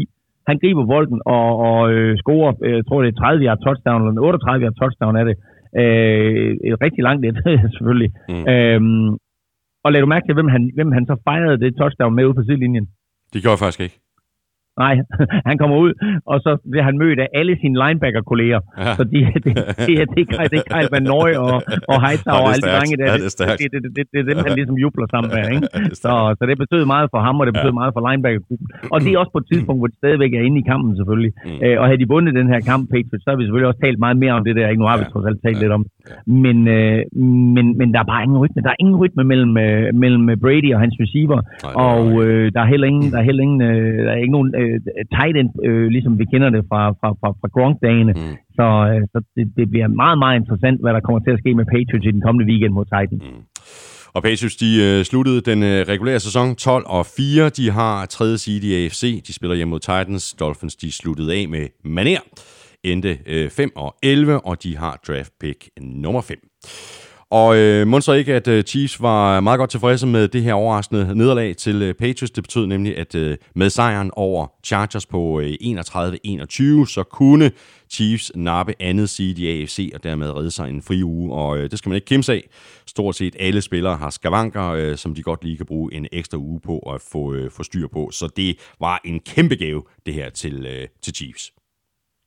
[0.50, 4.12] Han griber bolden og, og øh, scorer, øh, tror det er 30 yard touchdown, eller
[4.12, 5.36] en 38 yard touchdown er det.
[5.82, 7.38] Øh, et rigtig langt et,
[7.76, 8.12] selvfølgelig.
[8.30, 8.46] Mm.
[8.52, 9.10] Øhm,
[9.84, 12.34] og lad du mærke til, hvem han, hvem han så fejrede det touchdown med ude
[12.34, 12.88] på sidelinjen.
[13.34, 13.98] Det gjorde jeg faktisk ikke.
[14.84, 14.96] Nej,
[15.50, 15.92] han kommer ud,
[16.32, 18.60] og så bliver han mødt af alle sine linebacker-kolleger.
[18.80, 18.94] Ja.
[18.98, 19.54] Så de, det, det,
[19.88, 21.56] det, er- det, er- det er Kyle Van Noy og,
[21.92, 23.08] og Hightower og alle de drenge der.
[23.12, 23.18] Ja,
[23.62, 25.44] det er det, det, det, er dem, han ligesom jubler sammen med.
[25.56, 25.68] Ikke?
[26.04, 27.80] Så, så det betød meget for ham, og det betød Ja.
[27.82, 28.68] meget for linebacker-gruppen.
[28.94, 31.32] Og det er også på et tidspunkt, hvor de stadigvæk er inde i kampen selvfølgelig.
[31.46, 31.60] Mm.
[31.66, 34.00] Øh, og havde de vundet den her kamp, Patriots, så har vi selvfølgelig også talt
[34.06, 34.68] meget mere om det der.
[34.72, 34.82] Ikke?
[34.84, 35.12] Nu har vi Ja.
[35.14, 35.62] trods alt talt Ja.
[35.64, 35.84] lidt om.
[36.46, 37.00] Men, øh,
[37.56, 38.60] men, men der er bare ingen rytme.
[38.66, 41.40] Der er ingen rytme mellem, øh, mellem Brady og hans receiver.
[41.66, 44.36] Nej, og øh, der er heller ingen, der er heller ingen, øh, der er ikke
[44.38, 44.65] nogen øh,
[45.16, 48.14] tight end, øh, ligesom vi kender det fra, fra, fra, fra Gronk-dagene.
[48.14, 48.36] Mm.
[48.58, 51.52] Så, øh, så det, det bliver meget, meget interessant, hvad der kommer til at ske
[51.60, 53.24] med Patriots i den kommende weekend mod Titans.
[53.30, 53.44] Mm.
[54.16, 57.50] Og Patriots, de øh, sluttede den øh, regulære sæson 12 og 4.
[57.50, 59.24] De har tredje seed i AFC.
[59.28, 60.34] De spiller hjemme mod Titans.
[60.34, 62.24] Dolphins, de sluttede af med maner.
[62.84, 66.38] Endte øh, 5 og 11, og de har draft pick nummer 5.
[67.30, 70.54] Og øh, må så ikke, at øh, Chiefs var meget godt tilfredse med det her
[70.54, 72.32] overraskende nederlag til øh, Patriots.
[72.32, 77.52] Det betød nemlig, at øh, med sejren over Chargers på øh, 31-21, så kunne
[77.90, 81.34] Chiefs nappe andet seed i AFC og dermed redde sig en fri uge.
[81.34, 82.50] Og øh, det skal man ikke kimse af.
[82.86, 86.38] Stort set alle spillere har skavanker, øh, som de godt lige kan bruge en ekstra
[86.38, 88.10] uge på at få, øh, få styr på.
[88.12, 91.52] Så det var en kæmpe gave, det her til, øh, til Chiefs.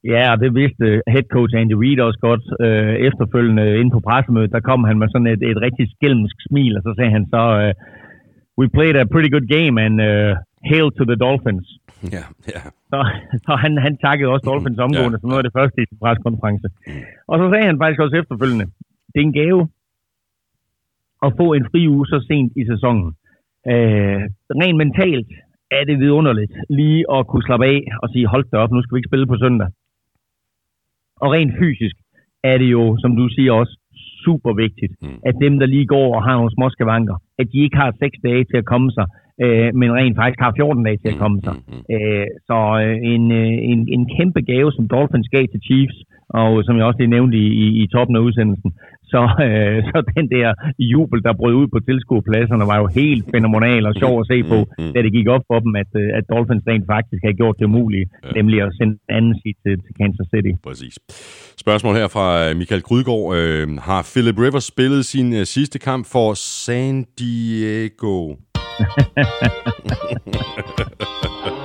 [0.04, 2.44] Ja, og det vidste head coach Andy Reid også godt.
[2.60, 6.76] Øh, efterfølgende inde på pressemødet, der kom han med sådan et, et rigtig skælmsk smil,
[6.76, 7.74] og så sagde han så, øh,
[8.58, 10.30] we played a pretty good game, and uh,
[10.70, 11.68] hail to the Dolphins.
[12.16, 12.24] Ja,
[12.54, 12.62] ja.
[12.90, 12.98] Så,
[13.46, 15.98] så han, han takkede også Dolphins omgående, Ja, som noget af det første i sin
[16.04, 16.68] preskonference.
[17.30, 18.66] Og så sagde han faktisk også efterfølgende,
[19.12, 19.60] det er en gave
[21.26, 23.06] at få en fri uge så sent i sæsonen.
[23.72, 24.22] Øh,
[24.62, 25.30] rent mentalt
[25.70, 28.94] er det vidunderligt lige at kunne slappe af og sige, hold da op, nu skal
[28.94, 29.68] vi ikke spille på søndag.
[31.22, 31.96] Og rent fysisk
[32.50, 33.74] er det jo, som du siger også,
[34.24, 35.08] super vigtigt, Mm.
[35.08, 35.18] mm.
[35.28, 38.18] at dem, der lige går og har nogle små skavanker, at de ikke har 6
[38.28, 39.06] dage til at komme sig,
[39.44, 41.54] øh, men rent faktisk har 14 dage til at komme sig.
[41.94, 45.98] Øh, så øh, en, øh, en, en kæmpe gave, som Dolphins gav til Chiefs,
[46.40, 48.70] og som jeg også lige nævnte i, i, i toppen af udsendelsen,
[49.14, 50.48] så, øh, så den der
[50.92, 54.58] jubel, der brød ud på tilskuerpladserne, var jo helt fænomenal og sjov at se på,
[54.80, 54.92] Mm.
[54.94, 57.66] da det gik op for dem, at, øh, at Dolphins rent faktisk havde gjort det
[57.70, 58.30] umulige, Ja.
[58.38, 60.52] nemlig at sende en anden seed til, til Kansas City.
[60.68, 60.94] Præcis.
[61.64, 63.26] Spørgsmål her fra øh, Michael Grydgaard.
[63.38, 66.28] Øh, har Philip Rivers spillet sin øh, sidste kamp for
[66.64, 68.16] San Diego?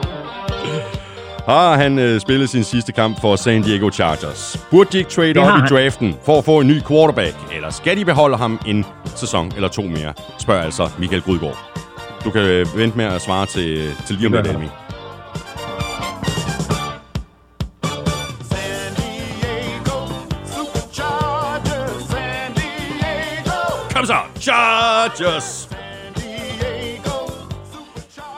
[1.46, 4.68] har han øh, spillet sin sidste kamp for San Diego Chargers?
[4.72, 7.36] Burde de ikke trade op i draften for at få en ny quarterback?
[7.56, 8.86] Eller skal de beholde ham en
[9.16, 10.14] sæson eller to mere?
[10.40, 11.58] Spørger altså Michael Grydgaard.
[12.24, 14.48] Du kan øh, vente med at svare til, til lige om lidt.
[14.48, 14.72] Elming.
[18.50, 20.08] San Diego,
[20.46, 24.16] Superchargers, San Diego, Kom så!
[24.40, 25.73] Chargers!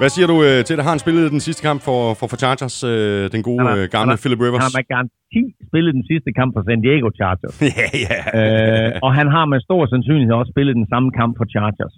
[0.02, 0.84] Hvad siger du øh, til det?
[0.86, 2.78] Har han spillet den sidste kamp for, for, for Chargers?
[2.91, 4.62] Øh, den gode øh, gamle han har- Philip Rivers?
[4.64, 7.56] Han har med garanti spillet den sidste kamp for San Diego Chargers.
[7.80, 8.20] ja, ja.
[8.38, 11.96] øh, og han har med stor sandsynlighed også spillet den samme kamp for Chargers.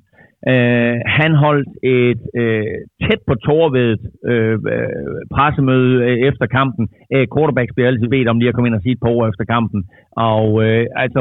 [0.51, 1.69] Øh, han holdt
[2.03, 2.75] et øh,
[3.05, 6.83] tæt på tårvedet øh, øh, pressemøde øh, efter kampen.
[7.13, 9.25] Øh, quarterbacks bliver altid bedt om lige at komme ind og sige et par ord
[9.31, 9.79] efter kampen.
[10.31, 11.19] Og øh, altså,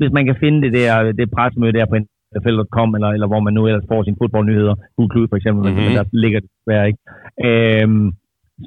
[0.00, 1.96] hvis man kan finde det der det pressemøde der på
[2.34, 5.70] NFL.com, eller, eller hvor man nu ellers får sine fodboldnyheder, Google Klud for eksempel, Mhm.
[5.72, 5.86] mm-hmm.
[5.88, 7.02] men der ligger det desværre ikke.
[7.46, 7.88] Øh,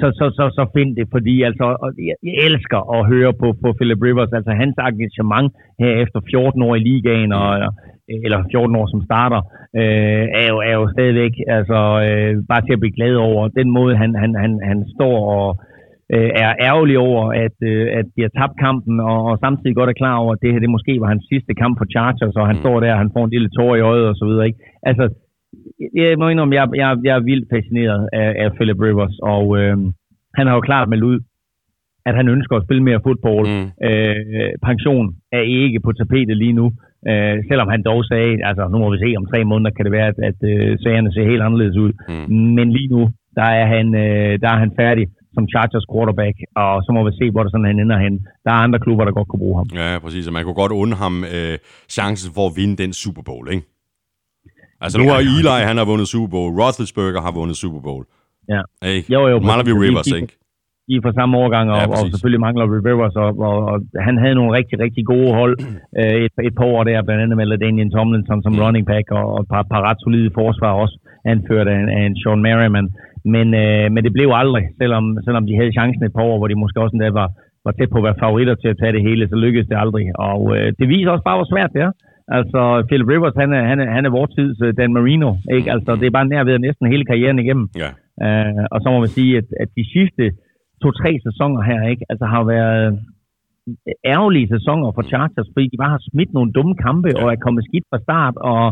[0.02, 1.66] så, så, så, så find det, fordi altså,
[2.08, 5.50] jeg, jeg elsker at høre på, på Philip Rivers, altså hans engagement
[5.82, 7.48] her efter 14 år i ligaen, og,
[8.26, 9.42] eller 14 år som starter,
[9.80, 13.42] øh, er, jo, er jo stadigvæk altså, øh, bare til at blive glad over.
[13.60, 15.46] Den måde, han, han, han, han står og
[16.16, 19.90] øh, er ærgerlig over, at, øh, at de har tabt kampen, og, og samtidig godt
[19.90, 22.48] er klar over, at det her det måske var hans sidste kamp for Chargers, og
[22.52, 22.64] han Mm.
[22.64, 24.46] står der, og han får en lille tår i øjet og så videre.
[24.50, 24.60] Ikke?
[24.90, 25.06] Altså,
[25.96, 29.78] jeg må indrømme, jeg, jeg, jeg er vildt fascineret af, af Philip Rivers, og øh,
[30.38, 31.20] han har jo klart meldt ud,
[32.06, 33.48] at han ønsker at spille mere fodbold.
[33.56, 33.68] Mm.
[33.88, 36.66] Øh, pension er ikke på tapetet lige nu,
[37.10, 39.92] øh, selvom han dog sagde, altså nu må vi se, om tre måneder kan det
[39.98, 41.92] være, at, at øh, sagerne ser helt anderledes ud.
[42.10, 42.36] Mm.
[42.58, 43.02] Men lige nu,
[43.40, 45.06] der er han, øh, der er han færdig
[45.36, 48.16] som Chargers quarterback, og så må vi se, hvor det sådan han ender hen.
[48.46, 49.68] Der er andre klubber, der godt kunne bruge ham.
[49.82, 50.28] Ja, præcis.
[50.30, 51.56] Og man kunne godt unde ham øh,
[51.98, 53.66] chancen for at vinde den Super Bowl, ikke?
[54.84, 56.50] Altså nu har Eli, han har vundet Super Bowl.
[56.62, 58.04] Roethlisberger har vundet Super Bowl.
[58.54, 58.62] Ja.
[58.96, 59.14] Ikke?
[59.16, 59.86] Jo, jo, Mangler vi præcis.
[59.90, 60.34] Rivers, De- ikke?
[60.92, 63.76] I er fra samme årgang, og, Ja, og selvfølgelig mangler Rivers, og, og, og
[64.08, 65.54] han havde nogle rigtig, rigtig gode hold
[66.00, 68.58] øh, et, et par år der, blandt andet med Daniel Tomlinson som Mm.
[68.58, 68.64] mm.
[68.66, 70.96] running back, og, og et par, par ret solide forsvar også,
[71.26, 72.90] anført af, af en Sean Merriman.
[73.26, 76.48] Men, øh, men det blev aldrig, selvom, selvom de havde chancen et par år, hvor
[76.48, 77.30] de måske også endda var,
[77.66, 80.06] var tæt på at være favoritter til at tage det hele, så lykkedes det aldrig.
[80.30, 81.92] Og øh, det viser også bare, hvor svært det er.
[82.38, 85.72] Altså, Philip Rivers, han er, han er, han er vores tids øh, Dan Marino, ikke?
[85.76, 87.68] Altså, det er bare nær ved næsten hele karrieren igennem.
[87.84, 87.92] Ja.
[88.26, 90.24] Uh, og så må man sige, at, at de sidste
[90.82, 93.00] to-tre sæsoner her ikke, altså har været
[94.14, 97.64] ærgerlige sæsoner for Chargers, fordi de bare har smidt nogle dumme kampe og er kommet
[97.70, 98.66] skidt fra start, og,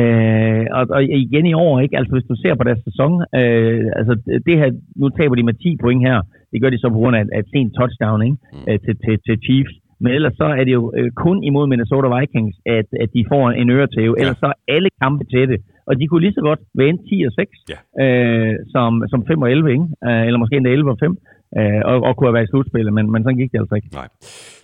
[0.00, 1.96] øh, og, og igen i år, ikke?
[1.98, 4.12] Altså hvis du ser på deres sæson, øh, altså
[4.46, 4.68] det her,
[5.00, 6.18] nu taber de med 10 point her,
[6.52, 8.36] det gør de så på grund af et, af et sent touchdown, ikke?
[8.68, 9.74] Øh, til, til, til Chiefs.
[10.02, 13.44] Men ellers så er det jo øh, kun imod Minnesota Vikings, at, at de får
[13.50, 14.14] en øretæve.
[14.20, 15.56] Ellers så er alle kampe tætte.
[15.88, 17.78] Og de kunne lige så godt være enten 10 og 6, Ja.
[18.04, 19.86] øh, som, som 5 og 11, ikke?
[20.08, 21.18] Øh, eller måske endda 11 og 5,
[21.58, 23.88] øh, og, og kunne have været i slutspillet, men, men sådan gik det altså ikke.
[24.00, 24.08] Nej.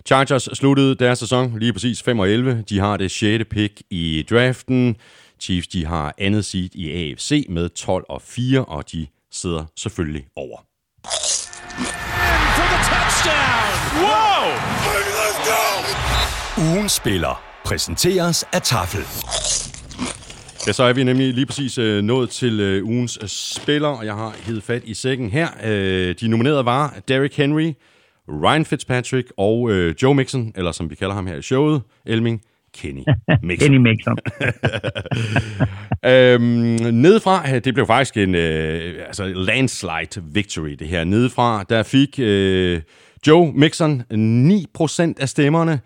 [0.09, 2.63] Chargers sluttede deres sæson lige præcis 5 og 11.
[2.69, 3.45] De har det 6.
[3.53, 4.95] pick i draften.
[5.43, 10.23] Chiefs de har andet seed i AFC med 12 og 4, og de sidder selvfølgelig
[10.35, 10.57] over.
[15.49, 16.63] go!
[16.73, 19.03] Ugen spiller præsenteres af Tafel.
[20.67, 24.05] Ja, så er vi nemlig lige præcis øh, nået til øh, ugens øh, spiller, og
[24.05, 25.47] jeg har hivet fat i sækken her.
[25.65, 27.73] Øh, de nominerede var Derrick Henry,
[28.29, 32.41] Ryan Fitzpatrick og øh, Joe Mixon, eller som vi kalder ham her i showet, Elming,
[32.73, 33.01] Kenny
[33.43, 33.69] Mixon.
[33.69, 34.17] Kenny Mixon.
[36.05, 36.43] Øhm,
[36.93, 41.03] nedefra, det blev faktisk en øh, altså landslide victory, det her.
[41.03, 42.81] Nedefra, der fik øh,
[43.27, 45.79] Joe Mixon 9% af stemmerne.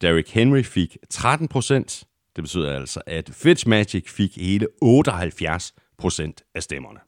[0.00, 2.15] Derrick Henry fik 13%.
[2.36, 6.98] Det betyder altså, at Fitzmagic fik hele 78 procent af stemmerne.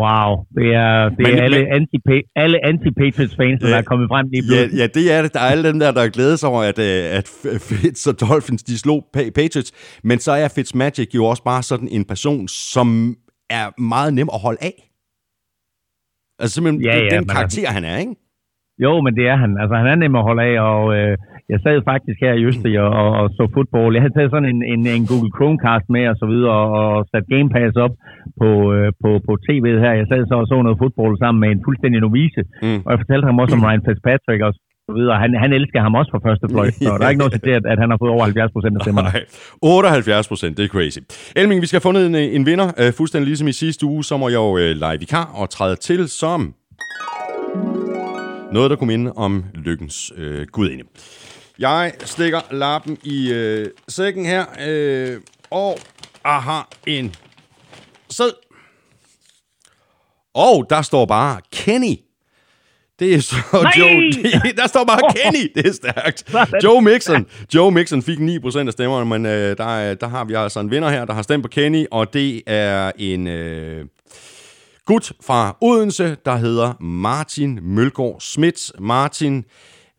[0.00, 1.96] Wow, det er, det Men- er alle, men- anti
[2.36, 4.78] alle anti-Patriots fans, der er kommet frem lige Ja, pludselig.
[4.80, 5.34] ja, det er det.
[5.34, 7.26] Der er alle dem der, der glæder sig over, at, øh, at
[7.60, 10.00] Fitz og Dolphins, de slog Pa- Patriots.
[10.04, 13.16] Men så er Fitzmagic jo også bare sådan en person, som
[13.50, 14.76] er meget nem at holde af.
[16.38, 18.14] Altså simpelthen Ja, ja, ja, den karakter, han er, ikke?
[18.78, 19.50] Jo, men det er han.
[19.60, 21.18] Altså, han er nem at holde af, og øh,
[21.52, 23.92] jeg sad faktisk her i Østrig og, og, og så fodbold.
[23.94, 27.00] Jeg havde taget sådan en, en, en Google Chromecast med og så videre, og, og
[27.12, 27.94] sat Game Pass op
[28.40, 29.92] på, øh, på, på tv'et her.
[30.00, 32.68] Jeg sad så og så noget fodbold sammen med en fuldstændig novice, Mm.
[32.68, 32.80] mm.
[32.84, 34.52] og jeg fortalte ham også om Ryan Fitzpatrick og
[34.88, 35.16] så videre.
[35.24, 37.54] Han, han elsker ham også fra første fløjt, så der er ikke noget til det,
[37.60, 39.08] at, at han har fået over 70 procent af stemmerne.
[39.08, 39.22] Nej,
[39.62, 40.98] 78 procent, det er crazy.
[41.40, 42.68] Elming, vi skal have fundet en, øh, en vinder.
[42.80, 45.76] Uh, fuldstændig ligesom i sidste uge, så må jeg jo uh, lege vikar og træde
[45.76, 46.40] til som
[48.56, 50.84] noget, der kunne minde om lykkens uh, gudinde.
[51.60, 54.44] Jeg stikker lappen i uh, sækken her,
[55.14, 55.20] uh,
[55.50, 55.78] og
[56.24, 57.14] jeg har en
[58.10, 58.30] sæd.
[60.34, 61.96] Og der står bare Kenny.
[62.98, 63.72] Det er så Nej!
[63.78, 64.12] Joe.
[64.42, 65.52] Det, der står bare Kenny.
[65.54, 66.24] Det er stærkt.
[66.64, 67.26] Joe Mixon.
[67.54, 70.70] Joe Mixon fik 9% af stemmerne, men øh, der, er- der har vi altså en
[70.70, 73.86] vinder her, der har stemt på Kenny, og det er en øh,
[74.84, 78.72] gut fra Odense, der hedder Martin Mølgaard Schmidt.
[78.78, 79.44] Martin,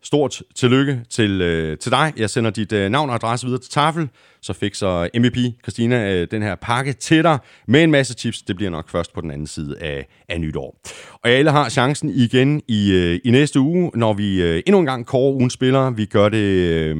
[0.02, 2.12] stort tillykke til, øh, til dig.
[2.16, 4.08] Jeg sender dit øh, navn og adresse videre til Tafel,
[4.42, 7.38] så fik så MVP Christina øh, den her pakke til dig
[7.68, 8.42] med en masse tips.
[8.42, 10.80] Det bliver nok først på den anden side af, af nytår.
[11.12, 14.86] Og alle har chancen igen i, øh, i næste uge, når vi øh, endnu en
[14.86, 15.96] gang kårer ugen spillere.
[15.96, 16.96] Vi gør det øh,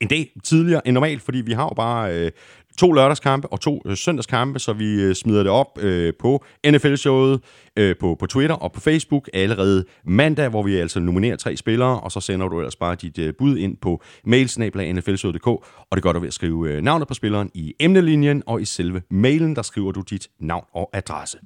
[0.00, 2.30] en dag tidligere end normalt, fordi vi har jo bare øh,
[2.78, 7.40] to lørdagskampe og to øh, søndagskampe, så vi øh, smider det op øh, på NFL-showet,
[7.76, 12.00] øh, på, på Twitter og på Facebook allerede mandag, hvor vi altså nominerer tre spillere,
[12.00, 15.62] og så sender du ellers bare dit øh, bud ind på mailsnabla.nflshowet.dk, og
[15.94, 19.02] det gør du ved at skrive øh, navnet på spilleren i emnelinjen, og i selve
[19.10, 21.38] mailen, der skriver du dit navn og adresse.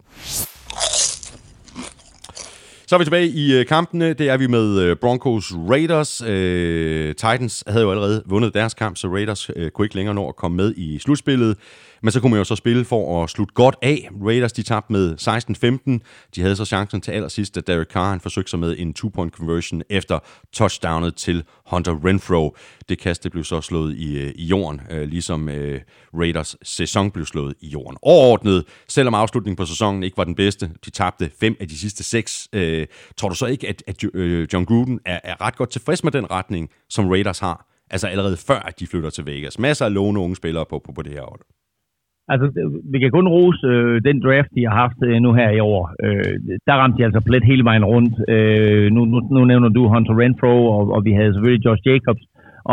[2.89, 4.13] Så er vi tilbage i øh, kampene.
[4.13, 6.23] Det er vi med øh, Broncos Raiders.
[6.27, 10.29] Øh, Titans havde jo allerede vundet deres kamp, så Raiders øh, kunne ikke længere nå
[10.29, 11.57] at komme med i slutspillet.
[12.03, 14.09] Men så kunne man jo så spille for at slutte godt af.
[14.27, 15.17] Raiders de tabte med
[16.01, 16.31] 16-15.
[16.35, 19.31] De havde så chancen til allersidst, da Derek Carr han forsøgte sig med en two-point
[19.31, 20.19] conversion efter
[20.53, 22.57] touchdownet til Hunter Renfro.
[22.89, 25.81] Det kast det blev så slået i, øh, i jorden, øh, ligesom øh,
[26.15, 27.99] Raiders sæson blev slået i jorden.
[28.03, 32.05] Overordnet, selvom afslutningen på sæsonen ikke var den bedste, de tabte fem af de sidste
[32.05, 32.49] seks.
[32.53, 36.05] Øh, tror du så ikke, at, at øh, John Gruden er, er ret godt tilfreds
[36.05, 37.67] med den retning, som Raiders har?
[37.91, 39.59] Altså allerede før, at de flytter til Vegas.
[39.59, 41.58] Masser af lovende unge spillere på, på, på det her hold.
[42.33, 42.47] Altså,
[42.93, 45.83] vi kan kun rose øh, den draft, de har haft øh, nu her i år.
[46.05, 46.35] Øh,
[46.67, 48.15] der ramte de altså plet hele vejen rundt.
[48.29, 52.25] Øh, nu, nu, nu nævner du Hunter Renfro, og, og vi havde selvfølgelig Josh Jacobs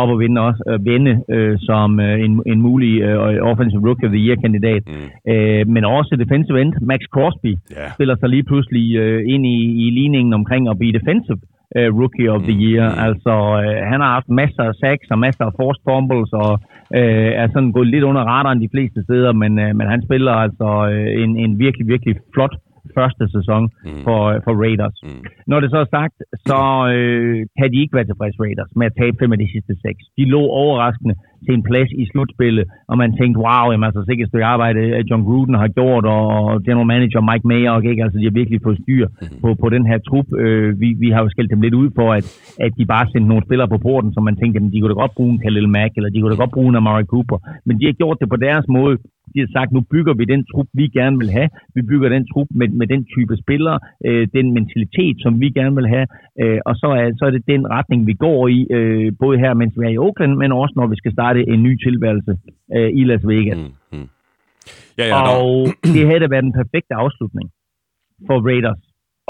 [0.02, 4.08] op og vinde, også, øh, vinde øh, som øh, en, en mulig øh, Offensive Rookie
[4.08, 4.84] of the Year-kandidat.
[4.88, 5.32] Mm.
[5.34, 7.88] Øh, men også defensive end, Max Crosby, Ja.
[7.96, 11.55] spiller sig lige pludselig øh, ind i, i ligningen omkring at blive defensive øh,
[12.00, 12.86] Rookie of the Year.
[12.90, 13.00] Mm.
[13.08, 16.52] Altså, øh, han har haft masser af sacks og masser af forced fumbles, og
[17.00, 20.34] øh, er sådan gået lidt under radaren de fleste steder, men, øh, men han spiller
[20.46, 22.56] altså øh, en, en virkelig, virkelig flot
[22.98, 24.04] første sæson mm.
[24.06, 24.98] for, for Raiders.
[25.04, 25.24] Mm.
[25.52, 26.18] Når det så er sagt,
[26.50, 26.60] så
[26.96, 30.02] øh, kan de ikke være tilfredse Raiders med at tabe fem af de sidste seks.
[30.18, 34.30] De lå overraskende til en plads i slutspillet, og man tænkte, wow, jamen, altså sikkert
[34.30, 38.04] stykke arbejde, at John Gruden har gjort, og general manager Mike Mayer, ikke?
[38.06, 39.06] altså de har virkelig fået styr
[39.44, 40.28] på, på den her trup.
[40.44, 42.26] Øh, vi, vi har jo skældt dem lidt ud for, at,
[42.66, 45.02] at de bare sendte nogle spillere på porten, som man tænkte, jamen, de kunne da
[45.04, 47.80] godt bruge en Khalil Mack, eller de kunne da godt bruge en Amari Cooper, men
[47.80, 48.96] de har gjort det på deres måde.
[49.36, 51.50] De har sagt, nu bygger vi den trup, vi gerne vil have.
[51.76, 55.76] Vi bygger den trup med, med den type spillere, øh, den mentalitet, som vi gerne
[55.80, 56.08] vil have.
[56.42, 59.54] Øh, og så er, så er det den retning, vi går i, øh, både her,
[59.54, 62.34] mens vi er i Oakland, men også når vi skal starte en ny tilværelse
[62.76, 63.58] øh, i Las Vegas.
[63.58, 64.08] Mm, mm.
[65.00, 67.48] Ja, ja, Og det havde da været den perfekte afslutning
[68.28, 68.82] for Raiders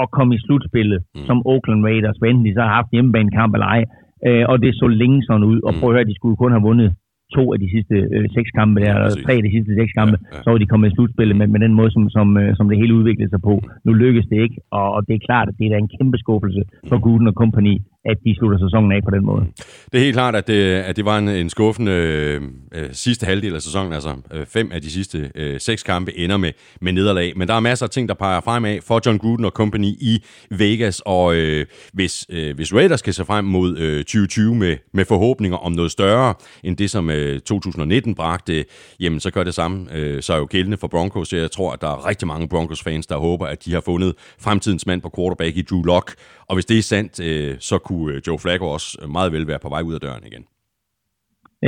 [0.02, 1.20] at komme i slutspillet mm.
[1.28, 3.82] som Oakland Raiders, hvad enten de så har haft hjemmebanekamp eller ej.
[4.26, 5.58] Øh, og det så længe sådan ud.
[5.66, 5.78] Og Mm.
[5.80, 6.90] prøv at høre, de skulle kun have vundet
[7.34, 10.16] to af de sidste øh, seks kampe, der, eller tre af de sidste seks kampe,
[10.22, 10.42] Ja, ja.
[10.42, 12.78] så var de kommet i slutspillet med, med den måde, som, som, øh, som det
[12.78, 13.54] hele udviklede sig på.
[13.86, 16.18] Nu lykkes det ikke, og, og det er klart, at det er da en kæmpe
[16.18, 17.74] skuffelse for Gooden og company,
[18.10, 19.40] at de slutter sæsonen af på den måde.
[19.40, 19.52] Mm.
[19.92, 22.42] Det er helt klart, at det, at det var en, en skuffende øh,
[22.74, 23.92] øh, sidste halvdel af sæsonen.
[23.92, 27.32] Altså øh, fem af de sidste øh, seks kampe ender med, med nederlag.
[27.36, 30.24] Men der er masser af ting, der peger fremad for John Gruden og company i
[30.50, 31.02] Vegas.
[31.06, 35.58] Og øh, hvis, øh, hvis Raiders skal se frem mod øh, 2020 med, med forhåbninger
[35.58, 36.34] om noget større
[36.64, 38.64] end det, som øh, 2019 bragte,
[39.00, 41.32] jamen så gør det samme øh, så er jo gældende for Broncos.
[41.32, 44.86] Jeg tror, at der er rigtig mange Broncos-fans, der håber, at de har fundet fremtidens
[44.86, 46.14] mand på quarterback i Drew Lock.
[46.48, 49.58] Og hvis det er sandt, øh, så kunne øh, Joe Flacco også meget vel være
[49.64, 50.44] på vej ud af døren igen.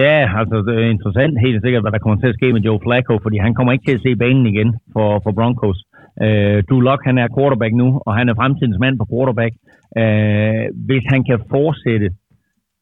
[0.05, 2.81] Ja, altså det er interessant helt sikkert, hvad der kommer til at ske med Joe
[2.85, 5.79] Flacco, fordi han kommer ikke til at se banen igen for, for Broncos.
[6.25, 9.53] Uh, Drew Lock, han er quarterback nu, og han er fremtidens mand på quarterback.
[10.03, 12.09] Uh, hvis han kan fortsætte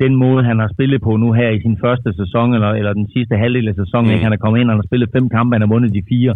[0.04, 3.08] den måde, han har spillet på nu her i sin første sæson, eller, eller den
[3.14, 4.12] sidste halvdel af sæsonen, Mm.
[4.14, 4.24] ikke?
[4.24, 6.32] han er kommet ind, og han har spillet fem kampe, han har vundet de fire.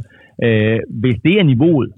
[0.46, 1.90] Uh, hvis det er niveauet,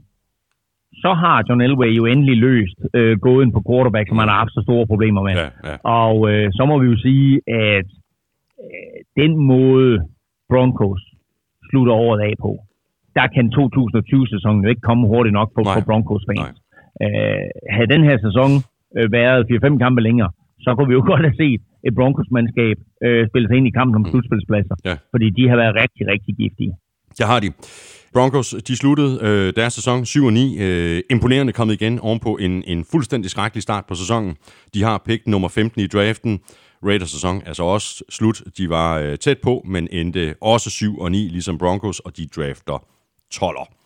[1.05, 4.55] så har John Elway jo endelig løst øh, gåden på quarterback, som han har haft
[4.57, 5.35] så store problemer med.
[5.43, 5.77] Ja, ja.
[6.01, 7.33] Og øh, så må vi jo sige,
[7.71, 7.89] at
[8.65, 9.93] øh, den måde
[10.51, 11.03] Broncos
[11.69, 12.53] slutter året af på,
[13.19, 15.75] der kan 2020-sæsonen jo ikke komme hurtigt nok på, Nej.
[15.75, 16.59] for Broncos fans.
[17.05, 18.51] Øh, havde den her sæson
[18.97, 20.31] øh, været 4-5 kampe længere,
[20.65, 22.77] så kunne vi jo godt have set et Broncos-mandskab
[23.07, 24.77] øh, spille sig ind i kampen om slutspilspladser.
[24.85, 24.95] Ja.
[25.13, 26.73] Fordi de har været rigtig, rigtig giftige.
[27.19, 27.49] Det har de.
[28.13, 30.61] Broncos, de sluttede øh, deres sæson 7-9.
[30.61, 34.37] Øh, imponerende kommet igen ovenpå en, en fuldstændig skrækkelig start på sæsonen.
[34.75, 36.41] De har pick nummer 15 i draften.
[36.85, 38.43] Raiders sæson er så også slut.
[38.57, 42.27] De var øh, tæt på, men endte også 7 og 9, ligesom Broncos, og de
[42.27, 42.85] drafter
[43.35, 43.79] 12'er.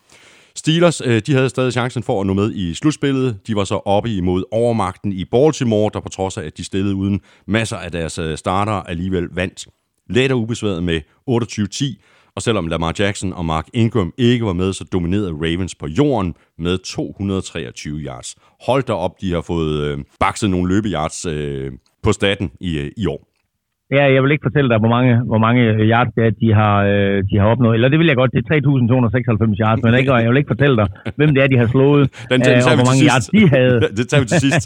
[0.55, 3.39] Steelers, øh, de havde stadig chancen for at nå med i slutspillet.
[3.47, 6.95] De var så oppe imod overmagten i Baltimore, der på trods af, at de stillede
[6.95, 9.67] uden masser af deres øh, starter, alligevel vandt
[10.09, 12.16] let og ubesværet med 28-10.
[12.37, 16.29] Og selvom Lamar Jackson og Mark Ingram ikke var med, så dominerede Ravens på jorden
[16.65, 18.29] med 223 yards.
[18.67, 21.71] Hold da op, de har fået øh, bakset nogle løbeyards øh,
[22.05, 23.21] på staten i, øh, i år.
[23.97, 25.61] Ja, jeg vil ikke fortælle dig, hvor mange, hvor mange
[25.91, 27.73] yards det er, de har, øh, de har opnået.
[27.77, 30.75] Eller det vil jeg godt, det er 3.296 yards, men ikke, jeg vil ikke fortælle
[30.81, 30.87] dig,
[31.19, 33.13] hvem det er, de har slået, Den øh, tager, og hvor mange sidst.
[33.13, 33.77] yards de havde.
[33.99, 34.63] det tager vi til sidst.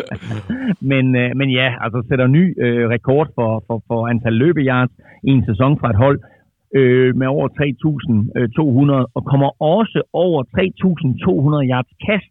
[0.92, 4.92] men, øh, men ja, altså sætter ny øh, rekord for, for, for antal løbeyards
[5.28, 6.18] i en sæson fra et hold
[6.78, 12.30] øh, med over 3.200, og kommer også over 3.200 yards kast.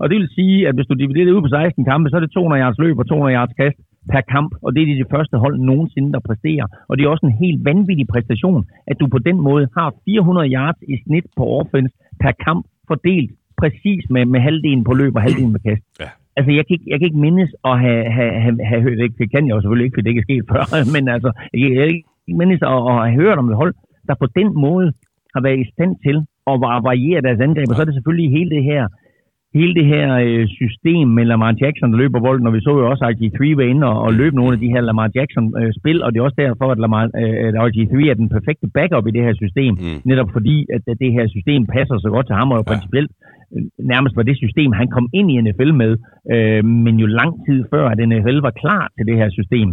[0.00, 2.20] Og det vil sige, at hvis du dividerer det ud på 16 kampe, så er
[2.20, 3.78] det 200 yards løb og 200 yards kast
[4.12, 6.66] per kamp, og det er de, de første hold nogensinde, der præsterer.
[6.88, 10.52] Og det er også en helt vanvittig præstation, at du på den måde har 400
[10.56, 13.30] yards i snit på offense per kamp, fordelt
[13.62, 15.82] præcis med, med halvdelen på løb og halvdelen med kast.
[16.00, 16.08] Ja.
[16.36, 19.18] Altså, jeg kan ikke, jeg kan ikke mindes at have, have, have, have hørt det.
[19.18, 20.62] Det kan jeg jo selvfølgelig ikke, fordi det ikke er sket før.
[20.94, 22.04] Men altså, jeg kan ikke
[22.40, 23.74] mindes at, at have hørt om et hold,
[24.08, 24.86] der på den måde
[25.34, 26.16] har været i stand til
[26.50, 27.68] at va- variere deres angreb.
[27.70, 28.84] Og så er det selvfølgelig hele det her
[29.60, 32.90] hele det her øh, system med Lamar Jackson, der løber bolden, og vi så jo
[32.90, 36.18] også RG3 var inde og, og løbe nogle af de her Lamar Jackson-spil, og det
[36.18, 39.34] er også derfor, at, Lamar, øh, at RG3 er den perfekte backup i det her
[39.42, 39.98] system, Mm.
[40.10, 42.70] netop fordi, at, at det her system passer så godt til ham, og jo Ja.
[42.72, 43.10] principielt
[43.54, 45.92] øh, nærmest var det system, han kom ind i NFL med,
[46.34, 49.68] øh, men jo lang tid før, at NFL var klar til det her system.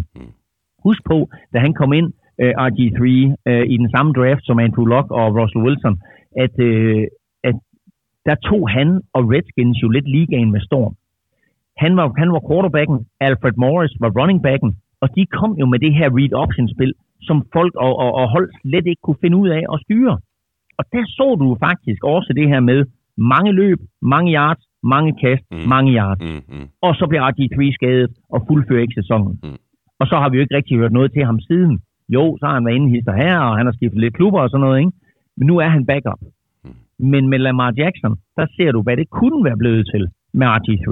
[0.85, 1.17] Husk på,
[1.53, 2.09] da han kom ind,
[2.41, 3.01] øh, RG3,
[3.49, 5.95] øh, i den samme draft som Andrew Luck og Russell Wilson,
[6.43, 7.03] at, øh,
[7.43, 7.55] at
[8.25, 10.93] der tog han og Redskins jo lidt ligaen med storm.
[11.77, 14.71] Han var, han var quarterbacken, Alfred Morris var running backen,
[15.01, 18.29] og de kom jo med det her read option spil, som folk og, og, og
[18.31, 20.17] hold slet ikke kunne finde ud af at styre.
[20.79, 22.85] Og der så du faktisk også det her med
[23.17, 25.57] mange løb, mange yards, mange kast, Mm.
[25.73, 26.21] mange yards.
[26.21, 26.67] Mm, mm.
[26.81, 29.39] Og så bliver RG3 skadet og fuldfører ikke sæsonen.
[29.43, 29.57] Mm.
[29.99, 31.79] Og så har vi jo ikke rigtig hørt noget til ham siden.
[32.15, 34.49] Jo, så har han været inde hister her, og han har skiftet lidt klubber og
[34.49, 34.91] sådan noget, ikke?
[35.37, 36.21] Men nu er han backup.
[37.11, 40.87] Men med Lamar Jackson, der ser du, hvad det kunne være blevet til med RG3.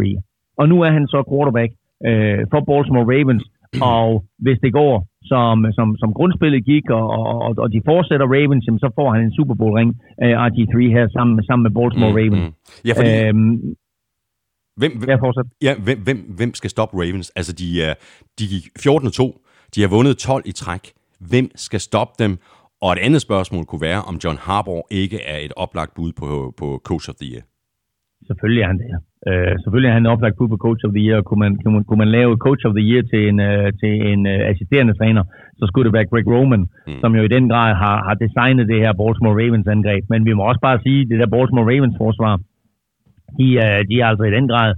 [0.58, 1.72] Og nu er han så quarterback
[2.08, 3.44] øh, for Baltimore Ravens,
[3.82, 8.64] og hvis det går, som, som, som grundspillet gik, og, og, og de fortsætter Ravens,
[8.68, 9.90] jamen, så får han en Super Bowl ring,
[10.24, 12.42] øh, RG3 her, sammen, med- sammen med Baltimore Mm, Ravens.
[12.50, 12.54] mm.
[12.88, 13.76] Ja, fordi, Øhm,
[14.82, 15.52] hvem, hvem, fortsætter.
[15.68, 17.30] Ja, hvem, hvem, hvem skal stoppe Ravens?
[17.36, 17.94] Altså, de, er,
[18.40, 19.46] de gik 14-2.
[19.76, 20.84] De har vundet 12 i træk.
[21.32, 22.32] Hvem skal stoppe dem?
[22.82, 26.28] Og et andet spørgsmål kunne være, om John Harbaugh ikke er et oplagt bud på,
[26.60, 27.44] på Coach of the Year.
[28.28, 28.90] Selvfølgelig er han det.
[29.30, 31.74] Øh, selvfølgelig er han oplagt bud på Coach of the Year, og kunne man, kunne
[31.76, 34.94] man, kunne man lave Coach of the Year til en, øh, til en øh, assisterende
[35.00, 35.24] træner,
[35.60, 37.00] så skulle det være Greg Roman, Mm.
[37.02, 40.04] som jo i den grad har, har designet det her Baltimore Ravens angreb.
[40.12, 42.34] Men vi må også bare sige, at det der Baltimore Ravens forsvar,
[43.40, 44.70] de, er, de er altså i den grad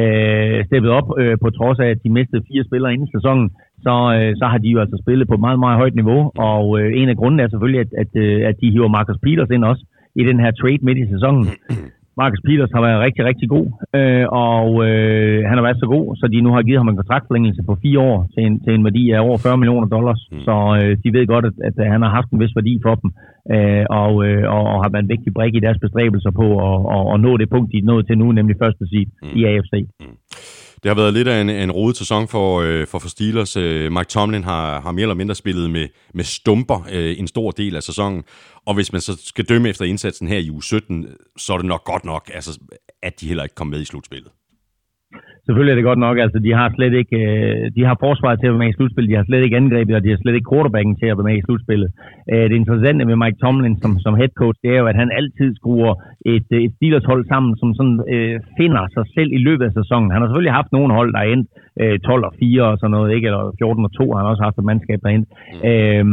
[0.00, 3.46] øh, steppet op, øh, på trods af, at de mistede fire spillere inden sæsonen,
[3.86, 6.64] så, øh, så har de jo altså spillet på et meget, meget højt niveau, og
[6.80, 9.64] øh, en af grundene er selvfølgelig, at, at, øh, at de hiver Marcus Peters ind
[9.64, 9.84] også
[10.20, 11.46] i den her trade midt i sæsonen.
[12.20, 13.66] Marcus Peters har været rigtig, rigtig god,
[13.98, 17.00] øh, og øh, han har været så god, så de nu har givet ham en
[17.02, 20.20] kontraktforlængelse på fire år til en, til en værdi af over 40 millioner dollars.
[20.30, 20.36] Mm.
[20.36, 20.44] Mm.
[20.46, 23.08] Så øh, de ved godt, at, at han har haft en vis værdi for dem,
[23.54, 26.78] øh, og, øh, og, og har været en vigtig brik i deres bestræbelser på at,
[26.94, 29.28] at, at nå det punkt, de er nået til nu, nemlig første seed Mm.
[29.28, 29.38] mm.
[29.38, 29.74] i AFC.
[30.82, 33.56] Det har været lidt af en, en rodet sæson for, øh, for, for Steelers.
[33.56, 37.50] Øh, Mike Tomlin har, har mere eller mindre spillet med, med stumper øh, en stor
[37.50, 38.24] del af sæsonen.
[38.66, 41.06] Og hvis man så skal dømme efter indsatsen her i uge 17,
[41.36, 42.58] så er det nok godt nok, altså,
[43.02, 44.30] at de heller ikke kom med i slutspillet
[45.48, 48.48] selvfølgelig er det godt nok, altså de har slet ikke, øh, de har forsvaret til
[48.48, 50.50] at være med i slutspillet, de har slet ikke angrebet, og de har slet ikke
[50.52, 51.90] quarterbacken til at være med i slutspillet.
[52.32, 55.10] Øh, det interessante med Mike Tomlin som, som head coach, det er jo, at han
[55.20, 55.94] altid skruer
[56.34, 59.72] et, øh, et Steelers hold sammen, som sådan øh, finder sig selv i løbet af
[59.80, 60.10] sæsonen.
[60.12, 61.48] Han har selvfølgelig haft nogle hold, der er endt
[61.82, 63.26] øh, 12 og 4 og sådan noget, ikke?
[63.28, 65.28] eller 14 og 2 har han også haft et mandskab, der er endt.
[65.70, 66.04] Øh,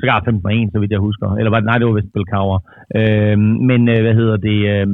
[0.00, 1.26] sågar 15 og 1, så vidt jeg husker.
[1.38, 2.60] Eller var det, nej, det var vist Bill Cowher.
[2.98, 3.38] Øh,
[3.68, 4.58] men øh, hvad hedder det...
[4.74, 4.88] Øh,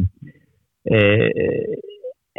[0.94, 1.30] øh,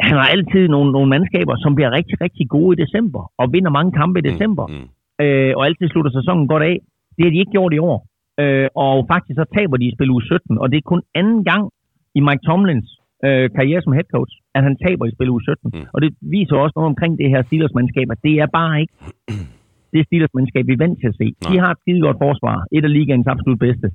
[0.08, 3.70] han har altid nogle, nogle mandskaber, som bliver rigtig, rigtig gode i december, og vinder
[3.78, 5.24] mange kampe i december, Mm, mm.
[5.24, 6.76] øh, og altid slutter sæsonen godt af.
[7.16, 7.98] Det har de ikke gjort i år.
[8.40, 11.44] Øh, og faktisk så taber de i spil uge 17, og det er kun anden
[11.50, 11.64] gang
[12.18, 12.88] i Mike Tomlins
[13.26, 15.56] øh, karriere som head coach, at han taber i spil uge 17.
[15.64, 15.78] Mm.
[15.78, 15.86] Mm.
[15.94, 18.94] Og det viser også noget omkring det her Steelers-mandskab, at det er bare ikke
[19.92, 21.26] det Steelers-mandskab, vi er vant til at se.
[21.32, 21.50] Nej.
[21.50, 23.86] De har et skide godt forsvar, et af ligaens absolut bedste,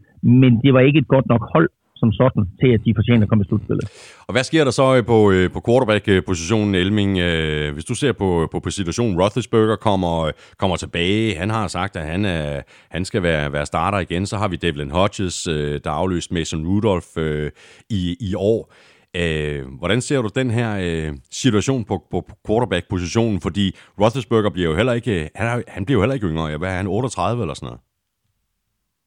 [0.41, 3.29] men det var ikke et godt nok hold som sådan, til at de fortjener at
[3.29, 3.85] komme i slutspillet.
[4.27, 7.17] Og hvad sker der så øh, på, øh, på quarterback-positionen, Elming?
[7.19, 11.35] Øh, Hvis du ser på, på, på situationen, Roethlisberger kommer, øh, kommer tilbage.
[11.35, 14.25] Han har sagt, at han, er, han skal være, være starter igen.
[14.25, 17.51] Så har vi Devlin Hodges, øh, der afløst Mason Rudolph øh,
[17.89, 18.73] i, i år.
[19.15, 23.41] Øh, hvordan ser du den her øh, situation på, på quarterback-positionen?
[23.41, 26.57] Fordi Roethlisberger bliver jo heller ikke, han, er, han bliver jo heller ikke yngre.
[26.57, 27.81] Hvad er han, 38 eller sådan noget?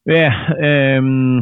[0.07, 0.33] Ja,
[0.67, 1.39] øhm,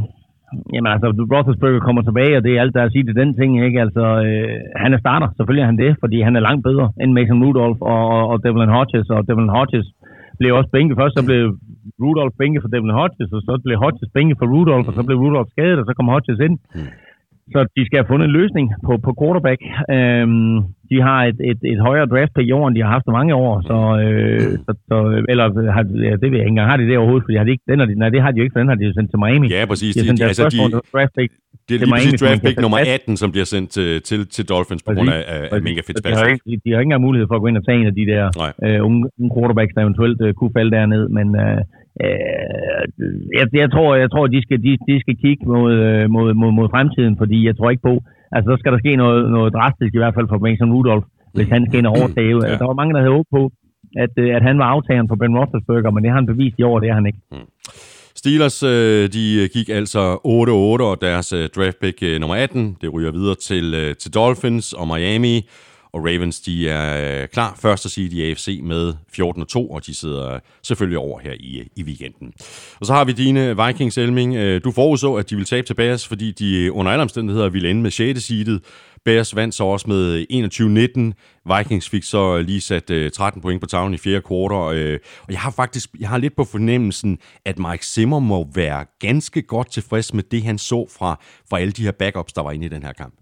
[0.75, 3.31] jamen altså, Roethlisberger kommer tilbage, og det er alt, der er at sige til den
[3.39, 3.81] ting, ikke?
[3.85, 7.11] Altså, øh, han er starter, selvfølgelig er han det, fordi han er langt bedre end
[7.17, 9.87] Mason Rudolph og, og, og Devlin Hodges, og Devlin Hodges
[10.39, 10.99] blev også bænket.
[11.01, 11.43] Først så blev
[12.03, 15.19] Rudolph bænket for Devlin Hodges, og så blev Hodges bænket for Rudolph, og så blev
[15.25, 16.57] Rudolph skadet, og så kom Hodges ind.
[16.75, 16.91] Hmm.
[17.55, 19.61] Så de skal have fundet en løsning på, på quarterback.
[19.95, 20.57] Øhm,
[20.91, 23.53] de har et, et, et højere draft i år, end de har haft mange år.
[23.71, 24.97] Så, øh, så, så,
[25.33, 25.45] eller
[25.77, 26.71] har, ja, det ved jeg ikke engang.
[26.73, 27.25] Har de det overhovedet?
[27.27, 28.71] Fordi har de ikke, den har de, nej, det har de jo ikke, for den
[28.73, 29.47] har de jo sendt til Miami.
[29.57, 29.93] Ja, præcis.
[29.95, 30.59] De De, altså, de,
[30.95, 31.31] draft pick
[31.69, 34.19] det er lige Miami, præcis draft pick nummer tage 18, som bliver sendt til, til,
[34.35, 35.23] til Dolphins på grund af,
[35.55, 36.41] af, Minka de har, Fitzpatrick.
[36.47, 38.05] ikke, de har ikke engang mulighed for at gå ind og tage en af de
[38.13, 38.23] der
[38.67, 41.61] øh, unge, unge quarterbacks, der eventuelt øh, kunne falde derned, men øh,
[42.05, 42.83] øh,
[43.39, 46.53] jeg, jeg, tror, jeg tror, de skal, de, de skal kigge mod, øh, mod, mod,
[46.59, 47.95] mod fremtiden, fordi jeg tror ikke på,
[48.35, 51.49] altså så skal der ske noget, noget drastisk i hvert fald for Mason Rudolph, hvis
[51.55, 52.33] han skal ind og overtage.
[52.47, 52.59] Ja.
[52.61, 53.43] Der var mange, der havde håbet på,
[54.05, 56.63] at, øh, at han var aftageren for Ben Roethlisberger, men det har han bevist i
[56.63, 57.21] år, det er han ikke.
[58.21, 63.35] Steelers, øh, de gik altså 8-8, og deres draft pick nummer 18, det ryger videre
[63.35, 65.37] til, til Dolphins og Miami.
[65.97, 70.39] Og Ravens, de er klar klar første sige, de AFC med 14-2, og de sidder
[70.63, 72.33] selvfølgelig over her i, øh, i weekenden.
[72.81, 74.35] Og så har vi dine Vikings, Elming.
[74.35, 77.71] Øh, du forudså, at de ville tabe til Bears, fordi de under alle omstændigheder ville
[77.71, 78.25] ende med 6.
[78.25, 78.63] seedet.
[79.05, 80.27] Bears vandt så også med
[81.47, 81.53] 21-19.
[81.57, 84.99] Vikings fik så lige sat 13 point på tavlen i fjerde kvartal.
[85.23, 89.43] Og jeg har faktisk jeg har lidt på fornemmelsen, at Mike Zimmer må være ganske
[89.43, 91.21] godt tilfreds med det, han så fra,
[91.51, 93.15] fra alle de her backups, der var inde i den her kamp.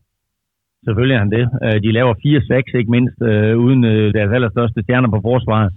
[0.86, 1.44] Selvfølgelig er han det.
[1.64, 5.68] Øh, De laver 4-6, ikke mindst, øh, uden øh, deres allerstørste stjerner på forsvaret.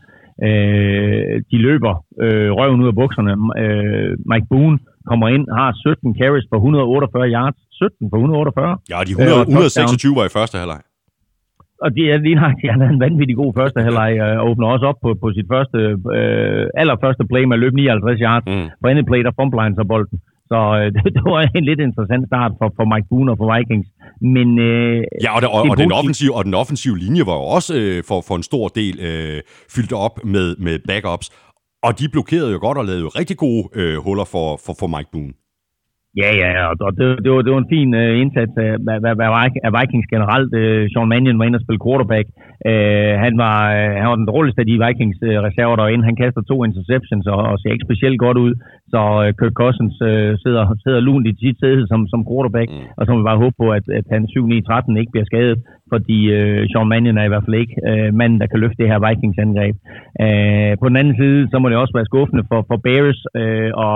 [0.47, 1.93] Øh, De løber
[2.23, 3.33] øh, røven ud af bukserne.
[3.61, 4.77] Øh, Mike Boone
[5.09, 7.57] kommer ind, har 17 carries for 148 yards.
[7.71, 8.77] 17 for 148.
[8.93, 9.89] Ja, de Øh, og 100, touchdown.
[10.11, 10.81] 126 var i første halvleg.
[11.85, 14.67] Og det er lige nøjagtigt, han havde en vanvittig god første halvleg, øh, og åbner
[14.73, 15.77] også op på, på sit første,
[16.17, 18.45] øh, allerførste play med at løbe 59 yards.
[18.47, 18.67] Mm.
[18.81, 20.17] På andet play, der fumbler han så bolden.
[20.51, 23.87] Så øh, det, var en lidt interessant start for, for Mike Boone og for Vikings.
[24.35, 27.37] Men øh, Ja, og, det, og, det og, den offensive, og den offensive linje var
[27.41, 29.39] jo også øh, for, for en stor del øh,
[29.75, 31.27] fyldt op med, med backups.
[31.83, 34.87] Og de blokerede jo godt og lavede jo rigtig gode øh, huller for, for, for
[34.95, 35.33] Mike Boone.
[36.21, 38.99] Ja, ja, og og det, det, var, det var en fin uh, indsats af, af,
[39.09, 40.51] af, af Vik- af Vikings generelt.
[40.61, 42.27] Uh, Sean Mannion var inde og spille quarterback.
[42.69, 46.07] Uh, han, var, uh, han var den dårligste af de Vikings uh, reserver derinde.
[46.09, 48.53] Han kaster to interceptions og, og ser ikke specielt godt ud.
[48.93, 52.69] Så uh, Kirk Cousins uh, sidder, sidder lunt i sit sæde som, som quarterback.
[52.71, 52.85] Mm.
[52.97, 55.57] Og så må vi bare håbe på, at, at han 7-9-13 ikke bliver skadet.
[55.93, 58.91] Fordi uh, Sean Mannion er i hvert fald ikke uh, manden, der kan løfte det
[58.91, 59.75] her Vikings-angreb.
[60.23, 63.71] Uh, på den anden side, så må det også være skuffende for, for Bears uh,
[63.87, 63.95] og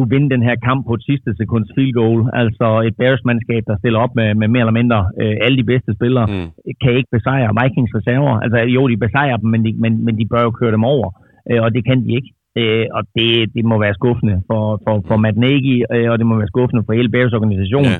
[0.00, 2.20] skulle vinde den her kamp på et sidste sekunds field goal.
[2.42, 5.90] Altså et Bears-mandskab, der stiller op med, med mere eller mindre øh, alle de bedste
[5.98, 6.34] spillere, Mm.
[6.40, 6.50] mm.
[6.82, 8.34] kan ikke besejre Vikings reserver.
[8.44, 11.08] Altså jo, de besejrer dem, men de, men, men de bør jo køre dem over,
[11.50, 12.30] øh, og det kan de ikke.
[12.60, 16.26] Øh, og det, det må være skuffende for, for, for Matt Nagy, øh, og det
[16.26, 17.84] må være skuffende for hele Bears organisation.
[17.94, 17.98] Ja.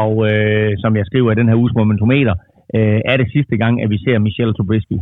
[0.00, 2.34] Og øh, som jeg skriver i den her uges momentometer,
[2.76, 4.98] øh, er det sidste gang, at vi ser Michelle Trubisky.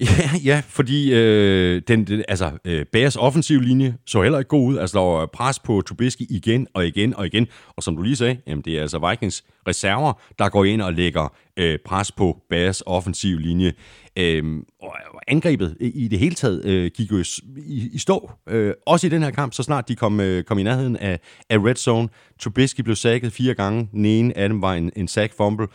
[0.00, 4.68] Ja, ja fordi øh, den, den, altså, øh, Bears offensiv linje så heller ikke god
[4.68, 4.78] ud.
[4.78, 7.46] Altså, der var pres på Trubisky igen og igen og igen.
[7.76, 10.92] Og som du lige sagde, jamen, det er altså Vikings reserver, der går ind og
[10.92, 13.72] lægger øh, pres på Bears offensiv linje.
[14.18, 14.44] Øh,
[14.82, 14.94] og
[15.28, 17.18] angrebet i det hele taget øh, gik jo
[17.56, 18.30] i, i stå.
[18.48, 21.20] Øh, også i den her kamp, så snart de kom, øh, kom i nærheden af,
[21.50, 22.08] af red zone.
[22.40, 23.88] Trubisky blev sækket fire gange.
[23.92, 25.66] Den ene af dem var en, en sack fumble.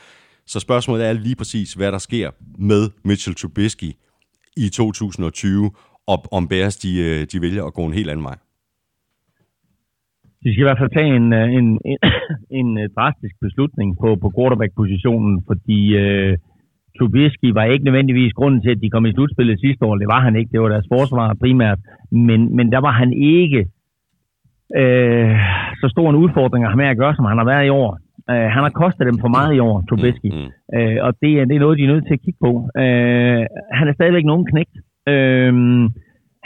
[0.47, 3.93] Så spørgsmålet er lige præcis, hvad der sker med Mitchell Trubisky
[4.57, 5.71] i 2020,
[6.07, 8.37] og om Bears de, øh, de vælger at gå en helt anden vej.
[10.43, 11.97] De skal i hvert fald tage en, øh, en, en,
[12.59, 16.37] en øh, drastisk beslutning på, på quarterback-positionen, fordi øh,
[16.97, 19.95] Trubisky var ikke nødvendigvis grunden til, at de kom i slutspillet sidste år.
[19.95, 20.51] Det var han ikke.
[20.51, 21.79] Det var deres forsvar primært.
[22.11, 23.61] Men, men der var han ikke
[24.81, 25.35] øh,
[25.81, 27.97] så stor en udfordring at have med at gøre, som han har været i år.
[28.31, 30.29] Øh, han har kostet dem for meget i år, Trubisky.
[30.35, 32.51] Mm, Øh, og det, er- det er noget, de er nødt til at kigge på.
[32.81, 33.41] Øh,
[33.79, 34.75] han er stadigvæk nogen knægt.
[35.13, 35.53] Øh,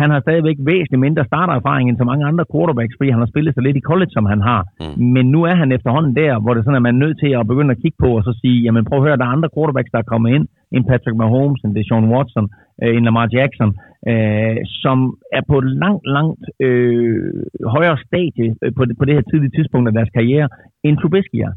[0.02, 3.56] han har stadigvæk væsentligt mindre startererfaring end så mange andre quarterbacks, fordi han har spillet
[3.56, 4.62] så lidt i college, som han har.
[4.82, 5.06] Mm.
[5.16, 7.48] Men nu er han efterhånden der, hvor det sådan, at man er nødt til at
[7.52, 9.92] begynde at kigge på og så sige, jamen prøv at høre, der er andre quarterbacks,
[9.94, 10.46] der er kommet ind,
[10.76, 12.48] en Patrick Mahomes, en Deshaun Watson,
[12.84, 13.70] øh, en Lamar Jackson,
[14.12, 14.98] øh, som
[15.38, 17.34] er på et langt, langt øh,
[17.76, 20.48] højere stadie øh, på, det, på det her tidlige tidspunkt af deres karriere,
[20.86, 21.52] end Trubisky er.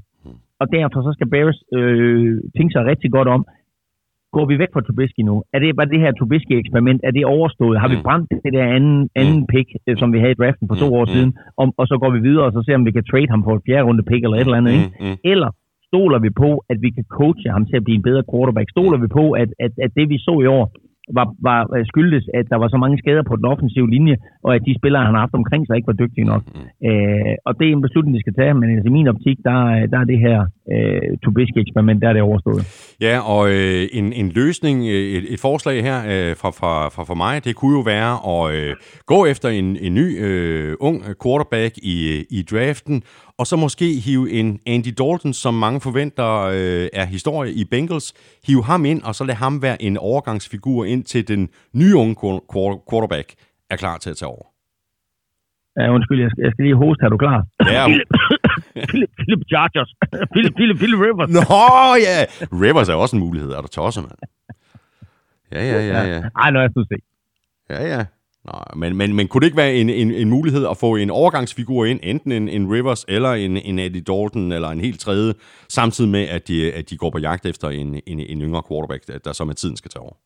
[0.60, 3.42] Og derfor så skal Bears øh, tænke sig rigtig godt om,
[4.36, 5.34] går vi væk fra Trubisky nu?
[5.54, 7.80] Er det bare det her Trubisky-eksperiment, er det overstået?
[7.82, 8.02] Har vi Mm.
[8.06, 10.96] brændt det der anden, anden pick, øh, som vi havde i draften for to Mm,
[10.98, 11.12] år mm.
[11.14, 11.30] siden,
[11.62, 13.52] om, og så går vi videre og så ser, om vi kan trade ham for
[13.56, 14.88] et fjerde runde pick eller et eller andet, ikke?
[15.00, 15.16] Mm, mm.
[15.32, 15.50] Eller
[15.88, 18.68] stoler vi på, at vi kan coache ham til at blive en bedre quarterback?
[18.70, 20.64] Stoler vi på, at, at, at det vi så i år,
[21.18, 24.54] var, var øh, skyldes, at der var så mange skader på den offensive linje, og
[24.54, 26.42] at de spillere, han har haft omkring sig, ikke var dygtige nok.
[26.54, 26.88] Mm.
[26.88, 29.58] Øh, og det er en beslutning, de skal tage, men altså, i min optik, der,
[29.74, 30.38] er- der er det her
[30.72, 32.62] øh, Trubisky-eksperiment, der er det overstået.
[33.00, 37.02] Ja, og øh, en, en løsning, øh, et, et forslag her øh, fra, fra, fra,
[37.08, 38.74] fra mig, det kunne jo være at øh,
[39.06, 43.02] gå efter en, en ny øh, ung quarterback i, i draften,
[43.38, 48.14] og så måske hive en Andy Dalton, som mange forventer øh, er historie i Bengals,
[48.46, 52.14] hive ham ind, og så lade ham være en overgangsfigur ind til den nye unge
[52.20, 53.34] quar- quar- quarterback
[53.70, 54.46] er klar til at tage over.
[55.80, 57.04] Ja, undskyld, jeg skal, jeg skal lige hoste.
[57.04, 57.38] Er du klar?
[57.76, 57.84] Ja.
[57.86, 58.08] Philip,
[58.88, 59.90] Philip, Philip Chargers.
[60.34, 61.30] Philip, Philip, Philip Rivers.
[61.38, 61.60] Nå
[62.08, 62.16] ja,
[62.64, 64.18] Rivers er også en mulighed, er du tosset, mand?
[65.52, 66.20] Ja, ja, ja, ja.
[66.42, 66.96] Ej, nu er jeg nu se.
[67.70, 68.04] Ja, ja.
[68.48, 71.10] Nå, men, men, men kunne det ikke være en, en, en mulighed at få en
[71.20, 75.30] overgangsfigur ind, enten en, en Rivers eller en, en Eddie Dalton eller en helt tredje,
[75.78, 79.02] samtidig med, at de, at de går på jagt efter en, en, en yngre quarterback,
[79.08, 80.16] der, der så med tiden skal tage over?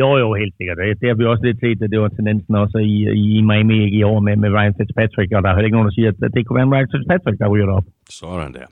[0.00, 0.76] Jo, jo, helt sikkert.
[0.78, 2.96] Det, det har vi også lidt set, at det var tendensen også i,
[3.36, 5.96] i Miami i år med, med Ryan Fitzpatrick, og der er heller ikke nogen, der
[5.98, 7.86] siger, at det kunne være en Ryan Fitzpatrick, der ryger op.
[8.20, 8.66] Sådan der.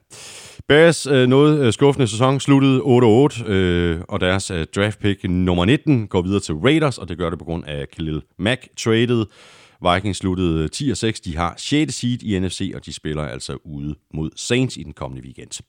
[0.69, 5.65] Bears øh, noget øh, skuffende sæson sluttede 8-8, øh, og deres øh, draft pick nummer
[5.65, 9.27] 19 går videre til Raiders, og det gør det på grund af Khalil Mack traded.
[9.83, 11.21] Vikings sluttede øh, 10-6.
[11.25, 11.95] De har 6.
[11.95, 15.63] seed i NFC, og de spiller altså ude mod Saints i den kommende weekend.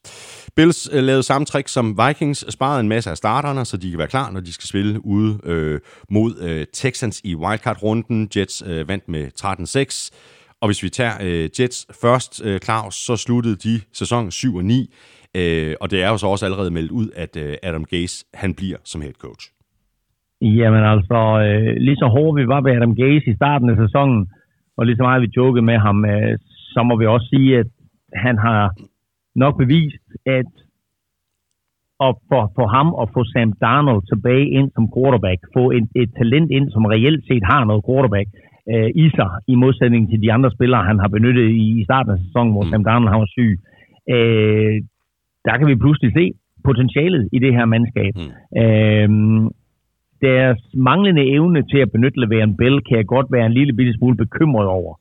[0.55, 3.99] Bills øh, lavede samme trick som Vikings, sparede en masse af starterne, så de kan
[3.99, 5.79] være klar, når de skal spille ude øh,
[6.09, 8.29] mod øh, Texans i wildcard-runden.
[8.35, 10.36] Jets øh, vandt med 13-6.
[10.61, 14.65] Og hvis vi tager øh, Jets først, øh, Claus, så sluttede de sæson 7 og
[14.65, 14.93] 9.
[15.39, 18.53] Øh, og det er jo så også allerede meldt ud, at øh, Adam Gase, han
[18.59, 19.43] bliver som head coach.
[20.41, 24.19] Jamen altså, øh, lige så hårde vi var ved Adam Gase i starten af sæsonen,
[24.77, 26.37] og lige så meget vi jokede med ham, øh,
[26.73, 27.67] så må vi også sige, at
[28.13, 28.61] han har
[29.35, 30.51] nok bevist, at
[32.07, 36.11] at for, få ham og få Sam Darnold tilbage ind som quarterback, få et, et
[36.19, 38.29] talent ind, som reelt set har noget quarterback
[38.71, 42.11] øh, i sig, i modsætning til de andre spillere, han har benyttet i, i starten
[42.11, 42.69] af sæsonen, hvor mm.
[42.69, 43.51] Sam Darnold han var syg.
[44.15, 44.75] Øh,
[45.47, 46.25] der kan vi pludselig se
[46.63, 48.13] potentialet i det her mandskab.
[48.15, 48.31] Mm.
[48.61, 49.09] Øh,
[50.21, 53.93] deres manglende evne til at benytte Le'Veon Bell kan jeg godt være en lille bitte
[53.93, 54.93] smule bekymret over.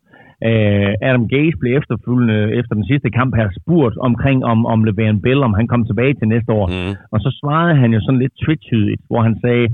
[0.48, 5.20] Uh, Adam Gase blev efterfølgende efter den sidste kamp her spurgt omkring om, om Le'Veon
[5.24, 6.66] Bell, om han kom tilbage til næste år.
[6.66, 6.94] Mm.
[7.12, 9.66] Og så svarede han jo sådan lidt tvetydigt, hvor han sagde,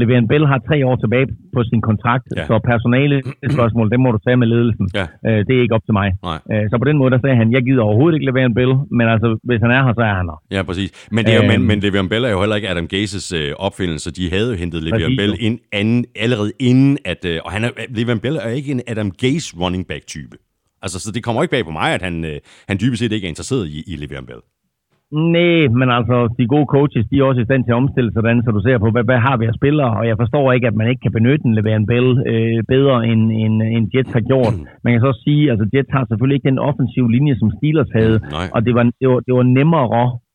[0.00, 2.44] Le'Veon Bell har tre år tilbage på sin kontrakt, Ja.
[2.50, 3.16] så personale
[3.56, 4.86] spørgsmål, det må du tage med ledelsen.
[4.98, 5.06] Ja.
[5.28, 6.08] Uh, det er ikke op til mig.
[6.28, 6.38] Nej.
[6.52, 9.06] Uh, så på den måde, der sagde han, jeg gider overhovedet ikke Le'Veon Bell, men
[9.14, 10.38] altså, hvis han er her, så er han her.
[10.56, 10.90] Ja, præcis.
[11.14, 13.50] Men, det er jo, men, men Le'Veon Bell er jo heller ikke Adam Gases øh,
[13.66, 14.08] opfindelse.
[14.18, 17.70] De havde jo hentet Le'Veon Bell ind anden, allerede inden, at, øh, og han er,
[17.96, 20.36] Le'Veon Bell er ikke en Adam Gase running back type.
[20.84, 22.36] Altså, så det kommer ikke bag på mig, at han, øh,
[22.68, 24.42] han dybest set ikke er interesseret i, i Le'Veon Bell.
[25.12, 28.42] Nej, men altså, de gode coaches, de er også i stand til at omstille sådan,
[28.42, 30.78] så du ser på, hvad, hvad har vi af spillere, og jeg forstår ikke, at
[30.80, 34.54] man ikke kan benytte en Le'Veon Bell øh, bedre, end, end, end Jets har gjort.
[34.84, 37.92] Man kan så også sige, altså Jets har selvfølgelig ikke den offensive linje, som Steelers
[37.98, 38.48] havde, Nej.
[38.54, 39.86] og det var, det var, det var nemmere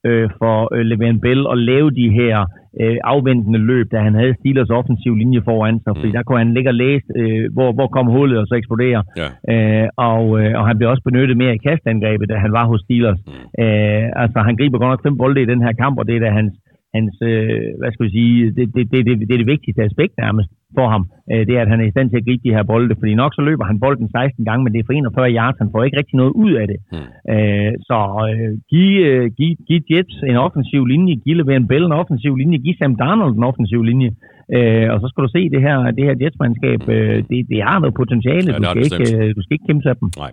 [0.07, 2.35] øh, for øh, Le'Veon Bell at lave de her
[2.81, 6.53] øh, afventende løb, da han havde Steelers offensiv linje foran sig, fordi der kunne han
[6.53, 9.01] ligge og læse, øh, hvor, hvor kom hullet og så eksplodere.
[9.21, 9.29] Ja.
[9.53, 12.81] Øh, og, øh, og han blev også benyttet mere i kastangrebet, da han var hos
[12.81, 13.19] Steelers.
[13.27, 13.63] Mm.
[13.63, 16.19] Øh, altså, han griber godt nok fem bolde i den her kamp, og det er
[16.19, 16.53] da hans,
[16.97, 20.13] hans øh, hvad skal vi sige, det, det, det, det, det er det vigtigste aspekt
[20.25, 21.03] nærmest for ham.
[21.31, 23.13] Øh, det er, at han er i stand til at gribe de her bolde, fordi
[23.21, 25.83] nok så løber han bolden 16 gange, men det er for 41 yards, han får
[25.83, 26.79] ikke rigtig noget ud af det.
[26.93, 27.09] Hmm.
[27.33, 27.99] Øh, så
[28.29, 32.57] øh, giv, øh, giv, giv Jets en offensiv linje, giv Le'Veon Bell en offensiv linje,
[32.65, 34.09] giv Sam Darnold en offensiv linje,
[34.55, 37.77] øh, og så skal du se det her, det her Jets-mandskab, øh, det, det har
[37.79, 40.07] noget potentiale, Ja, du, skal ikke, øh, du skal ikke kæmpe af dem.
[40.23, 40.31] Nej.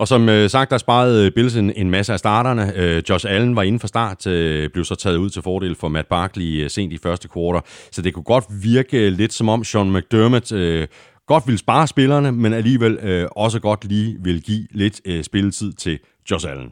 [0.00, 2.64] Og som øh, sagt, der sparede øh, Bills en, en masse af starterne.
[2.80, 5.88] Øh, Josh Allen var inden for start, øh, blev så taget ud til fordel for
[5.88, 7.62] Matt Barkley øh, sent i første kvartal.
[7.94, 10.86] Så det kunne godt virke øh, lidt som om Sean McDermott øh,
[11.32, 15.70] godt ville spare spillerne, men alligevel øh, også godt lige vil give lidt øh, spilletid
[15.72, 15.94] til
[16.30, 16.70] Josh Allen.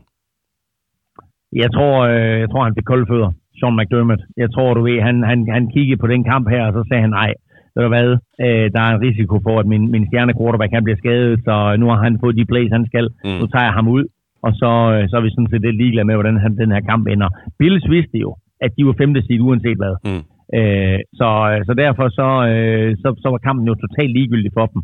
[1.63, 4.23] Jeg tror, øh, jeg tror han fik kolde fødder, Sean McDermott.
[4.43, 7.03] Jeg tror, du ved, han, han, han kiggede på den kamp her, og så sagde
[7.07, 7.31] han, nej,
[7.77, 8.09] ved du hvad,
[8.45, 11.55] øh, der er en risiko for, at min, min stjerne quarterback han bliver skadet, så
[11.81, 13.07] nu har han fået de plays, han skal.
[13.25, 13.39] Mm.
[13.41, 14.05] Nu tager jeg ham ud,
[14.47, 16.83] og så, øh, så er vi sådan set lidt ligeglade med, hvordan han, den her
[16.91, 17.29] kamp ender.
[17.59, 18.31] Bills vidste jo,
[18.65, 19.95] at de var femte side, uanset hvad.
[20.09, 20.23] Mm.
[20.59, 21.29] Øh, så,
[21.67, 24.81] så derfor så, øh, så, så var kampen jo totalt ligegyldig for dem.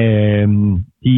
[0.00, 0.48] Øh,
[1.04, 1.14] de,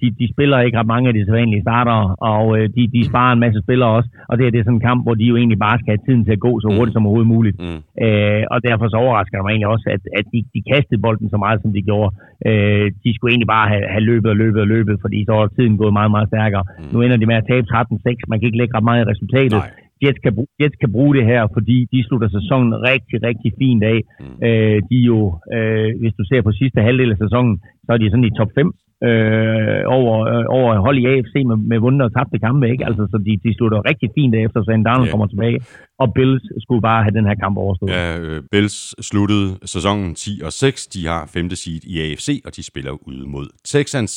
[0.00, 1.98] de, de spiller ikke ret mange af de sædvanlige starter,
[2.32, 4.08] og øh, de, de sparer en masse spillere også.
[4.28, 6.04] Og det, her, det er sådan en kamp, hvor de jo egentlig bare skal have
[6.06, 7.56] tiden til at gå så hurtigt som overhovedet muligt.
[7.64, 7.80] Mm.
[8.04, 11.28] Øh, og derfor så overrasker det mig egentlig også, at, at de, de kastede bolden
[11.30, 12.10] så meget, som de gjorde.
[12.48, 15.46] Øh, de skulle egentlig bare have, have løbet og løbet og løbet, fordi så var
[15.46, 16.64] tiden gået meget, meget stærkere.
[16.68, 16.88] Mm.
[16.92, 18.30] Nu ender de med at tabe 13-6.
[18.30, 19.60] Man kan ikke lægge ret meget i resultatet.
[19.64, 19.87] Nej.
[20.02, 23.82] Jets kan, bruge, Jets kan bruge det her, fordi de slutter sæsonen rigtig, rigtig fint
[23.92, 23.98] af.
[24.20, 24.26] Mm.
[24.26, 24.38] Mm.
[24.48, 25.18] Øh, de jo,
[25.56, 27.54] øh, hvis du ser på sidste halvdel af sæsonen,
[27.84, 28.72] så er de sådan i top 5
[29.08, 32.64] øh, over, øh, over hold i AFC med, med vundne og tabte kampe.
[32.72, 32.84] Ikke?
[32.88, 35.12] Altså, så de, de slutter rigtig fint af, efter Sam Darnold Ja.
[35.14, 35.58] kommer tilbage.
[36.02, 37.90] Og Bills skulle bare have den her kamp overstået.
[37.90, 38.78] Ja, øh, Bills
[39.10, 40.86] sluttede sæsonen 10 og 6.
[40.86, 44.12] De har femte seed i AFC, og de spiller ude mod Texans.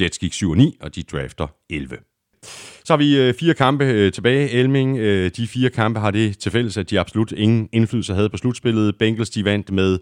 [0.00, 1.96] Jets gik 7 og 9, og de drafter 11.
[2.84, 4.50] Så har vi øh, fire kampe øh, tilbage.
[4.50, 8.28] Elming, øh, de fire kampe har det til fælles, at de absolut ingen indflydelse havde
[8.28, 8.98] på slutspillet.
[8.98, 9.98] Bengals, de vandt med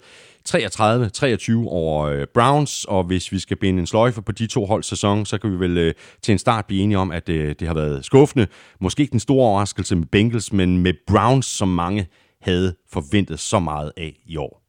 [0.48, 4.86] 33-23 over øh, Browns, og hvis vi skal binde en sløjfe på de to holds
[4.86, 7.68] sæson, så kan vi vel øh, til en start blive enige om, at øh, det
[7.68, 8.46] har været skuffende.
[8.80, 12.06] Måske ikke den store overraskelse med Bengals, men med Browns, som mange
[12.42, 14.59] havde forventet så meget af i år.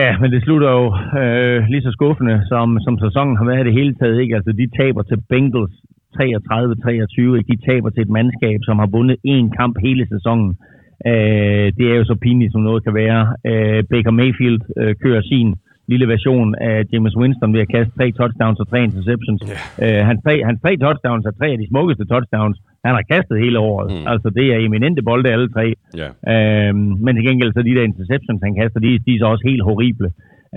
[0.00, 0.84] Ja, men det slutter jo
[1.22, 4.20] øh, lige så skuffende, som, som sæsonen har været i det hele taget.
[4.20, 4.36] Ikke?
[4.38, 5.74] Altså, de taber til Bengals
[6.16, 6.22] 33-23.
[7.50, 10.50] De taber til et mandskab, som har vundet én kamp hele sæsonen.
[11.10, 13.22] Øh, det er jo så pinligt, som noget kan være.
[13.50, 15.48] Øh, Baker Mayfield øh, kører sin
[15.92, 19.40] lille version af James Winston ved at kaste tre touchdowns og tre interceptions.
[19.42, 19.98] Yeah.
[19.98, 23.36] Øh, hans, tre, hans tre touchdowns er tre af de smukkeste touchdowns, han har kastet
[23.44, 23.88] hele året.
[23.90, 24.00] Mm.
[24.00, 24.06] Mm.
[24.12, 25.66] Altså, det er eminente bolde alle tre.
[26.00, 26.08] Ja.
[26.32, 29.44] Øhm, men til gengæld så de der interceptions, han kaster, de, de er så også
[29.50, 30.10] helt horrible.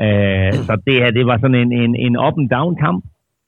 [0.04, 3.02] Øh, så det her, det var sådan en, en, en up-and-down kamp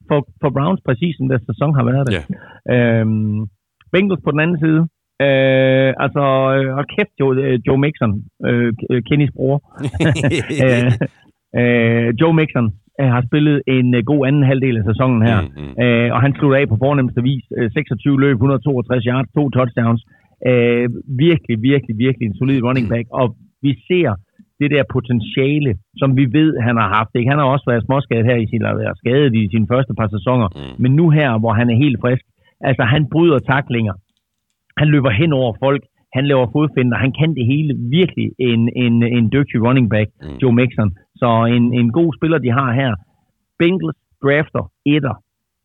[0.09, 2.13] for, for Browns, præcis som deres sæson har været det.
[2.15, 2.75] Ja.
[2.75, 3.39] Øhm,
[3.91, 4.81] Bengals på den anden side.
[5.27, 6.23] Øh, altså,
[6.55, 8.13] øh, og kæft, Joe, øh, Joe Mixon,
[8.47, 8.73] øh,
[9.07, 9.57] Kennys bror.
[10.65, 10.91] øh,
[11.59, 12.67] øh, Joe Mixon
[13.01, 15.39] øh, har spillet en øh, god anden halvdel af sæsonen her.
[15.41, 15.73] Mm, mm.
[15.83, 17.45] Øh, og han slutter af på fornemmeste vis.
[17.57, 20.01] Øh, 26 løb, 162 yards, to touchdowns.
[20.49, 20.85] Øh,
[21.27, 23.05] virkelig, virkelig, virkelig en solid running back.
[23.21, 23.25] Og
[23.65, 24.09] vi ser
[24.59, 25.71] det der potentiale,
[26.01, 27.11] som vi ved, han har haft.
[27.15, 27.29] Ikke?
[27.33, 30.09] Han har også været småskadet her i sin, eller været skadet i sine første par
[30.15, 30.47] sæsoner.
[30.55, 30.75] Mm.
[30.83, 32.23] Men nu her, hvor han er helt frisk,
[32.69, 33.93] altså han bryder taklinger.
[34.81, 35.83] Han løber hen over folk.
[36.17, 36.97] Han laver fodfinder.
[37.05, 37.71] Han kan det hele.
[37.97, 40.27] Virkelig en, en, en dygtig running back, Mm.
[40.27, 40.37] mm.
[40.41, 40.89] Joe Mixon.
[41.21, 42.91] Så en, en god spiller, de har her.
[43.59, 45.15] Bengals drafter etter,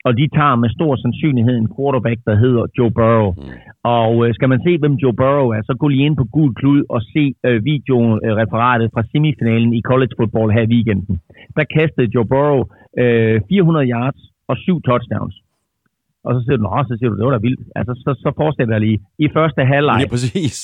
[0.07, 3.31] og de tager med stor sandsynlighed en quarterback, der hedder Joe Burrow.
[3.33, 3.43] Mm.
[3.99, 6.55] Og øh, skal man se, hvem Joe Burrow er, så gå lige ind på Gul
[6.55, 11.21] Klud og se øh, videoreferatet fra semifinalen i college football her i weekenden.
[11.57, 12.61] Der kastede Joe Burrow
[12.99, 15.37] øh, 400 yards og syv touchdowns.
[16.25, 17.61] Og så siger du, Nå, så siger du, det var da vildt.
[17.77, 18.99] Altså, så, så fortsætter jeg lige.
[19.19, 20.57] I første halvleg, Ja, præcis.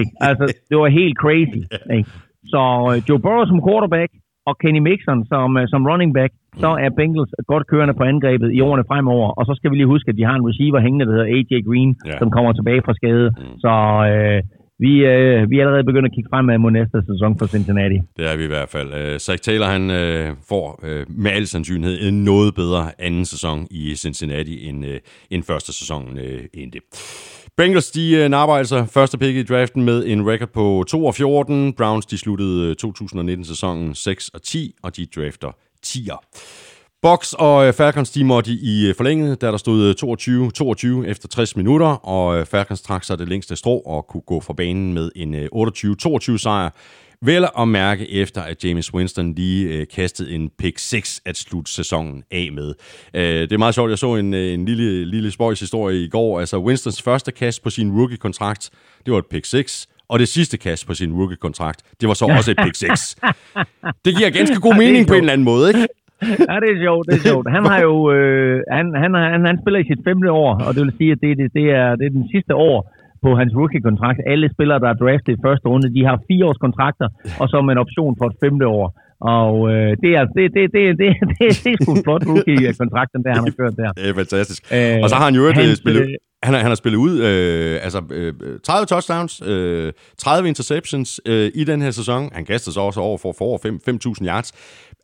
[0.00, 0.12] ikke?
[0.28, 1.60] Altså, det var helt crazy.
[1.96, 2.10] Ikke?
[2.54, 4.10] Så øh, Joe Burrow som quarterback,
[4.48, 6.32] og Kenny Mixon som, øh, som running back,
[6.62, 9.28] så er Bengals godt kørende på angrebet i årene fremover.
[9.38, 11.52] Og så skal vi lige huske, at de har en receiver hængende, der hedder AJ
[11.68, 12.18] Green, Ja.
[12.20, 13.26] som kommer tilbage fra skade.
[13.38, 13.58] Mm.
[13.64, 13.72] Så
[14.12, 14.38] øh,
[14.84, 17.98] vi, øh, vi er allerede begyndt at kigge fremad mod næste sæson for Cincinnati.
[18.18, 18.88] Det er vi i hvert fald.
[19.00, 23.58] Uh, Zach Taylor han uh, får uh, med al sandsynlighed en noget bedre anden sæson
[23.70, 24.96] i Cincinnati, end, uh,
[25.32, 26.78] end første sæson uh, endte.
[27.56, 31.14] Bengals, de arbejder napper altså første pick i draften med en record på 2 og
[31.14, 31.72] 14.
[31.72, 35.50] Browns, de sluttede øh, 2019-sæsonen 6 og 10, og de drafter
[35.86, 36.40] 10'er.
[37.02, 39.94] Box og øh, Falcons, de måtte i forlænget, da der stod
[41.04, 44.52] 22-22 efter 60 minutter, og Falcons trak sig det længste strå og kunne gå fra
[44.52, 46.70] banen med en 28-22 sejr.
[47.26, 51.72] Vel at mærke efter, at James Winston lige øh, kastede en pick 6 at slutte
[51.72, 52.74] sæsonen af med.
[53.14, 56.08] Øh, det er meget sjovt, jeg så en, øh, en lille, lille spøjs historie i
[56.08, 56.40] går.
[56.40, 58.70] Altså Winstons første kast på sin rookie-kontrakt,
[59.06, 62.24] det var et pick 6, og det sidste kast på sin rookie-kontrakt, det var så
[62.24, 63.16] også et pick 6.
[64.04, 65.86] Det giver ganske god mening på en eller anden måde, ikke?
[66.50, 67.50] ja, det er sjovt, det er sjovt.
[67.50, 70.82] Han har jo, øh, han, han, han, han spiller i sit femte år, og det
[70.84, 72.93] vil sige, at det, det, det, er, det er den sidste år
[73.24, 74.18] på hans rookie-kontrakt.
[74.32, 77.06] Alle spillere, der er draftet i første runde, de har fire års kontrakter,
[77.40, 78.86] og så med en option for et femte år.
[79.36, 83.10] Og øh, det, er, det, det, det, det, det, det er sgu en flot rookie-kontrakt,
[83.16, 83.90] den der, han har kørt der.
[83.98, 84.60] Det er fantastisk.
[84.76, 86.02] Øh, og så har han jo hans, øh, spillet...
[86.02, 86.14] øh,
[86.46, 88.32] Han har, han har spillet ud øh, altså, øh,
[88.64, 92.30] 30 touchdowns, øh, 30 interceptions øh, i den her sæson.
[92.32, 94.52] Han kaster så også over for, for over 5 5.000 yards.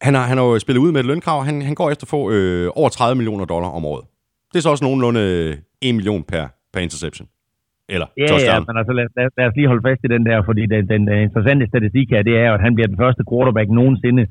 [0.01, 1.45] Han har, han har jo spillet ud med et lønkrav.
[1.45, 4.05] Han, han går efter at få øh, over 30 millioner dollar om året.
[4.53, 7.27] Det er så også nogenlunde øh, 1 million per, per interception.
[7.95, 8.63] Eller Ja, ja, touchdown.
[8.69, 11.01] men altså lad, lad, lad os lige holde fast i den der, fordi den, den,
[11.11, 14.25] den interessante statistik her, det er at han bliver den første quarterback nogensinde,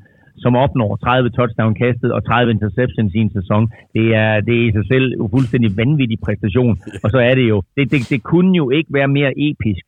[0.44, 3.62] som opnår 30 touchdown kastet og 30 interceptions i en sæson.
[3.96, 6.74] Det er, det er i sig selv en fuldstændig vanvittig præstation.
[7.04, 9.84] Og så er det jo, det, det, det kunne jo ikke være mere episk,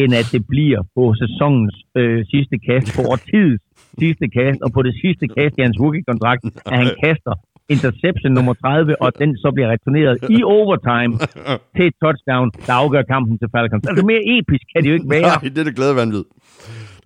[0.00, 3.64] end at det bliver på sæsonens øh, sidste kast, på årtidets
[4.02, 7.34] sidste kast, og på det sidste kast i hans rookie-kontrakt, at han kaster
[7.74, 11.12] interception nummer 30, og den så bliver returneret i overtime
[11.76, 13.86] til et touchdown, der afgør kampen til Falcons.
[13.90, 15.30] Altså mere episk kan det jo ikke være.
[15.42, 16.24] Nej, det er det glæde vanvid.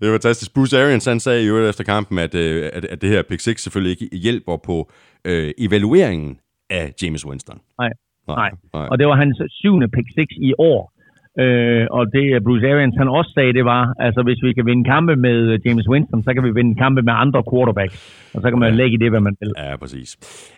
[0.01, 0.55] Det er fantastisk.
[0.55, 3.63] Bruce Arians han sagde jo efter kampen, at, øh, at, at det her pick 6
[3.63, 4.91] selvfølgelig ikke hjælper på
[5.25, 6.39] øh, evalueringen
[6.71, 7.59] af James Winston.
[7.79, 7.93] Nej,
[8.29, 8.51] nej.
[8.91, 10.92] Og det var hans syvende pick 6 i år.
[11.41, 14.85] Øh, og det Bruce Arians han også sagde, det var, altså hvis vi kan vinde
[14.85, 17.97] kampe med James Winston, så kan vi vinde kampe med andre quarterbacks.
[18.35, 19.53] Og så kan man lægge i det, hvad man vil.
[19.59, 20.09] Ja, præcis.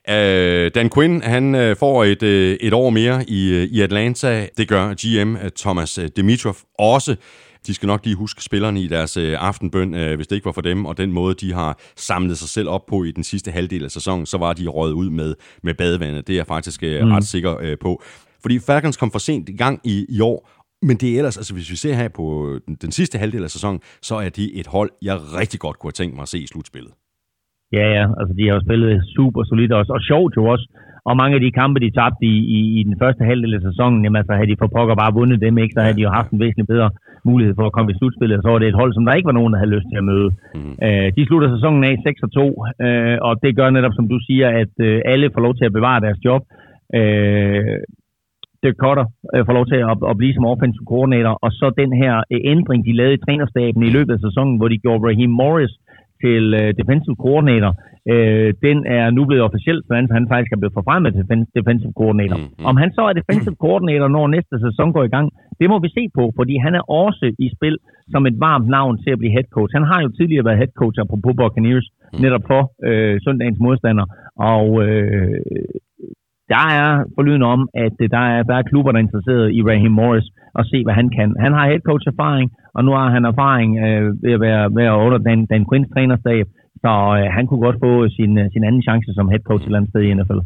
[0.08, 2.22] Uh, Dan Quinn, han uh, får et,
[2.66, 4.46] et år mere i, i Atlanta.
[4.58, 7.16] Det gør GM Thomas Dimitrov også.
[7.66, 10.52] De skal nok lige huske spillerne i deres øh, aftenbøn, øh, hvis det ikke var
[10.52, 13.50] for dem, og den måde, de har samlet sig selv op på i den sidste
[13.50, 16.26] halvdel af sæsonen, så var de røget ud med, med badevandet.
[16.26, 17.10] Det er jeg faktisk øh, mm.
[17.10, 18.02] ret sikker øh, på.
[18.42, 20.50] Fordi Falcons kom for sent i gang i, i år,
[20.88, 22.24] men det er ellers, altså hvis vi ser her på
[22.66, 25.92] den, den sidste halvdel af sæsonen, så er de et hold, jeg rigtig godt kunne
[25.92, 26.92] have tænkt mig at se i slutspillet.
[27.76, 30.66] Ja, ja, altså de har jo spillet super solidt også, og sjovt jo også.
[31.08, 33.98] Og mange af de kampe, de tabte i, i, i den første halvdel af sæsonen,
[34.04, 35.74] jamen altså havde de for pokker bare vundet dem, ikke?
[35.74, 36.90] så havde de jo haft en væsentlig bedre
[37.30, 39.30] mulighed for at komme i slutspillet, og så var det et hold, som der ikke
[39.30, 40.28] var nogen, der havde lyst til at møde.
[40.54, 40.74] Mm.
[40.86, 44.18] Øh, de slutter sæsonen af 6 og 2, øh, og det gør netop, som du
[44.28, 46.42] siger, at øh, alle får lov til at bevare deres job.
[46.98, 47.78] Øh,
[48.64, 51.92] Dirk Cutter øh, får lov til at, at blive som offensive coordinator, og så den
[52.02, 55.32] her øh, ændring, de lavede i trænerstaben i løbet af sæsonen, hvor de gjorde Raheem
[55.40, 55.74] Morris
[56.22, 57.72] til øh, defensive coordinator,
[58.12, 61.94] øh, den er nu blevet officielt, så han, faktisk er blevet forfremmet til defen- defensive
[62.00, 62.38] coordinator.
[62.38, 62.64] Mm, mm.
[62.70, 65.26] Om han så er defensive coordinator, når næste sæson går i gang,
[65.60, 67.76] det må vi se på, fordi han er også i spil
[68.12, 69.72] som et varmt navn til at blive head coach.
[69.78, 71.86] Han har jo tidligere været head coach Apropos Buccaneers,
[72.24, 74.06] netop for øh, søndagens modstander,
[74.52, 75.38] og øh,
[76.52, 79.60] der er forlyden om, at øh, der er, der er klubber, der er interesseret i
[79.68, 81.28] Raheem Morris og se, hvad han kan.
[81.44, 84.94] Han har head coach erfaring, og nu har han erfaring øh, ved at være, være
[85.04, 86.46] under Dan, Dan Quinns trænerstab,
[86.82, 89.66] så øh, han kunne godt få sin, øh, sin anden chance som head coach et
[89.66, 90.40] eller andet sted i NFL.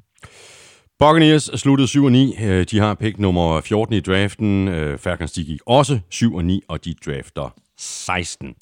[1.03, 2.35] Buccaneers sluttede 7 og 9.
[2.47, 4.69] Øh, de har pick nummer 14 i draften.
[5.05, 8.55] Falcons de gik også 7 og 9, og de drafter 16.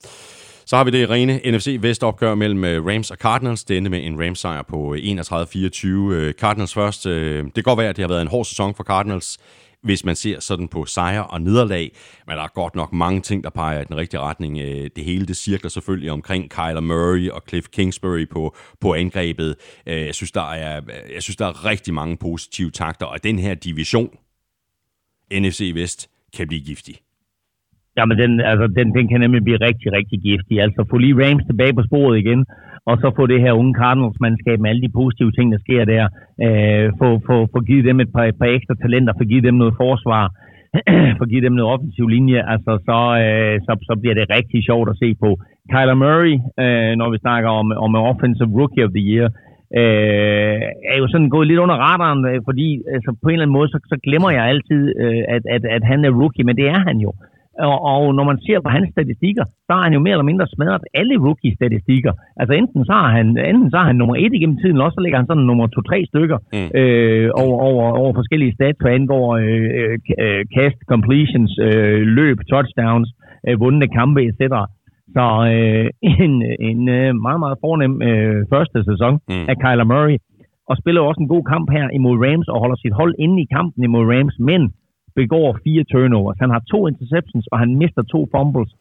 [0.68, 3.64] Så har vi det rene NFC Vest opgør mellem øh, Rams og Cardinals.
[3.64, 5.86] Det endte med en Rams sejr på øh, 31-24.
[5.86, 7.05] Øh, Cardinals først.
[7.05, 9.38] Det kan godt være, at det har været en hård sæson for Cardinals,
[9.82, 11.93] hvis man ser sådan på sejre og nederlag.
[12.26, 14.59] Men der er godt nok mange ting, der peger i den rigtige retning.
[14.97, 19.56] Det hele det cirkler selvfølgelig omkring Kyler Murray og Cliff Kingsbury på, på angrebet.
[19.86, 20.80] Jeg synes, der er,
[21.14, 24.10] jeg synes, der er rigtig mange positive takter, og den her division,
[25.32, 27.06] NFC Vest, kan blive giftig.
[27.98, 30.56] Jamen, den, altså, den, den kan nemlig blive rigtig, rigtig giftig.
[30.64, 32.40] Altså, få lige Rams tilbage på sporet igen,
[32.90, 36.05] og så få det her unge Cardinals-mandskab med alle de positive ting, der sker der.
[36.44, 39.55] Øh, få, få, få givet dem et par, et par ekstra talenter, få givet dem
[39.62, 40.24] noget forsvar,
[41.20, 44.89] få givet dem noget offensiv linje, altså, så, øh, så, så bliver det rigtig sjovt
[44.90, 45.31] at se på.
[45.73, 49.28] Kyler Murray, øh, når vi snakker om, om Offensive Rookie of the Year,
[49.81, 50.60] øh,
[50.93, 53.68] er jo sådan gået lidt under radaren, øh, fordi altså, på en eller anden måde,
[53.68, 56.81] så, så glemmer jeg altid, øh, at, at, at han er rookie, men det er
[56.89, 57.12] han jo.
[57.59, 60.47] Og, og når man ser på hans statistikker, så har han jo mere eller mindre
[60.47, 62.12] smadret alle rookie-statistikker.
[62.41, 65.01] Altså enten så har han, enten så har han nummer et igennem tiden, også så
[65.01, 66.70] ligger han sådan nummer to-tre stykker Mm.
[66.81, 73.09] øh, over, over, over forskellige stats, hvad angår øh, øh, cast, completions, øh, løb, touchdowns,
[73.49, 74.41] øh, vundne kampe, etc.
[75.16, 75.87] Så øh,
[76.24, 76.35] en,
[76.70, 79.45] en øh, meget, meget fornem øh, første sæson mm.
[79.51, 80.16] af Kyler Murray,
[80.70, 83.47] og spiller også en god kamp her imod Rams, og holder sit hold inde i
[83.57, 84.61] kampen imod Rams, men
[85.20, 86.38] begår fire turnovers.
[86.44, 88.72] Han har to interceptions, og han mister to fumbles.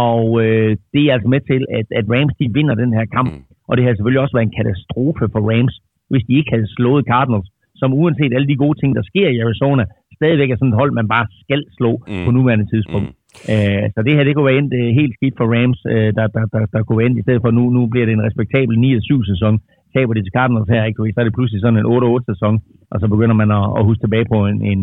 [0.00, 3.30] Og øh, det er altså med til, at, at Rams de vinder den her kamp.
[3.32, 3.42] Mm.
[3.68, 5.74] Og det har selvfølgelig også været en katastrofe for Rams,
[6.10, 7.48] hvis de ikke havde slået Cardinals,
[7.80, 9.84] som uanset alle de gode ting, der sker i Arizona,
[10.18, 12.24] stadigvæk er sådan et hold, man bare skal slå mm.
[12.24, 13.08] på nuværende tidspunkt.
[13.08, 13.52] Mm.
[13.52, 16.26] Øh, så det her, det kunne være endt øh, helt skidt for Rams, øh, der,
[16.34, 18.74] der, der, der kunne være endt, i stedet for nu, nu bliver det en respektabel
[18.76, 19.54] 9-7 sæson.
[19.94, 21.12] Taber det til Cardinals her, ikke?
[21.14, 22.54] så er det pludselig sådan en 8-8 sæson,
[22.92, 24.80] og så begynder man at, at huske tilbage på en, en,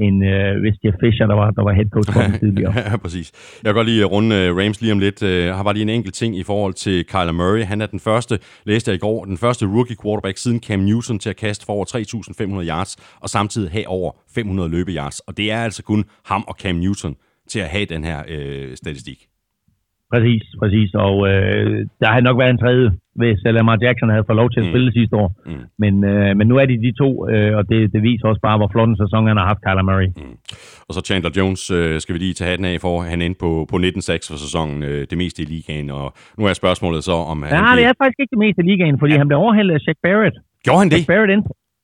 [0.00, 2.72] øh, en øh, hvis Jeff Fisher, der var, der var head coach for dem tidligere.
[2.90, 3.32] ja, præcis.
[3.62, 5.22] Jeg kan godt lige runde uh, Rams lige om lidt.
[5.22, 7.64] Uh, har bare lige en enkelt ting i forhold til Kyler Murray.
[7.64, 11.18] Han er den første, læste jeg i går, den første rookie quarterback siden Cam Newton
[11.18, 11.84] til at kaste for over
[12.64, 15.20] 3.500 yards, og samtidig have over 500 løbeyards.
[15.20, 17.16] Og det er altså kun ham og Cam Newton
[17.48, 19.18] til at have den her uh, statistik.
[20.12, 20.90] Præcis, præcis.
[21.06, 22.88] Og øh, der har nok været en tredje,
[23.20, 24.96] hvis Lamar Jackson havde fået lov til at spille mm.
[24.98, 25.28] sidste år.
[25.50, 25.64] Mm.
[25.82, 28.58] Men, øh, men nu er de de to, øh, og det, det viser også bare,
[28.58, 30.08] hvor flot en sæson han har haft, Kyler Murray.
[30.16, 30.36] Mm.
[30.88, 32.94] Og så Chandler Jones øh, skal vi lige tage hatten af for.
[33.12, 33.80] Han endte på, på 19-6
[34.30, 35.88] for sæsonen, øh, det meste i ligaen.
[35.98, 36.06] Og
[36.38, 37.78] nu er spørgsmålet så, om ja, han...
[37.78, 39.18] det er faktisk ikke det meste i ligaen, fordi ja.
[39.20, 40.36] han blev overhældet af Shaq Barrett.
[40.64, 40.98] Gjorde han det?
[40.98, 41.42] Shaq Barrett ind,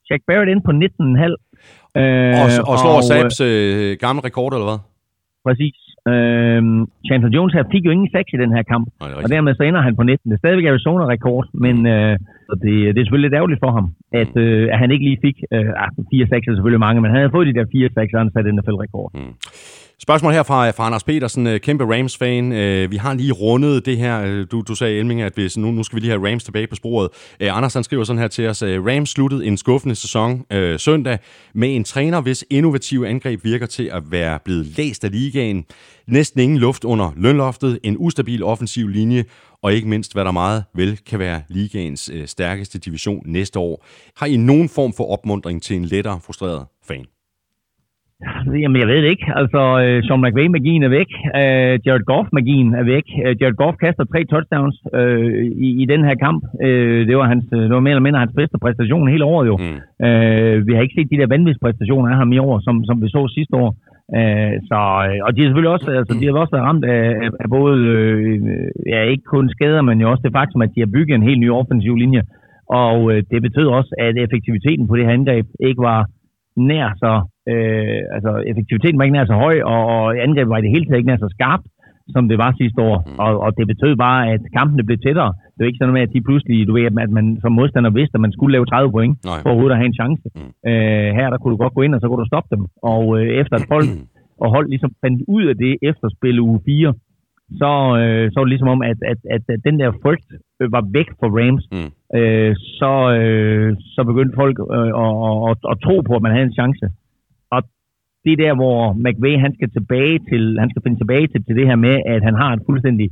[0.09, 2.01] Shaq Barrett ind på 19,5.
[2.01, 4.81] Øh, og, og slår og, Sabs øh, gamle rekord, eller hvad?
[5.47, 5.79] Præcis.
[6.13, 9.55] Øhm, Chandler Jones her fik jo ingen sex i den her kamp, Nej, og dermed
[9.55, 10.31] så ender han på 19.
[10.31, 12.19] Det er stadigvæk Arizona-rekord, men øh,
[12.65, 13.87] det, det er selvfølgelig lidt ærgerligt for ham,
[14.23, 15.71] at, øh, at han ikke lige fik øh,
[16.11, 18.31] 4 6 er selvfølgelig mange, men han havde fået de der 4 6 og han
[18.35, 19.11] satte NFL-rekord.
[19.15, 19.35] Mm.
[20.07, 22.53] Spørgsmål her fra, fra Anders Petersen, øh, kæmpe Rams-fan.
[22.53, 24.23] Øh, vi har lige rundet det her.
[24.27, 26.67] Øh, du, du sagde, Elming, at hvis, nu, nu skal vi lige have Rams tilbage
[26.67, 27.09] på sporet.
[27.41, 28.63] Anders han skriver sådan her til os.
[28.63, 31.19] Rams sluttede en skuffende sæson øh, søndag
[31.55, 35.65] med en træner, hvis innovative angreb virker til at være blevet læst af ligaen.
[36.09, 39.25] Næsten ingen luft under lønloftet, en ustabil offensiv linje,
[39.65, 43.75] og ikke mindst, hvad der meget vel kan være ligaens øh, stærkeste division næste år.
[44.21, 47.05] Har I nogen form for opmundring til en lettere frustreret fan?
[48.63, 49.27] Jamen, jeg ved det ikke.
[49.41, 51.11] Altså, uh, Sean McVay-magien er væk.
[51.41, 53.07] Uh, Jared Goff-magien er væk.
[53.25, 55.35] Uh, Jared Goff kaster tre touchdowns uh,
[55.67, 56.41] i, i den her kamp.
[56.67, 59.57] Uh, det, var hans, det var mere eller mindre hans bedste præstation hele året jo.
[59.65, 59.79] Mm.
[60.07, 63.09] Uh, vi har ikke set de der vanvidspræstationer af ham i år, som, som vi
[63.17, 63.71] så sidste år.
[64.19, 64.79] Uh, så,
[65.27, 67.79] og de har selvfølgelig også, altså, de har også været ramt af, af, af både,
[67.91, 71.29] uh, ja, ikke kun skader, men jo også det faktum, at de har bygget en
[71.29, 72.23] helt ny offensiv linje.
[72.83, 76.01] Og uh, det betød også, at effektiviteten på det her angreb ikke var
[76.57, 77.13] nær så,
[77.53, 80.87] øh, altså effektiviteten var ikke nær så høj, og, og angrebet var i det hele
[80.87, 81.67] taget ikke nær så skarpt,
[82.15, 82.99] som det var sidste år.
[83.07, 83.19] Mm.
[83.25, 85.33] Og, og det betød bare, at kampene blev tættere.
[85.55, 88.17] Det var ikke sådan med, at de pludselig, du ved, at man som modstander vidste,
[88.17, 89.41] at man skulle lave 30 point Nej.
[89.43, 90.27] for overhovedet at have en chance.
[90.37, 90.53] Mm.
[90.71, 92.63] Øh, her der kunne du godt gå ind, og så kunne du stoppe dem.
[92.93, 93.89] Og øh, efter at folk
[94.43, 96.95] og hold ligesom fandt ud af det efter spil uge 4,
[97.61, 100.29] så, øh, så var det ligesom om, at, at, at, at den der frygt
[100.61, 101.65] øh, var væk fra Rams.
[101.77, 101.91] Mm.
[102.19, 106.33] Øh, så, øh, så begyndte folk øh, at, at, at, at tro på, at man
[106.35, 106.87] havde en chance.
[107.55, 107.61] Og
[108.25, 111.57] det er der, hvor McVay han skal tilbage til, han skal finde tilbage til, til
[111.59, 113.09] det her med, at han har et fuldstændig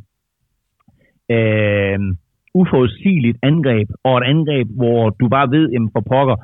[1.37, 1.99] øh,
[2.55, 6.37] uforudsigeligt angreb, og et angreb, hvor du bare ved, jamen for pokker,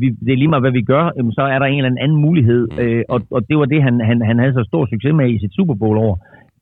[0.00, 2.20] vi, det er lige meget, hvad vi gør, jamen, så er der en eller anden
[2.26, 2.68] mulighed.
[2.72, 2.78] Mm.
[2.82, 5.38] Øh, og, og det var det, han, han, han havde så stor succes med i
[5.38, 6.14] sit Super Bowl år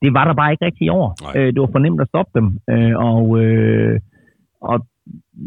[0.02, 1.09] det var der bare ikke rigtig i år.
[1.36, 2.47] Øh, det var for nemt at stoppe dem.
[2.73, 4.01] Øh, og, øh,
[4.70, 4.77] og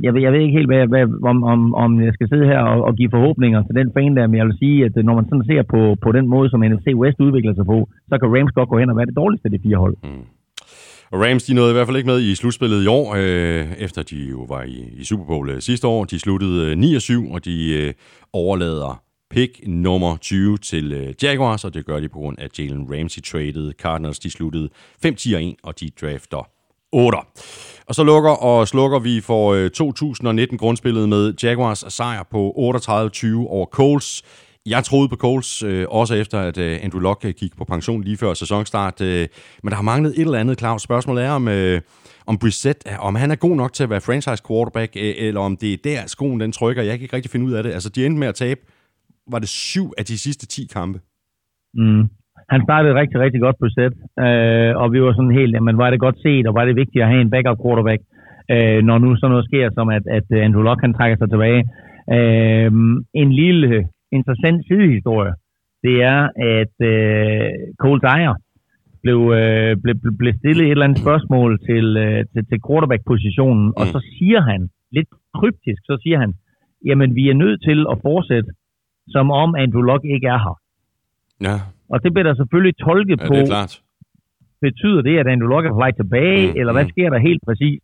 [0.05, 2.59] jeg, ved, jeg ved ikke helt, hvad, hvad, om, om, om jeg skal sidde her
[2.59, 5.25] og, og give forhåbninger til den fan der, men jeg vil sige, at når man
[5.29, 7.77] sådan ser på, på den måde, som NFC West udvikler sig på,
[8.09, 9.95] så kan Rams godt gå hen og være det dårligste af de fire hold.
[10.03, 10.25] Mm.
[11.11, 14.03] Og Rams, de nåede i hvert fald ikke med i slutspillet i år, øh, efter
[14.03, 16.05] de jo var i, i Super Bowl øh, sidste år.
[16.05, 17.93] De sluttede øh, 9-7, og de øh,
[18.33, 22.87] overlader pick nummer 20 til øh, Jaguars, og det gør de på grund af Jalen
[22.91, 23.73] Ramsey traded.
[23.73, 24.69] Cardinals de sluttede
[25.05, 26.47] 5-10-1, og de drafter
[26.91, 27.17] 8.
[27.85, 33.35] Og så lukker og slukker vi for øh, 2019 grundspillet med Jaguars sejr på 38-20
[33.47, 34.23] over Colts.
[34.65, 38.01] Jeg troede på Coles, øh, også efter at øh, Andrew Locke øh, gik på pension
[38.03, 39.01] lige før sæsonstart.
[39.01, 39.25] Øh,
[39.63, 40.81] men der har manglet et eller andet, Claus.
[40.81, 41.77] Spørgsmålet er, om, øh,
[42.27, 45.53] om Brissett, om han er god nok til at være franchise quarterback, øh, eller om
[45.61, 46.81] det er der, skoen den trykker.
[46.83, 47.71] Jeg kan ikke rigtig finde ud af det.
[47.77, 48.61] Altså, de endte med at tabe
[49.33, 50.99] var det syv af de sidste 10 kampe.
[51.73, 52.03] Mm.
[52.53, 53.93] Han startede rigtig, rigtig godt på set,
[54.25, 57.03] øh, og vi var sådan helt, jamen var det godt set, og var det vigtigt
[57.03, 58.01] at have en backup quarterback,
[58.53, 61.61] øh, når nu sådan noget sker, som at, at Andrew Luck kan trækker sig tilbage.
[62.17, 62.71] Øh,
[63.21, 65.33] en lille interessant sidehistorie,
[65.83, 66.21] det er,
[66.57, 67.49] at øh,
[67.81, 68.35] Cole Dyer
[69.03, 73.77] blev, øh, blev, blev stillet et eller andet spørgsmål til, øh, til, til quarterback-positionen, mm.
[73.79, 75.09] og så siger han, lidt
[75.39, 76.33] kryptisk, så siger han,
[76.85, 78.49] jamen vi er nødt til at fortsætte
[79.07, 80.57] som om Andrew Luck ikke er her.
[81.47, 81.55] Ja.
[81.89, 83.33] Og det bliver der selvfølgelig tolket ja, på.
[83.33, 83.81] det er klart.
[84.61, 86.89] Betyder det, at Andrew Luck er på vej tilbage, Mm, mm, eller hvad mm.
[86.89, 87.79] sker der helt præcis?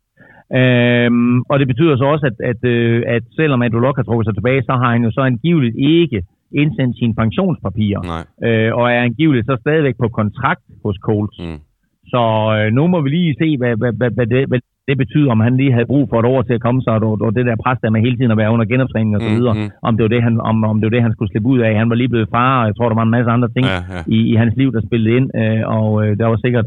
[0.56, 4.26] Øhm, og det betyder så også, at, at, øh, at selvom Andrew Luck har trukket
[4.26, 6.22] sig tilbage, så har han jo så angiveligt ikke
[6.62, 8.24] indsendt sine pensionspapirer, Nej.
[8.48, 11.38] øh, og er angiveligt så stadigvæk på kontrakt hos Colts.
[11.40, 11.58] Mm.
[12.12, 12.22] Så
[12.56, 15.40] øh, nu må vi lige se, hvad, hvad, hvad, hvad, det, hvad det betyder, om
[15.40, 17.56] han lige havde brug for et år til at komme sig, og, og det der
[17.64, 19.70] pres der med hele tiden at være under genoptræning og så videre, Mhm.
[19.82, 21.76] om det var det, han, om, om det var det, han skulle slippe ud af.
[21.78, 23.78] Han var lige blevet far, og jeg tror, der var en masse andre ting Ja,
[23.94, 24.00] ja.
[24.16, 26.66] i, i hans liv, der spillede ind, øh, og øh, der var sikkert,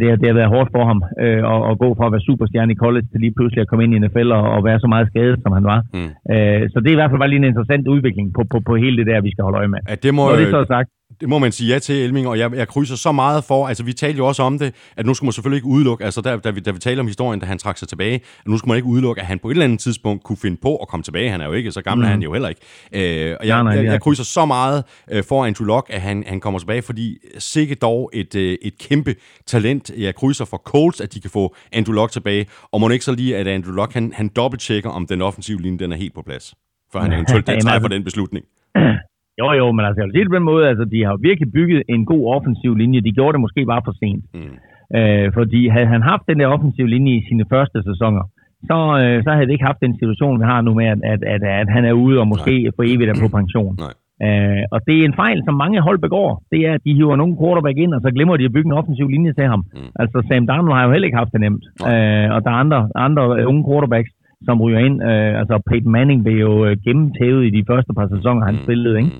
[0.00, 2.26] det, har- det har været hårdt for ham øh, at, at gå fra at være
[2.30, 4.88] superstjerne i college til lige pludselig at komme ind i NFL og, og være så
[4.94, 5.80] meget skadet, som han var.
[5.96, 6.10] Mm.
[6.34, 8.72] Øh, så det er i hvert fald bare lige en interessant udvikling på, på, på
[8.82, 9.80] hele det der, vi skal holde øje med.
[9.90, 10.88] Ja, det må, Når det så er sagt,
[11.20, 13.84] det må man sige ja til, Elming, og jeg, jeg krydser så meget for, altså
[13.84, 16.36] vi talte jo også om det, at nu skulle man selvfølgelig ikke udelukke, altså da,
[16.36, 18.68] da, vi, da vi talte om historien, da han trak sig tilbage, at nu skulle
[18.68, 21.04] man ikke udelukke, at han på et eller andet tidspunkt kunne finde på at komme
[21.04, 21.30] tilbage.
[21.30, 22.06] Han er jo ikke, så gammel mm.
[22.06, 22.60] er han jo heller ikke.
[22.92, 26.00] Øh, og jeg, Nej, nej, jeg, jeg krydser så meget øh, for Andrew Luck, at
[26.00, 29.14] han, han kommer tilbage, fordi sikke dog et, øh, et kæmpe
[29.46, 29.90] talent.
[29.96, 33.12] Jeg krydser for Colts, at de kan få Andrew Luck tilbage, og må ikke så
[33.12, 36.22] lige, at Andrew Luck, han, han dobbelttjekker, om den offensive linje, den er helt på
[36.22, 36.54] plads,
[36.92, 38.44] før han eventuelt træffer altså- den beslutning.
[39.40, 41.48] Jo, jo, men altså, jeg vil sige det på den måde, altså, de har virkelig
[41.58, 43.00] bygget en god offensiv linje.
[43.06, 44.24] De gjorde det måske bare for sent.
[44.34, 44.54] Mm.
[44.98, 48.24] Øh, fordi havde han haft den der offensiv linje i sine første sæsoner,
[48.68, 51.20] så, øh, så havde vi ikke haft den situation, vi har nu med, at, at,
[51.34, 52.72] at, at han er ude og måske Nej.
[52.76, 53.76] for evigt er på pension.
[53.84, 53.94] Nej.
[54.26, 56.42] Øh, og det er en fejl, som mange hold begår.
[56.52, 58.78] Det er, at de hiver nogle quarterback ind, og så glemmer de at bygge en
[58.80, 59.62] offensiv linje til ham.
[59.74, 59.90] Mm.
[60.00, 61.64] Altså, Sam Darnold har jo heller ikke haft det nemt.
[61.90, 64.10] Øh, og der er andre, andre unge quarterbacks,
[64.46, 64.96] som ryger ind.
[65.10, 68.96] Øh, altså, Peyton Manning blev jo øh, gennemtævet i de første par sæsoner, han spillede,
[69.02, 69.12] ikke?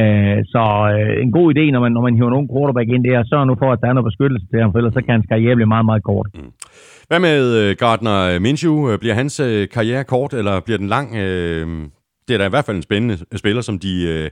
[0.00, 0.62] Øh, så
[0.94, 3.30] øh, en god idé, når man, når man hiver nogen quarterback ind, det er at
[3.32, 5.26] sørge nu for, at der er noget beskyttelse til ham, for ellers så kan hans
[5.32, 6.26] karriere blive meget, meget kort.
[7.08, 8.76] Hvad med øh, Gardner Minshew?
[8.90, 9.34] Øh, Bliver hans
[9.76, 11.08] karriere kort, eller bliver den lang?
[11.22, 11.66] Øh,
[12.26, 14.30] det er da i hvert fald en spændende spiller, som de øh,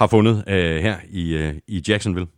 [0.00, 2.28] har fundet øh, her i, øh, i Jacksonville.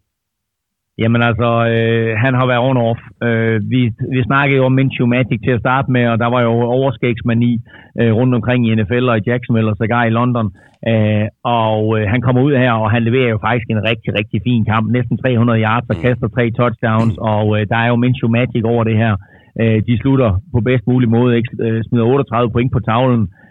[1.03, 3.01] Jamen altså, øh, han har været on-off.
[3.27, 3.81] Øh, vi,
[4.15, 7.53] vi snakkede jo om Minshew Magic til at starte med, og der var jo overskægsmani
[8.01, 10.49] øh, rundt omkring i NFL og i Jacksonville og sågar i London.
[10.91, 11.27] Øh,
[11.63, 14.65] og øh, han kommer ud her, og han leverer jo faktisk en rigtig, rigtig fin
[14.65, 14.85] kamp.
[14.97, 18.85] Næsten 300 yards og kaster tre touchdowns, og øh, der er jo Minshew Magic over
[18.85, 19.15] det her.
[19.61, 21.51] Øh, de slutter på bedst mulig måde, ikke?
[21.65, 23.23] Øh, smider 38 point på tavlen.
[23.23, 23.44] Øh,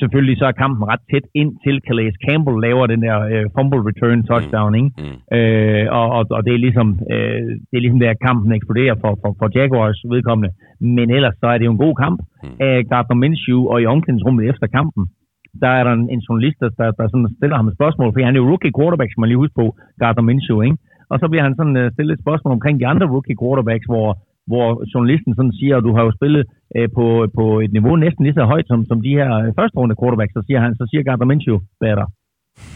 [0.00, 3.82] selvfølgelig så er kampen ret tæt ind til Calais Campbell laver den der øh, fumble
[3.88, 4.90] return touchdown, ikke?
[5.02, 5.36] Mm.
[5.36, 9.12] Øh, og, og, og det er ligesom øh, det er ligesom der kampen eksploderer for,
[9.20, 10.50] for, for Jaguars vedkommende.
[10.80, 12.18] Men ellers så er det jo en god kamp
[12.60, 15.02] af Gardner Minshew, og i omklædningsrummet efter kampen,
[15.62, 18.24] der er der en, en journalist, der, der, der sådan stiller ham et spørgsmål, fordi
[18.24, 19.66] han er jo rookie quarterback, skal man lige huske på,
[20.00, 20.78] Gardner Minshew, ikke?
[21.12, 24.08] Og så bliver han sådan uh, stillet et spørgsmål omkring de andre rookie quarterbacks, hvor,
[24.52, 26.42] hvor journalisten sådan siger, at du har jo spillet
[26.76, 27.06] øh, på,
[27.38, 30.32] på et niveau næsten lige så højt som, som de her øh, første runde quarterbacks,
[30.38, 32.06] så siger han, så siger Gardner Minshew, better.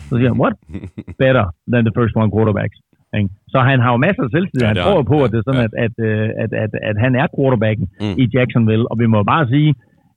[0.08, 0.54] Så siger han, what?
[1.22, 2.76] Better than the first one quarterbacks.
[3.18, 3.30] Ikke?
[3.52, 4.30] Så han har jo masser af.
[4.34, 5.68] Ja, Ja, han tror på, at det er sådan, Ja.
[5.68, 8.14] at, at, øh, at, at, at, han er quarterbacken Mm.
[8.22, 8.84] i Jacksonville.
[8.90, 9.70] Og vi må bare sige,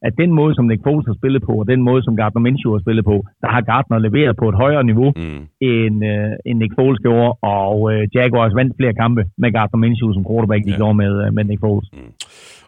[0.07, 2.71] at den måde, som Nick Foles har spillet på, og den måde, som Gardner Minshew
[2.75, 5.41] har spillet på, der har Gardner leveret på et højere niveau, Mm.
[5.71, 7.31] end, øh, end Nick Foles gjorde.
[7.59, 10.77] Og øh, Jaguars vandt flere kampe med Gardner Minshew som quarterback, de Ja.
[10.79, 11.87] gjorde med, øh, med Nick Foles.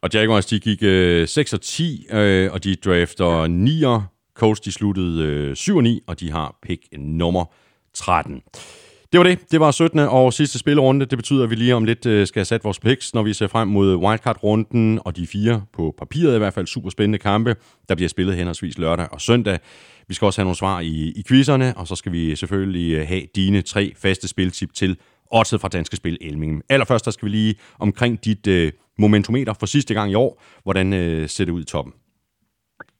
[0.03, 3.29] Og Jaguars, de gik øh, 6 og 10, øh, og de drafter
[3.67, 3.99] 9'er.
[4.39, 7.43] Colts, de sluttede øh, 7 og 9, og de har pick nummer
[7.93, 8.41] 13.
[9.11, 9.51] Det var det.
[9.51, 9.99] Det var 17.
[9.99, 11.05] og sidste spillerunde.
[11.05, 13.33] Det betyder, at vi lige om lidt øh, skal have sat vores picks, når vi
[13.33, 17.55] ser frem mod wildcard-runden, og de fire på papiret i hvert fald super spændende kampe,
[17.89, 19.59] der bliver spillet henholdsvis lørdag og søndag.
[20.07, 23.07] Vi skal også have nogle svar i, i quizzerne, og så skal vi selvfølgelig øh,
[23.07, 24.97] have dine tre faste spiltip til
[25.31, 26.61] oddset fra Danske Spil Elming.
[26.69, 30.43] Allerførst der skal vi lige omkring dit øh, momentometer for sidste gang i år.
[30.63, 31.93] Hvordan øh, ser det ud i toppen?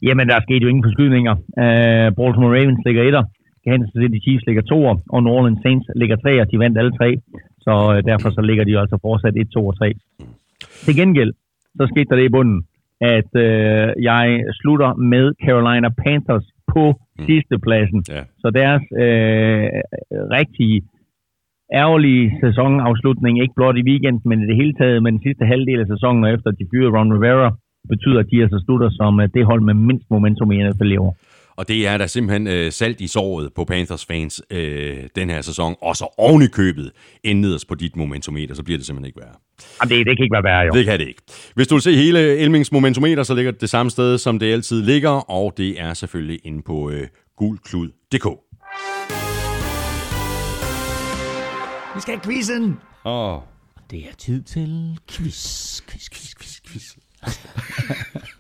[0.01, 1.33] Jamen, der er sket jo ingen forskydninger.
[1.63, 3.23] Øh, Baltimore Ravens ligger etter,
[3.67, 6.45] Kansas City Chiefs ligger toer, og New Orleans Saints ligger treer.
[6.45, 7.09] De vandt alle tre,
[7.65, 9.93] så uh, derfor så ligger de altså fortsat 1, 2 og 3.
[10.85, 11.33] Til gengæld,
[11.77, 12.59] så skete der det i bunden,
[13.01, 14.25] at uh, jeg
[14.59, 16.83] slutter med Carolina Panthers på
[17.29, 17.99] sidste pladsen.
[18.09, 18.23] Ja.
[18.41, 19.67] Så deres øh,
[20.37, 20.77] rigtige
[21.81, 25.79] ærgerlige sæsonafslutning, ikke blot i weekenden, men i det hele taget med den sidste halvdel
[25.79, 27.49] af sæsonen, og efter de fyrede Ron Rivera,
[27.89, 30.97] betyder, at de altså slutter som øh, det hold med mindst momentum i NFL i
[30.97, 31.13] år.
[31.61, 35.41] Og det er da simpelthen øh, salt i såret på Panthers fans øh, den her
[35.41, 36.91] sæson, og så oven i købet
[37.23, 39.35] endnederst på dit momentometer, så bliver det simpelthen ikke værre.
[39.81, 40.71] Jamen, det, det kan ikke være værre, jo.
[40.73, 41.21] Det kan det ikke.
[41.55, 44.53] Hvis du vil se hele Elmings momentometer, så ligger det det samme sted, som det
[44.53, 47.07] altid ligger, og det er selvfølgelig inde på øh,
[47.37, 48.27] gulklud.dk.
[51.95, 52.77] Vi skal have quizzen.
[53.05, 53.37] Åh,
[53.91, 56.95] Det er tid til quiz, quiz, quiz, quiz, quiz.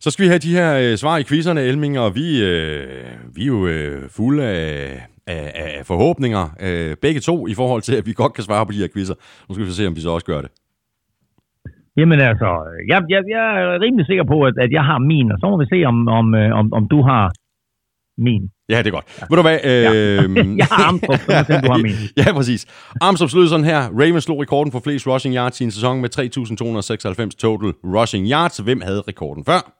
[0.00, 2.86] Så skal vi have de her øh, svar i quizzerne, Elming, og vi, øh,
[3.34, 7.96] vi er jo øh, fulde af, af, af forhåbninger, øh, begge to, i forhold til,
[7.96, 9.14] at vi godt kan svare på de her quizzer.
[9.48, 10.50] Nu skal vi se, om vi så også gør det.
[11.96, 12.48] Jamen altså,
[12.88, 15.56] jeg, jeg, jeg er rimelig sikker på, at, at jeg har min, og så må
[15.62, 17.32] vi se, om, om, øh, om, om du har
[18.18, 18.42] min.
[18.68, 19.04] Ja, det er godt.
[19.20, 19.26] Ja.
[19.30, 19.58] Ved du hvad?
[19.70, 21.94] Øh, Jeg har Armstrong, så se, du har min.
[22.26, 22.66] ja, præcis.
[23.00, 23.80] Armstrong lød sådan her.
[24.00, 28.56] Ravens slog rekorden for flest rushing yards i en sæson med 3.296 total rushing yards.
[28.56, 29.77] Hvem havde rekorden før?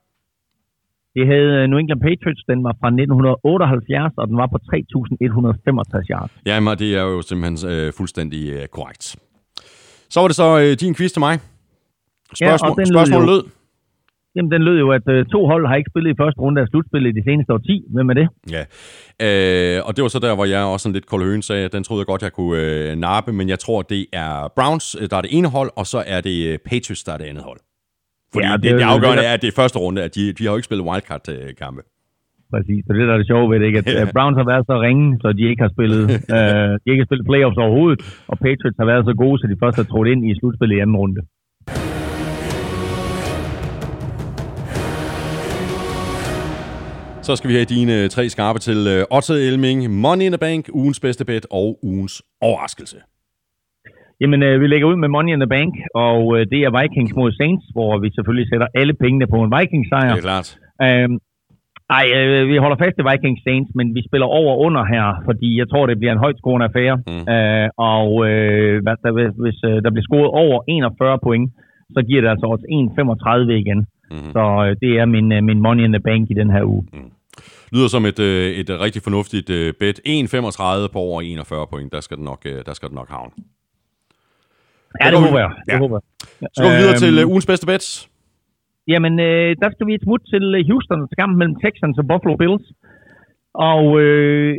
[1.19, 6.13] Det havde øh, New England Patriots, den var fra 1978, og den var på 3.165
[6.15, 6.33] yards.
[6.51, 9.05] Jamen, det er jo simpelthen øh, fuldstændig øh, korrekt.
[10.13, 11.35] Så var det så øh, din quiz til mig.
[12.43, 13.43] Spørgsmål, den lød spørgsmålet jo- lød.
[14.37, 16.67] Jamen, den lød jo, at øh, to hold har ikke spillet i første runde af
[16.71, 17.77] slutspillet i de seneste årti.
[17.95, 18.29] Hvem er det?
[18.57, 18.63] Ja,
[19.27, 21.73] øh, og det var så der, hvor jeg også sådan lidt kold høen sagde, at
[21.73, 25.11] den troede jeg godt, jeg kunne øh, nappe, men jeg tror, det er Browns, øh,
[25.11, 27.45] der er det ene hold, og så er det øh, Patriots, der er det andet
[27.45, 27.61] hold.
[28.33, 30.23] Fordi Ja, det det, det, afgørende lidt- er, at det er første runde, at de,
[30.37, 31.83] de har jo ikke spillet wildcard-kampe.
[32.55, 33.79] Præcis, så det der er det sjove ved det, ikke?
[33.83, 34.05] at Ja.
[34.17, 36.03] Browns har været så ringe, så de ikke har spillet,
[36.37, 37.99] øh, de ikke har spillet playoffs overhovedet,
[38.31, 40.81] og Patriots har været så gode, så de først har trådt ind i slutspillet i
[40.85, 41.21] anden runde.
[47.23, 50.39] Så skal vi have dine øh, tre skarpe til øh, Otto Elming, Money in the
[50.39, 52.97] Bank, ugens bedste bet og ugens overraskelse.
[54.21, 55.73] Jamen, øh, vi lægger ud med Money in the Bank,
[56.07, 59.51] og øh, det er Vikings mod Saints, hvor vi selvfølgelig sætter alle pengene på en
[59.57, 60.15] Vikings-sejr.
[60.15, 60.49] Det er klart.
[60.87, 61.17] Øhm,
[61.99, 65.49] ej, øh, vi holder fast i Vikings Saints, men vi spiller over under her, fordi
[65.61, 66.97] jeg tror, det bliver en højt scorende affære.
[67.11, 67.25] Mm.
[67.35, 71.47] Øh, og øh, hvad der, hvis, hvis øh, der bliver scoret over 41 point,
[71.95, 72.65] så giver det altså også
[73.49, 73.81] 1,35 igen.
[74.11, 74.31] Mhm.
[74.35, 76.85] Så øh, det er min, øh, min Money in the Bank i den her uge.
[77.75, 80.01] Lyder som et, øh, et rigtig fornuftigt øh, bet.
[80.07, 83.33] 1,35 på over 41 point, der skal den nok, øh, der skal den nok havne.
[85.01, 85.51] Ja, det håber jeg.
[85.67, 85.79] Det ja.
[85.85, 86.05] håber jeg.
[86.55, 87.89] Så går vi videre til Øhm, øh, ugens bedste bets.
[88.93, 92.07] Jamen, øh, der skal vi et smut til øh, Houston, til kampen mellem Texans og
[92.11, 92.67] Buffalo Bills.
[93.73, 94.51] Og øh,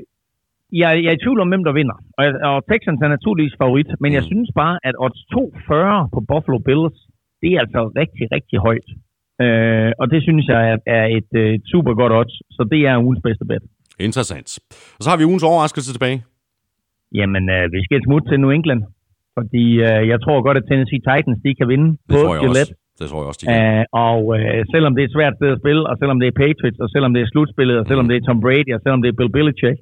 [0.81, 1.97] jeg, jeg er i tvivl om, hvem der vinder.
[2.19, 6.59] Og, og Texans er naturligvis favorit, men jeg synes bare, at odds 2,40 på Buffalo
[6.67, 6.97] Bills,
[7.41, 8.87] det er altså rigtig, rigtig højt.
[9.43, 13.03] Øh, og det synes jeg er, er et, øh, super godt odds, så det er
[13.05, 13.63] ugens bedste bet.
[14.07, 14.49] Interessant.
[14.97, 16.23] Og så har vi ugens overraskelse tilbage.
[17.19, 18.81] Jamen, øh, vi skal et smut til New England,
[19.39, 22.73] fordi øh, jeg tror godt, at Tennessee Titans de kan vinde Det på Gillette.
[22.73, 22.97] også.
[22.99, 23.59] Det tror jeg også, de kan.
[23.59, 26.35] Uh, og uh, selvom det er et svært sted at spille, og selvom det er
[26.43, 29.09] Patriots, og selvom det er slutspillet, og selvom det er Tom Brady, og selvom det
[29.09, 29.77] er Bill Belichick,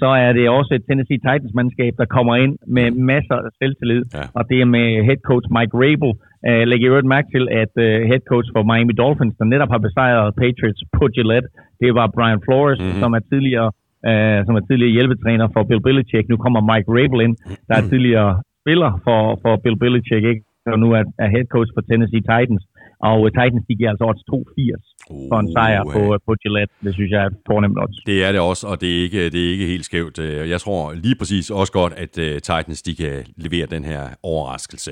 [0.00, 4.02] så er det også et Tennessee Titans-mandskab, der kommer ind med masser af selvtillid.
[4.18, 4.24] Ja.
[4.38, 6.12] Og det er med head coach Mike Rabel.
[6.48, 9.70] Uh, læg i øvrigt mærke til, at uh, head coach for Miami Dolphins, der netop
[9.74, 11.48] har besejret Patriots på Gillette,
[11.82, 12.86] det var Brian Flores, Mhm.
[12.86, 13.02] mm-hmm.
[13.02, 13.68] som er tidligere
[14.08, 16.24] uh, som er tidligere hjælpetræner for Bill Belichick.
[16.32, 17.34] Nu kommer Mike Rabel ind,
[17.68, 18.30] der er tidligere
[18.62, 20.42] spiller for, for Bill Belichick, ikke?
[20.66, 22.64] og nu er, er head coach for Tennessee Titans.
[23.08, 26.74] Og uh, Titans, de giver altså odds 2,80 for en sejr Uh, på, på Gillette.
[26.84, 27.96] Det synes jeg er fornemt odds.
[28.06, 30.18] Det er det også, og det er ikke, det er ikke helt skævt.
[30.18, 34.02] Øh, Jeg tror lige præcis også godt, at uh, Titans de kan levere den her
[34.22, 34.90] overraskelse.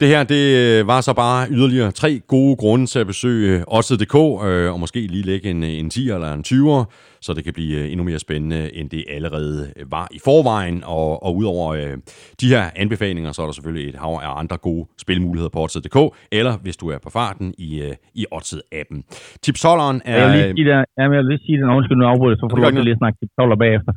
[0.00, 4.16] Det her, det øh, var så bare yderligere tre gode grunde til at besøge Odds.dk,
[4.48, 6.82] øh, og måske lige lægge en, en 10 eller en 20'er,
[7.26, 10.78] så det kan blive øh, endnu mere spændende, end det allerede øh, var i forvejen.
[10.96, 11.94] Og, og udover øh,
[12.40, 15.98] de her anbefalinger, så er der selvfølgelig et hav af andre gode spilmuligheder på Odds.dk,
[16.38, 18.98] eller hvis du er på farten i, øh, i Odds-appen.
[19.44, 20.18] Tipsholderen er...
[20.18, 22.44] Jeg vil lige sige, der, jamen, jeg vil lige sige, at undskyld, nu afbryder, så
[22.50, 23.92] får du lige at snakke til dollar bagefter.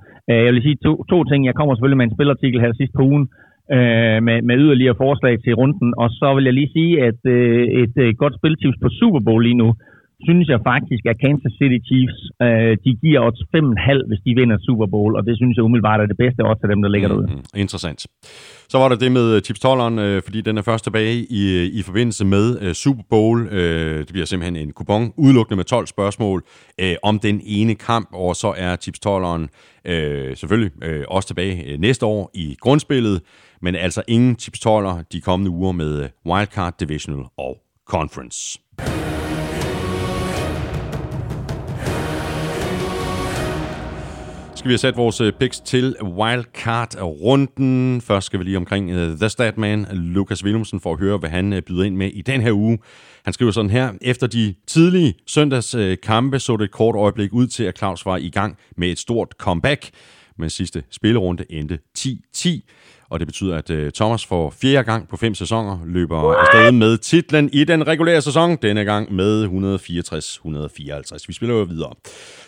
[0.48, 1.40] Jeg vil sige to, to ting.
[1.50, 3.26] Jeg kommer selvfølgelig med en spilartikel her sidst på ugen,
[3.76, 7.64] øh, med, med yderligere forslag til runden, og så vil jeg lige sige, at øh,
[7.84, 9.70] et øh, godt spiltips på Super Bowl lige nu,
[10.28, 14.58] synes jeg faktisk, at Kansas City Chiefs, øh, de giver odds 5,5, hvis de vinder
[14.68, 17.08] Super Bowl, og det synes jeg umiddelbart er det bedste odds af dem, der ligger
[17.08, 17.28] derude.
[17.28, 17.64] Mm-hmm.
[17.64, 18.00] Interessant.
[18.72, 21.66] Så var der det med øh, tipstolleren, øh, fordi den er først tilbage i, øh,
[21.80, 23.48] i forbindelse med øh, Super Bowl.
[23.52, 26.44] Øh, det bliver simpelthen en kupon, udelukkende med 12 spørgsmål
[26.82, 29.50] øh, om den ene kamp, og så er tipstolleren
[29.86, 33.22] øh, selvfølgelig øh, også tilbage øh, næste år i grundspillet,
[33.62, 38.60] men altså ingen tipstoller de kommende uger med øh, Wildcard, Divisional og Conference.
[44.60, 48.02] skal vi have sat vores øh, picks til wildcard-runden.
[48.02, 51.64] Først skal vi lige omkring øh, The Statman, Lukas Willumsen, for at høre, hvad han
[51.68, 52.80] byder ind med i den her uge.
[53.24, 57.64] Han skriver sådan her, efter de tidlige søndagskampe så det et kort øjeblik ud til,
[57.64, 59.90] at Claus var i gang med et stort comeback,
[60.38, 62.50] men sidste spillerunde endte 10-10.
[63.10, 66.98] Og det betyder, at øh, Thomas for fjerde gang på fem sæsoner løber afsted med
[66.98, 68.58] titlen i den regulære sæson.
[68.62, 71.26] Denne gang med 164-154.
[71.28, 71.94] Vi spiller jo videre.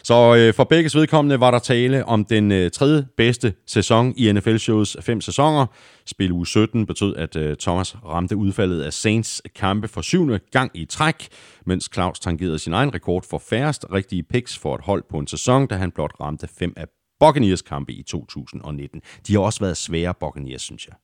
[0.03, 4.31] Så øh, for begges vedkommende var der tale om den øh, tredje bedste sæson i
[4.31, 5.65] NFL-shows fem sæsoner.
[6.05, 10.71] Spil uge 17 betød, at øh, Thomas ramte udfaldet af Saints kampe for syvende gang
[10.73, 11.27] i træk,
[11.65, 15.27] mens Claus tangerede sin egen rekord for færrest rigtige picks for et hold på en
[15.27, 16.85] sæson, da han blot ramte fem af
[17.25, 19.01] Buccaneers kampe i 2019.
[19.27, 20.95] De har også været svære Buccaneers, synes jeg.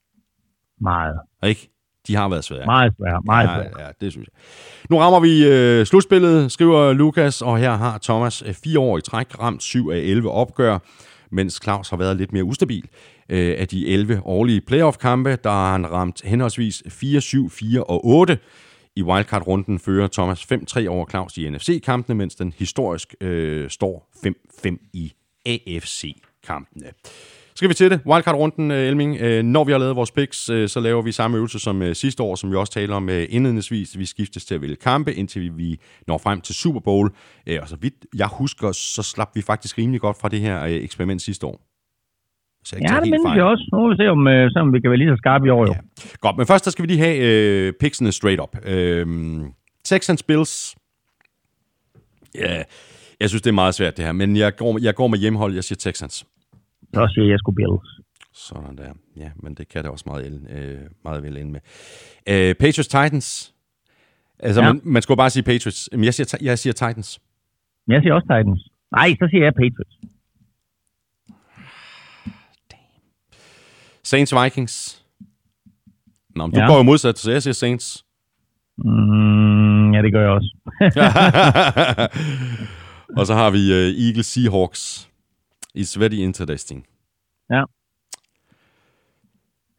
[0.81, 1.15] Meget.
[1.44, 1.69] Ikke?
[2.07, 2.65] De har været svære.
[2.65, 3.80] Meget svært, meget svært.
[3.80, 4.41] Ja, ja, det synes jeg.
[4.89, 9.02] Nu rammer vi øh, slutspillet, skriver Lukas, og her har Thomas øh, fire år i
[9.02, 10.80] træk ramt 7 af 11 opgør,
[11.31, 12.88] mens Claus har været lidt mere ustabil.
[13.30, 18.06] Øh, af de 11 årlige playoff-kampe, der har han ramt henholdsvis 4, 7, 4 og
[18.06, 18.39] 8.
[18.95, 24.89] I wildcard-runden fører Thomas 5-3 over Claus i NFC-kampene, mens den historisk øh, står 5-5
[24.94, 25.14] i
[25.48, 26.86] AFC-kampene.
[27.48, 27.99] Så skal vi til det.
[28.06, 29.18] Wildcard-runden, øh, Elming.
[29.22, 32.24] Øh, Når vi har lavet vores picks, øh, så laver vi samme øvelse som sidste
[32.24, 33.98] år, som vi også taler om indledningsvis.
[33.99, 37.10] Vi skiftes til at vælge kampe, indtil vi- vi når frem til Super Bowl.
[37.61, 41.22] Og så vidt jeg husker, så slap vi faktisk rimelig godt fra det her eksperiment
[41.22, 41.61] sidste år.
[42.65, 43.36] Så jeg Ja, det fejl.
[43.38, 43.69] jeg også.
[43.74, 45.49] Nu må vi se, om, øh, så om vi kan være lige så skarpe i
[45.49, 45.74] år, jo.
[45.74, 45.80] Ja.
[46.22, 48.57] Godt, men først der skal vi lige have øh, picksene straight up.
[48.65, 49.07] Øh,
[49.84, 50.76] Texans Bills.
[52.36, 52.64] Ja,
[53.19, 55.53] jeg synes, det er meget svært det her, men jeg går, jeg går med hjemmehold.
[55.53, 56.26] Jeg siger Texans.
[56.94, 58.02] Så siger jeg, skulle Bills.
[58.34, 58.94] Sådan der.
[59.18, 61.60] Ja, men det kan det også meget, øh, meget vel ende med.
[62.30, 63.53] Øh, Patriots Titans.
[64.39, 64.73] Altså, ja.
[64.73, 65.89] Man, man skulle bare sige Patriots.
[65.91, 67.19] Men jeg siger, jeg siger Titans.
[67.88, 68.69] Jeg siger også Titans.
[68.91, 69.98] Nej, så siger jeg Patriots.
[74.03, 75.03] Saints Vikings.
[76.35, 76.68] Nå, men du Ja.
[76.68, 78.06] går jo modsat, så jeg siger Saints.
[78.77, 80.56] Mm, ja, det gør jeg også.
[83.18, 85.10] Og så har vi uh, Eagles Seahawks.
[85.78, 86.86] It's very interesting.
[87.50, 87.64] Ja.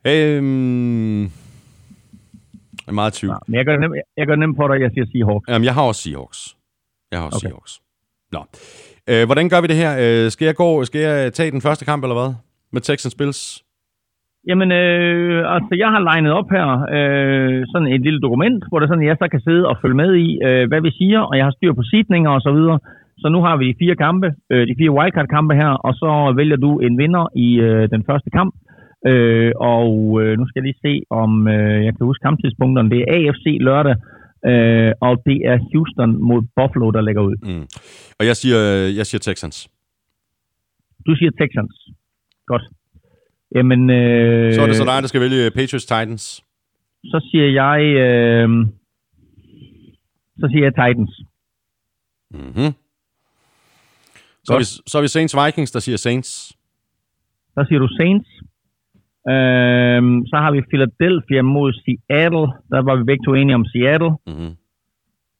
[0.07, 3.33] Øhm, jeg er meget tvivl.
[3.33, 5.49] Nå, men jeg gør, det nemt, jeg gør det nemt på dig, jeg siger Seahawks.
[5.49, 6.57] Jamen, jeg har også Seahawks.
[7.11, 7.49] Jeg har også okay.
[7.49, 7.81] Seahawks.
[8.33, 8.43] Nå.
[9.11, 9.93] Øh, hvordan gør vi det her?
[10.05, 12.35] Øh, skal, jeg gå, skal jeg tage den første kamp, eller hvad?
[12.73, 13.65] Med Texans Bills?
[14.49, 18.89] Jamen, øh, altså, jeg har legnet op her øh, sådan et lille dokument, hvor det
[18.89, 21.45] sådan, jeg så kan sidde og følge med i, øh, hvad vi siger, og jeg
[21.45, 22.79] har styr på seedninger og så videre.
[23.21, 26.71] Så nu har vi fire kampe, øh, de fire wildcard-kampe her, og så vælger du
[26.87, 28.55] en vinder i øh, den første kamp.
[29.07, 29.91] Øh, og
[30.23, 32.91] øh, nu skal jeg lige se, om øh, jeg kan huske kamptidspunkterne.
[32.91, 33.97] Det er AFC lørdag,
[34.51, 37.37] øh, og det er Houston mod Buffalo, der lægger ud.
[37.43, 37.67] Mm.
[38.19, 38.59] Og jeg siger,
[38.99, 39.69] jeg siger Texans.
[41.07, 41.75] Du siger Texans.
[42.47, 42.63] Godt.
[43.55, 46.25] Jamen, øh, Så er det så dig, der skal vælge Patriots Titans.
[47.05, 47.81] så siger jeg...
[48.05, 48.49] Øh,
[50.41, 51.13] så siger jeg Titans.
[52.31, 52.71] Mm-hmm.
[54.45, 56.31] Så, er vi, så er vi Saints Vikings, der siger Saints.
[57.55, 58.29] Så siger du Saints.
[59.33, 62.47] Øhm, så har vi Philadelphia mod Seattle.
[62.73, 64.13] Der var vi begge to enige om Seattle.
[64.31, 64.53] Mm-hmm.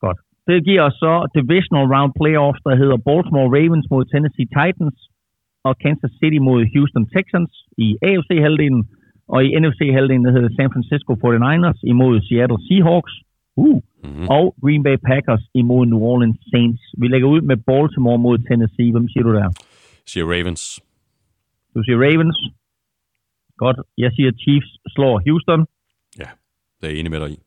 [0.05, 0.19] Godt.
[0.49, 4.99] Det giver os så divisional round playoffs, der hedder Baltimore Ravens mod Tennessee Titans
[5.69, 7.53] og Kansas City mod Houston Texans
[7.87, 8.83] i AFC-halvdelen.
[9.35, 13.15] Og i NFC-halvdelen, der hedder San Francisco 49ers imod Seattle Seahawks.
[13.57, 13.81] Uh.
[14.05, 14.29] Mm-hmm.
[14.37, 16.83] Og Green Bay Packers imod New Orleans Saints.
[16.99, 18.91] Vi lægger ud med Baltimore mod Tennessee.
[18.95, 19.49] Hvem siger du der?
[20.07, 20.81] Siger Ravens.
[21.75, 22.39] Du siger Ravens.
[23.57, 23.77] Godt.
[23.99, 25.61] Jeg siger Chiefs slår Houston.
[26.23, 26.29] Ja,
[26.79, 27.39] det er jeg enig med dig i.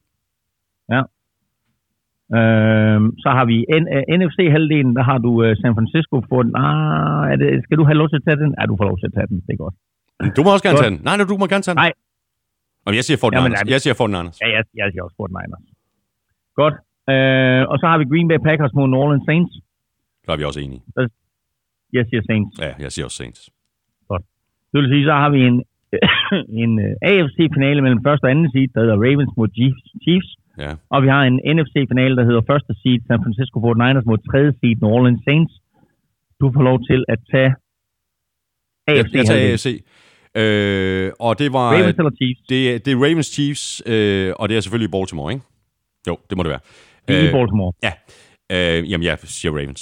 [2.40, 6.54] Øhm, så har vi N- uh, NFC-halvdelen, der har du uh, San Francisco for den.
[6.66, 8.50] Ah, er det, skal du have lov til at tage den?
[8.60, 9.38] Ja, du får lov til at tage den.
[9.48, 9.76] Det er godt.
[10.38, 10.86] Du må også gerne Godt.
[10.86, 11.02] tage den.
[11.08, 11.82] Nej, nej, du må gerne tage den.
[11.86, 11.94] Nej.
[12.88, 13.64] Og jeg siger Fort Jamen, Niners.
[13.66, 13.72] nej.
[13.74, 14.38] Jeg siger Fort Niners.
[14.44, 15.66] Ja, jeg, jeg siger også 49ers.
[16.64, 16.76] Godt.
[17.12, 19.54] Øh, og så har vi Green Bay Packers mod New Orleans Saints.
[20.26, 20.82] Der er vi også enige.
[21.98, 22.54] Jeg siger Saints.
[22.66, 23.42] Ja, jeg siger også Saints.
[24.72, 25.58] Det vil sige, så har vi en,
[26.64, 29.50] en uh, AFC-finale mellem første og anden seed, der hedder Ravens mod
[30.06, 30.30] Chiefs.
[30.64, 30.72] Ja.
[30.94, 34.76] Og vi har en NFC-finale, der hedder første seed, San Francisco 49ers mod tredje seed,
[34.82, 35.54] New Orleans Saints.
[36.40, 37.52] Du får lov til at tage
[38.88, 39.14] Jeg, AFC.
[39.14, 39.68] jeg tager AFC.
[40.42, 41.68] Øh, og det var...
[41.76, 42.42] Ravens eller Chiefs?
[42.52, 43.64] Det, det er Ravens Chiefs,
[43.94, 45.46] øh, og det er selvfølgelig Baltimore, ikke?
[46.08, 46.64] Jo, det må det være.
[47.08, 47.74] I Baltimore.
[47.88, 47.94] Ja.
[48.56, 49.82] Øh, jamen, jeg siger Ravens.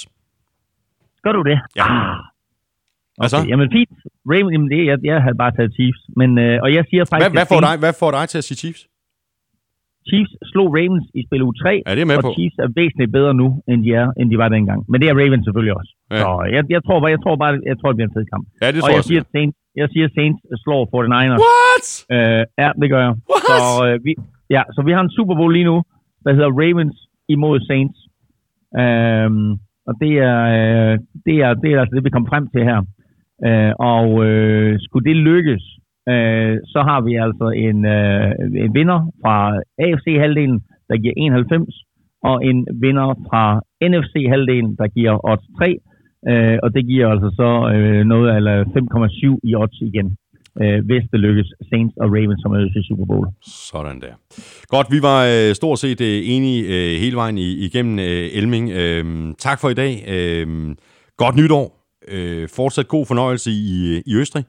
[1.24, 1.58] Gør du det?
[1.80, 1.86] Ja.
[1.90, 2.16] Ah,
[3.18, 3.36] Hvad så?
[3.38, 3.48] okay.
[3.50, 3.90] Jamen fint.
[4.32, 6.02] Ravens, jamen det, jeg, jeg havde bare taget Chiefs.
[6.20, 8.46] Men, øh, og jeg siger faktisk, Hvad, hvad, får dig, hvad får dig til at
[8.48, 8.82] sige Chiefs?
[10.08, 12.32] Chiefs slog Ravens i spil u 3, Ja, det er med og på.
[12.36, 14.80] Chiefs er væsentligt bedre nu, end de, er, end de var dengang.
[14.90, 15.92] Men det er Ravens selvfølgelig også.
[16.14, 16.20] Ja.
[16.22, 18.44] Så jeg, jeg, tror bare, jeg tror bare, jeg tror, det bliver en fed kamp.
[18.62, 19.22] Ja, det og tror jeg jeg siger.
[19.34, 21.40] Saints, jeg siger, Saints slår 49ers.
[21.46, 21.86] What?
[22.14, 23.14] Øh, ja, det gør jeg.
[23.30, 23.42] What?
[23.50, 23.56] Så,
[23.86, 24.12] øh, vi,
[24.56, 25.76] ja, så vi har en Super Bowl lige nu,
[26.24, 26.98] der hedder Ravens
[27.28, 27.98] imod Saints.
[28.82, 29.50] Øhm,
[29.88, 32.80] og det er, øh, det, er, det er altså det, vi kom frem til her.
[33.46, 35.64] Øh, og øh, skulle det lykkes,
[36.08, 38.30] øh, så har vi altså en, øh,
[38.64, 41.84] en vinder fra AFC-halvdelen, der giver 91,
[42.22, 43.60] og en vinder fra
[43.90, 45.78] NFC-halvdelen, der giver odds 3.
[46.28, 50.16] Øh, og det giver altså så øh, noget af 5,7 i odds igen,
[50.62, 53.26] øh, hvis det lykkes Saints og Ravens som mødes i Super Bowl.
[53.70, 54.14] Sådan der.
[54.66, 58.70] Godt, vi var øh, stort set øh, enige øh, hele vejen i, igennem øh, Elming.
[58.70, 59.92] Øh, tak for i dag.
[60.08, 60.76] Øh,
[61.16, 61.66] godt nytår.
[62.08, 64.44] Øh, fortsat god fornøjelse i, i Østrig.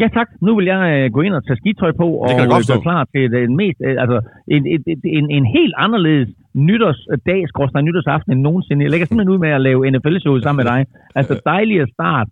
[0.00, 2.82] Ja tak, nu vil jeg øh, gå ind og tage skitøj på og godt øh,
[2.86, 4.18] klar til den mest, øh, altså
[4.54, 4.80] en, en,
[5.18, 8.82] en, en helt anderledes nytårsdag, skråstrej nytårsaften end nogensinde.
[8.84, 10.80] Jeg lægger simpelthen ud med at lave NFL-showet sammen med dig.
[11.14, 12.28] Altså dejlig at start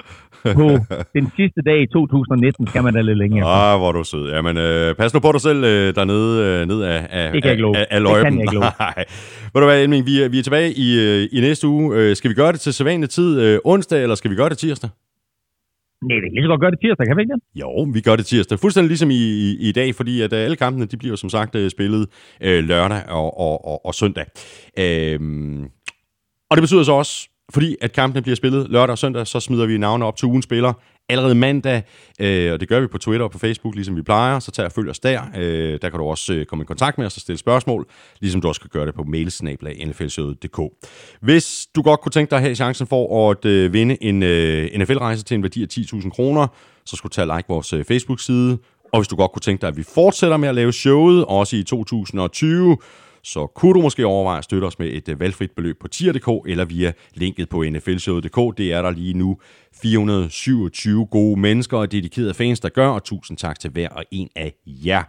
[0.58, 0.66] på
[1.16, 3.44] den sidste dag i 2019, skal man da lidt længere.
[3.44, 4.24] Ah, hvor er du sød.
[4.34, 7.58] Jamen, øh, pas nu på dig selv øh, dernede øh, ned af, af, Det kan
[7.58, 7.76] love.
[7.76, 8.34] af, af Det kan løjpen.
[8.38, 8.58] jeg ikke.
[8.86, 9.04] Nej.
[9.52, 11.86] Ved du hvad, Elming, vi, vi er tilbage i, øh, i næste uge.
[11.96, 14.58] Øh, skal vi gøre det til sædvanlig tid øh, onsdag, eller skal vi gøre det
[14.58, 14.90] tirsdag?
[16.02, 17.42] Nej, vi kan lige så godt gøre det tirsdag, kan vi ikke det?
[17.54, 18.58] Jo, vi gør det tirsdag.
[18.58, 21.54] Fuldstændig ligesom i, i, i dag, fordi at øh, alle kampene, de bliver som sagt
[21.54, 22.08] øh, spillet
[22.40, 24.26] øh, lørdag og, og, og, og søndag.
[24.78, 25.64] Øhm,
[26.50, 29.66] og det betyder så også, fordi at kampene bliver spillet lørdag og søndag, så smider
[29.66, 30.72] vi navne op til ugen spiller
[31.08, 31.82] allerede mandag,
[32.20, 34.64] øh, og det gør vi på Twitter og på Facebook, ligesom vi plejer, så tag
[34.64, 35.22] og følg os der.
[35.36, 37.86] Øh, der kan du også øh, komme i kontakt med os og stille spørgsmål,
[38.20, 40.60] ligesom du også kan gøre det på mailsnablag.nflshowet.dk.
[41.20, 44.70] Hvis du godt kunne tænke dig at have chancen for at øh, vinde en øh,
[44.78, 46.46] NFL-rejse til en værdi af 10.000 kroner,
[46.86, 48.58] så skulle du tage like vores øh, Facebook-side,
[48.92, 51.56] og hvis du godt kunne tænke dig, at vi fortsætter med at lave showet, også
[51.56, 52.76] i 2020,
[53.28, 56.50] så kunne du måske overveje at støtte os med et øh, valgfrit beløb på tier.dk
[56.50, 58.58] eller via linket på nflshowet.dk.
[58.58, 59.38] Det er der lige nu
[59.82, 64.28] 427 gode mennesker og dedikerede fans, der gør, og tusind tak til hver og en
[64.36, 65.02] af jer.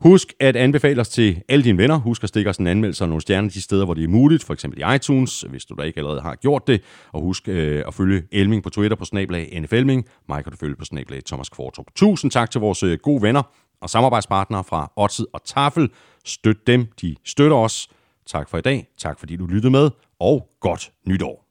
[0.00, 1.98] Husk at anbefale os til alle dine venner.
[1.98, 4.44] Husk at stikke os en anmeldelse og nogle stjerner de steder, hvor det er muligt,
[4.44, 6.82] for eksempel i iTunes, hvis du da ikke allerede har gjort det.
[7.12, 10.04] Og husk øh, at følge Elming på Twitter på snablag NFLming.
[10.28, 11.86] Mig kan du følge på snablag Thomas Kvartrup.
[11.96, 13.42] Tusind tak til vores øh, gode venner
[13.80, 15.90] og samarbejdspartnere fra Odset og Tafel.
[16.24, 17.88] Støt dem, de støtter os.
[18.26, 18.86] Tak for i dag.
[18.98, 19.90] Tak fordi du lyttede med,
[20.20, 21.44] og godt nytår.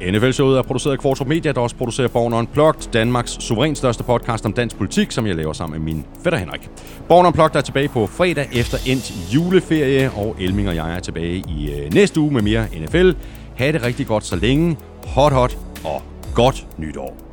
[0.00, 4.46] NFL-showet er produceret af Kvartrup Media, der også producerer Born Unplugged, Danmarks suverænt største podcast
[4.46, 6.70] om dansk politik, som jeg laver sammen med min fætter Henrik.
[7.08, 11.44] Born Unplugged er tilbage på fredag efter endt juleferie, og Elming og jeg er tilbage
[11.48, 13.10] i øh, næste uge med mere NFL.
[13.56, 14.76] Ha' det rigtig godt så længe.
[15.06, 16.02] Hot, hot og
[16.34, 17.27] godt nytår.